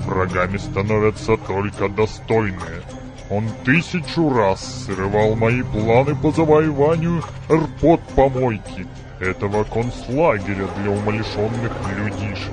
Врагами 0.06 0.58
становятся 0.58 1.36
только 1.36 1.88
достойные. 1.88 2.82
Он 3.30 3.48
тысячу 3.64 4.32
раз 4.32 4.84
срывал 4.84 5.34
мои 5.34 5.62
планы 5.62 6.14
по 6.14 6.30
завоеванию 6.30 7.22
рпот 7.50 8.00
помойки, 8.14 8.86
этого 9.18 9.64
концлагеря 9.64 10.68
для 10.78 10.90
умалишенных 10.90 11.72
людишек. 11.96 12.52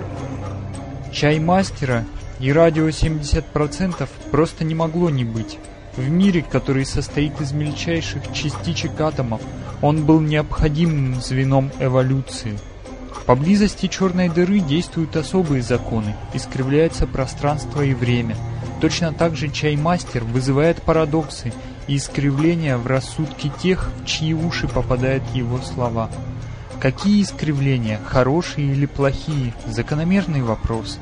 Чай 1.12 1.40
мастера 1.40 2.06
и 2.40 2.54
радио 2.54 2.88
70% 2.88 4.08
просто 4.32 4.64
не 4.64 4.74
могло 4.74 5.10
не 5.10 5.26
быть. 5.26 5.60
В 5.98 6.10
мире, 6.10 6.42
который 6.42 6.86
состоит 6.86 7.42
из 7.42 7.52
мельчайших 7.52 8.32
частичек 8.32 9.00
атомов, 9.02 9.42
он 9.82 10.06
был 10.06 10.22
необходимым 10.22 11.16
звеном 11.22 11.70
эволюции. 11.82 12.58
Поблизости 13.26 13.88
черной 13.88 14.30
дыры 14.30 14.60
действуют 14.60 15.18
особые 15.18 15.64
законы, 15.64 16.16
искривляется 16.34 17.08
пространство 17.08 17.82
и 17.82 17.94
время– 17.94 18.38
Точно 18.82 19.14
так 19.14 19.36
же 19.36 19.48
чаймастер 19.48 20.24
вызывает 20.24 20.82
парадоксы 20.82 21.54
и 21.88 21.98
искривления 21.98 22.78
в 22.78 22.88
рассудке 22.88 23.52
тех, 23.62 23.92
в 24.02 24.06
чьи 24.08 24.34
уши 24.34 24.68
попадают 24.68 25.24
его 25.36 25.60
слова. 25.60 26.10
Какие 26.82 27.22
искривления, 27.22 28.00
хорошие 28.04 28.72
или 28.72 28.88
плохие, 28.88 29.54
закономерный 29.68 30.42
вопрос. 30.42 30.98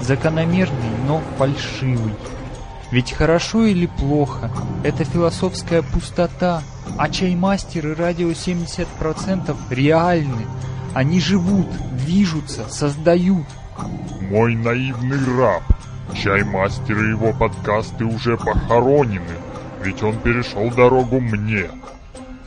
Закономерный, 0.00 0.90
но 1.06 1.22
фальшивый. 1.38 2.14
Ведь 2.90 3.12
хорошо 3.12 3.64
или 3.64 3.86
плохо– 3.86 4.50
это 4.84 5.04
философская 5.04 5.82
пустота, 5.82 6.62
а 6.98 7.08
чаймастер 7.08 7.92
и 7.92 7.94
радио 7.94 8.30
70% 8.30 9.56
реальны. 9.70 10.46
Они 10.94 11.20
живут, 11.20 11.68
движутся, 11.92 12.68
создают. 12.68 13.46
Мой 14.30 14.56
наивный 14.56 15.18
раб, 15.36 15.62
Чаймастер 16.12 16.98
и 17.04 17.08
его 17.10 17.32
подкасты 17.32 18.04
уже 18.04 18.36
похоронены, 18.36 19.36
ведь 19.82 20.02
он 20.02 20.18
перешел 20.18 20.70
дорогу 20.70 21.20
мне. 21.20 21.70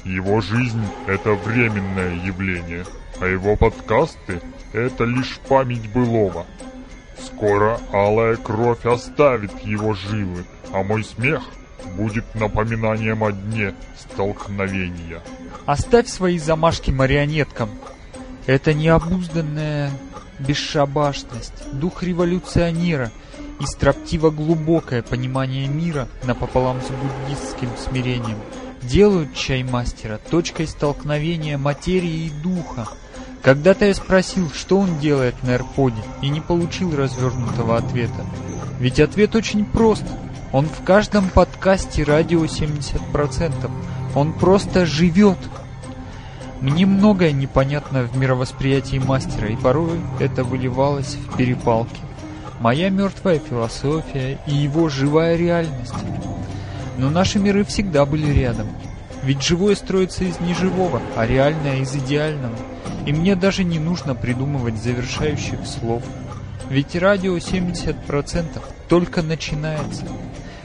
Его 0.03 0.41
жизнь— 0.41 0.83
это 1.07 1.33
временное 1.33 2.15
явление, 2.23 2.85
а 3.19 3.25
его 3.25 3.55
подкасты— 3.55 4.41
это 4.73 5.03
лишь 5.03 5.39
память 5.49 5.91
былого. 5.91 6.45
Скоро 7.19 7.79
алая 7.91 8.37
кровь 8.37 8.85
оставит 8.85 9.51
его 9.63 9.93
жилы, 9.93 10.45
а 10.71 10.83
мой 10.83 11.03
смех 11.03 11.41
будет 11.95 12.23
напоминанием 12.35 13.23
о 13.23 13.31
дне 13.31 13.73
столкновения. 13.97 15.21
Оставь 15.65 16.07
свои 16.07 16.37
замашки 16.37 16.91
марионеткам. 16.91 17.69
Это 18.45 18.73
необузданная 18.73 19.91
бесшабашность, 20.39 21.71
дух 21.73 22.03
революционера— 22.03 23.11
и 23.59 23.65
строптиво 23.65 24.29
глубокое 24.29 25.01
понимание 25.01 25.67
мира 25.67 26.07
напополам 26.23 26.79
с 26.81 26.89
буддистским 26.89 27.69
смирением. 27.77 28.37
делают 28.83 29.33
чаймастера 29.33 30.19
точкой 30.29 30.67
столкновения 30.67 31.57
материи 31.57 32.27
и 32.27 32.29
духа. 32.29 32.87
Когда-то 33.41 33.85
я 33.85 33.93
спросил, 33.93 34.49
что 34.51 34.79
он 34.79 34.99
делает 34.99 35.41
на 35.43 35.55
AirPod, 35.55 35.93
и 36.21 36.29
не 36.29 36.41
получил 36.41 36.95
развернутого 36.95 37.77
ответа. 37.77 38.25
Ведь 38.79 38.99
ответ 38.99 39.35
очень 39.35 39.65
прост. 39.65 40.03
Он 40.51 40.67
в 40.67 40.83
каждом 40.83 41.29
подкасте 41.29 42.03
радио 42.03 42.45
70%. 42.45 43.69
Он 44.15 44.33
просто 44.33 44.85
живет. 44.85 45.37
Мне 46.61 46.85
многое 46.85 47.31
непонятно 47.31 48.03
в 48.03 48.17
мировосприятии 48.17 48.97
мастера, 48.97 49.47
и 49.47 49.55
порой 49.55 49.99
это 50.19 50.43
выливалось 50.43 51.15
в 51.15 51.37
перепалки. 51.37 52.06
Моя 52.59 52.89
мертвая 52.89 53.39
философия 53.39 54.39
и 54.47 54.55
его 54.55 54.89
живая 54.89 55.35
реальность. 55.35 55.93
Но 56.97 57.09
наши 57.09 57.37
миры 57.37 57.63
всегда 57.63 58.05
были 58.05 58.31
рядом. 58.31 58.67
Ведь 59.23 59.43
живое 59.43 59.75
строится 59.75 60.23
из 60.23 60.39
неживого, 60.39 61.01
а 61.15 61.27
реальное 61.27 61.77
из 61.77 61.95
идеального. 61.95 62.55
И 63.05 63.13
мне 63.13 63.35
даже 63.35 63.63
не 63.63 63.77
нужно 63.77 64.15
придумывать 64.15 64.77
завершающих 64.77 65.65
слов. 65.65 66.03
Ведь 66.69 66.95
радио 66.95 67.37
70% 67.37 68.61
только 68.89 69.21
начинается. 69.21 70.05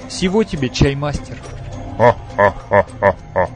Всего 0.09 0.45
тебе, 0.45 0.68
чаймастер. 0.68 1.36
Ха-ха-ха-ха-ха. 1.99 3.49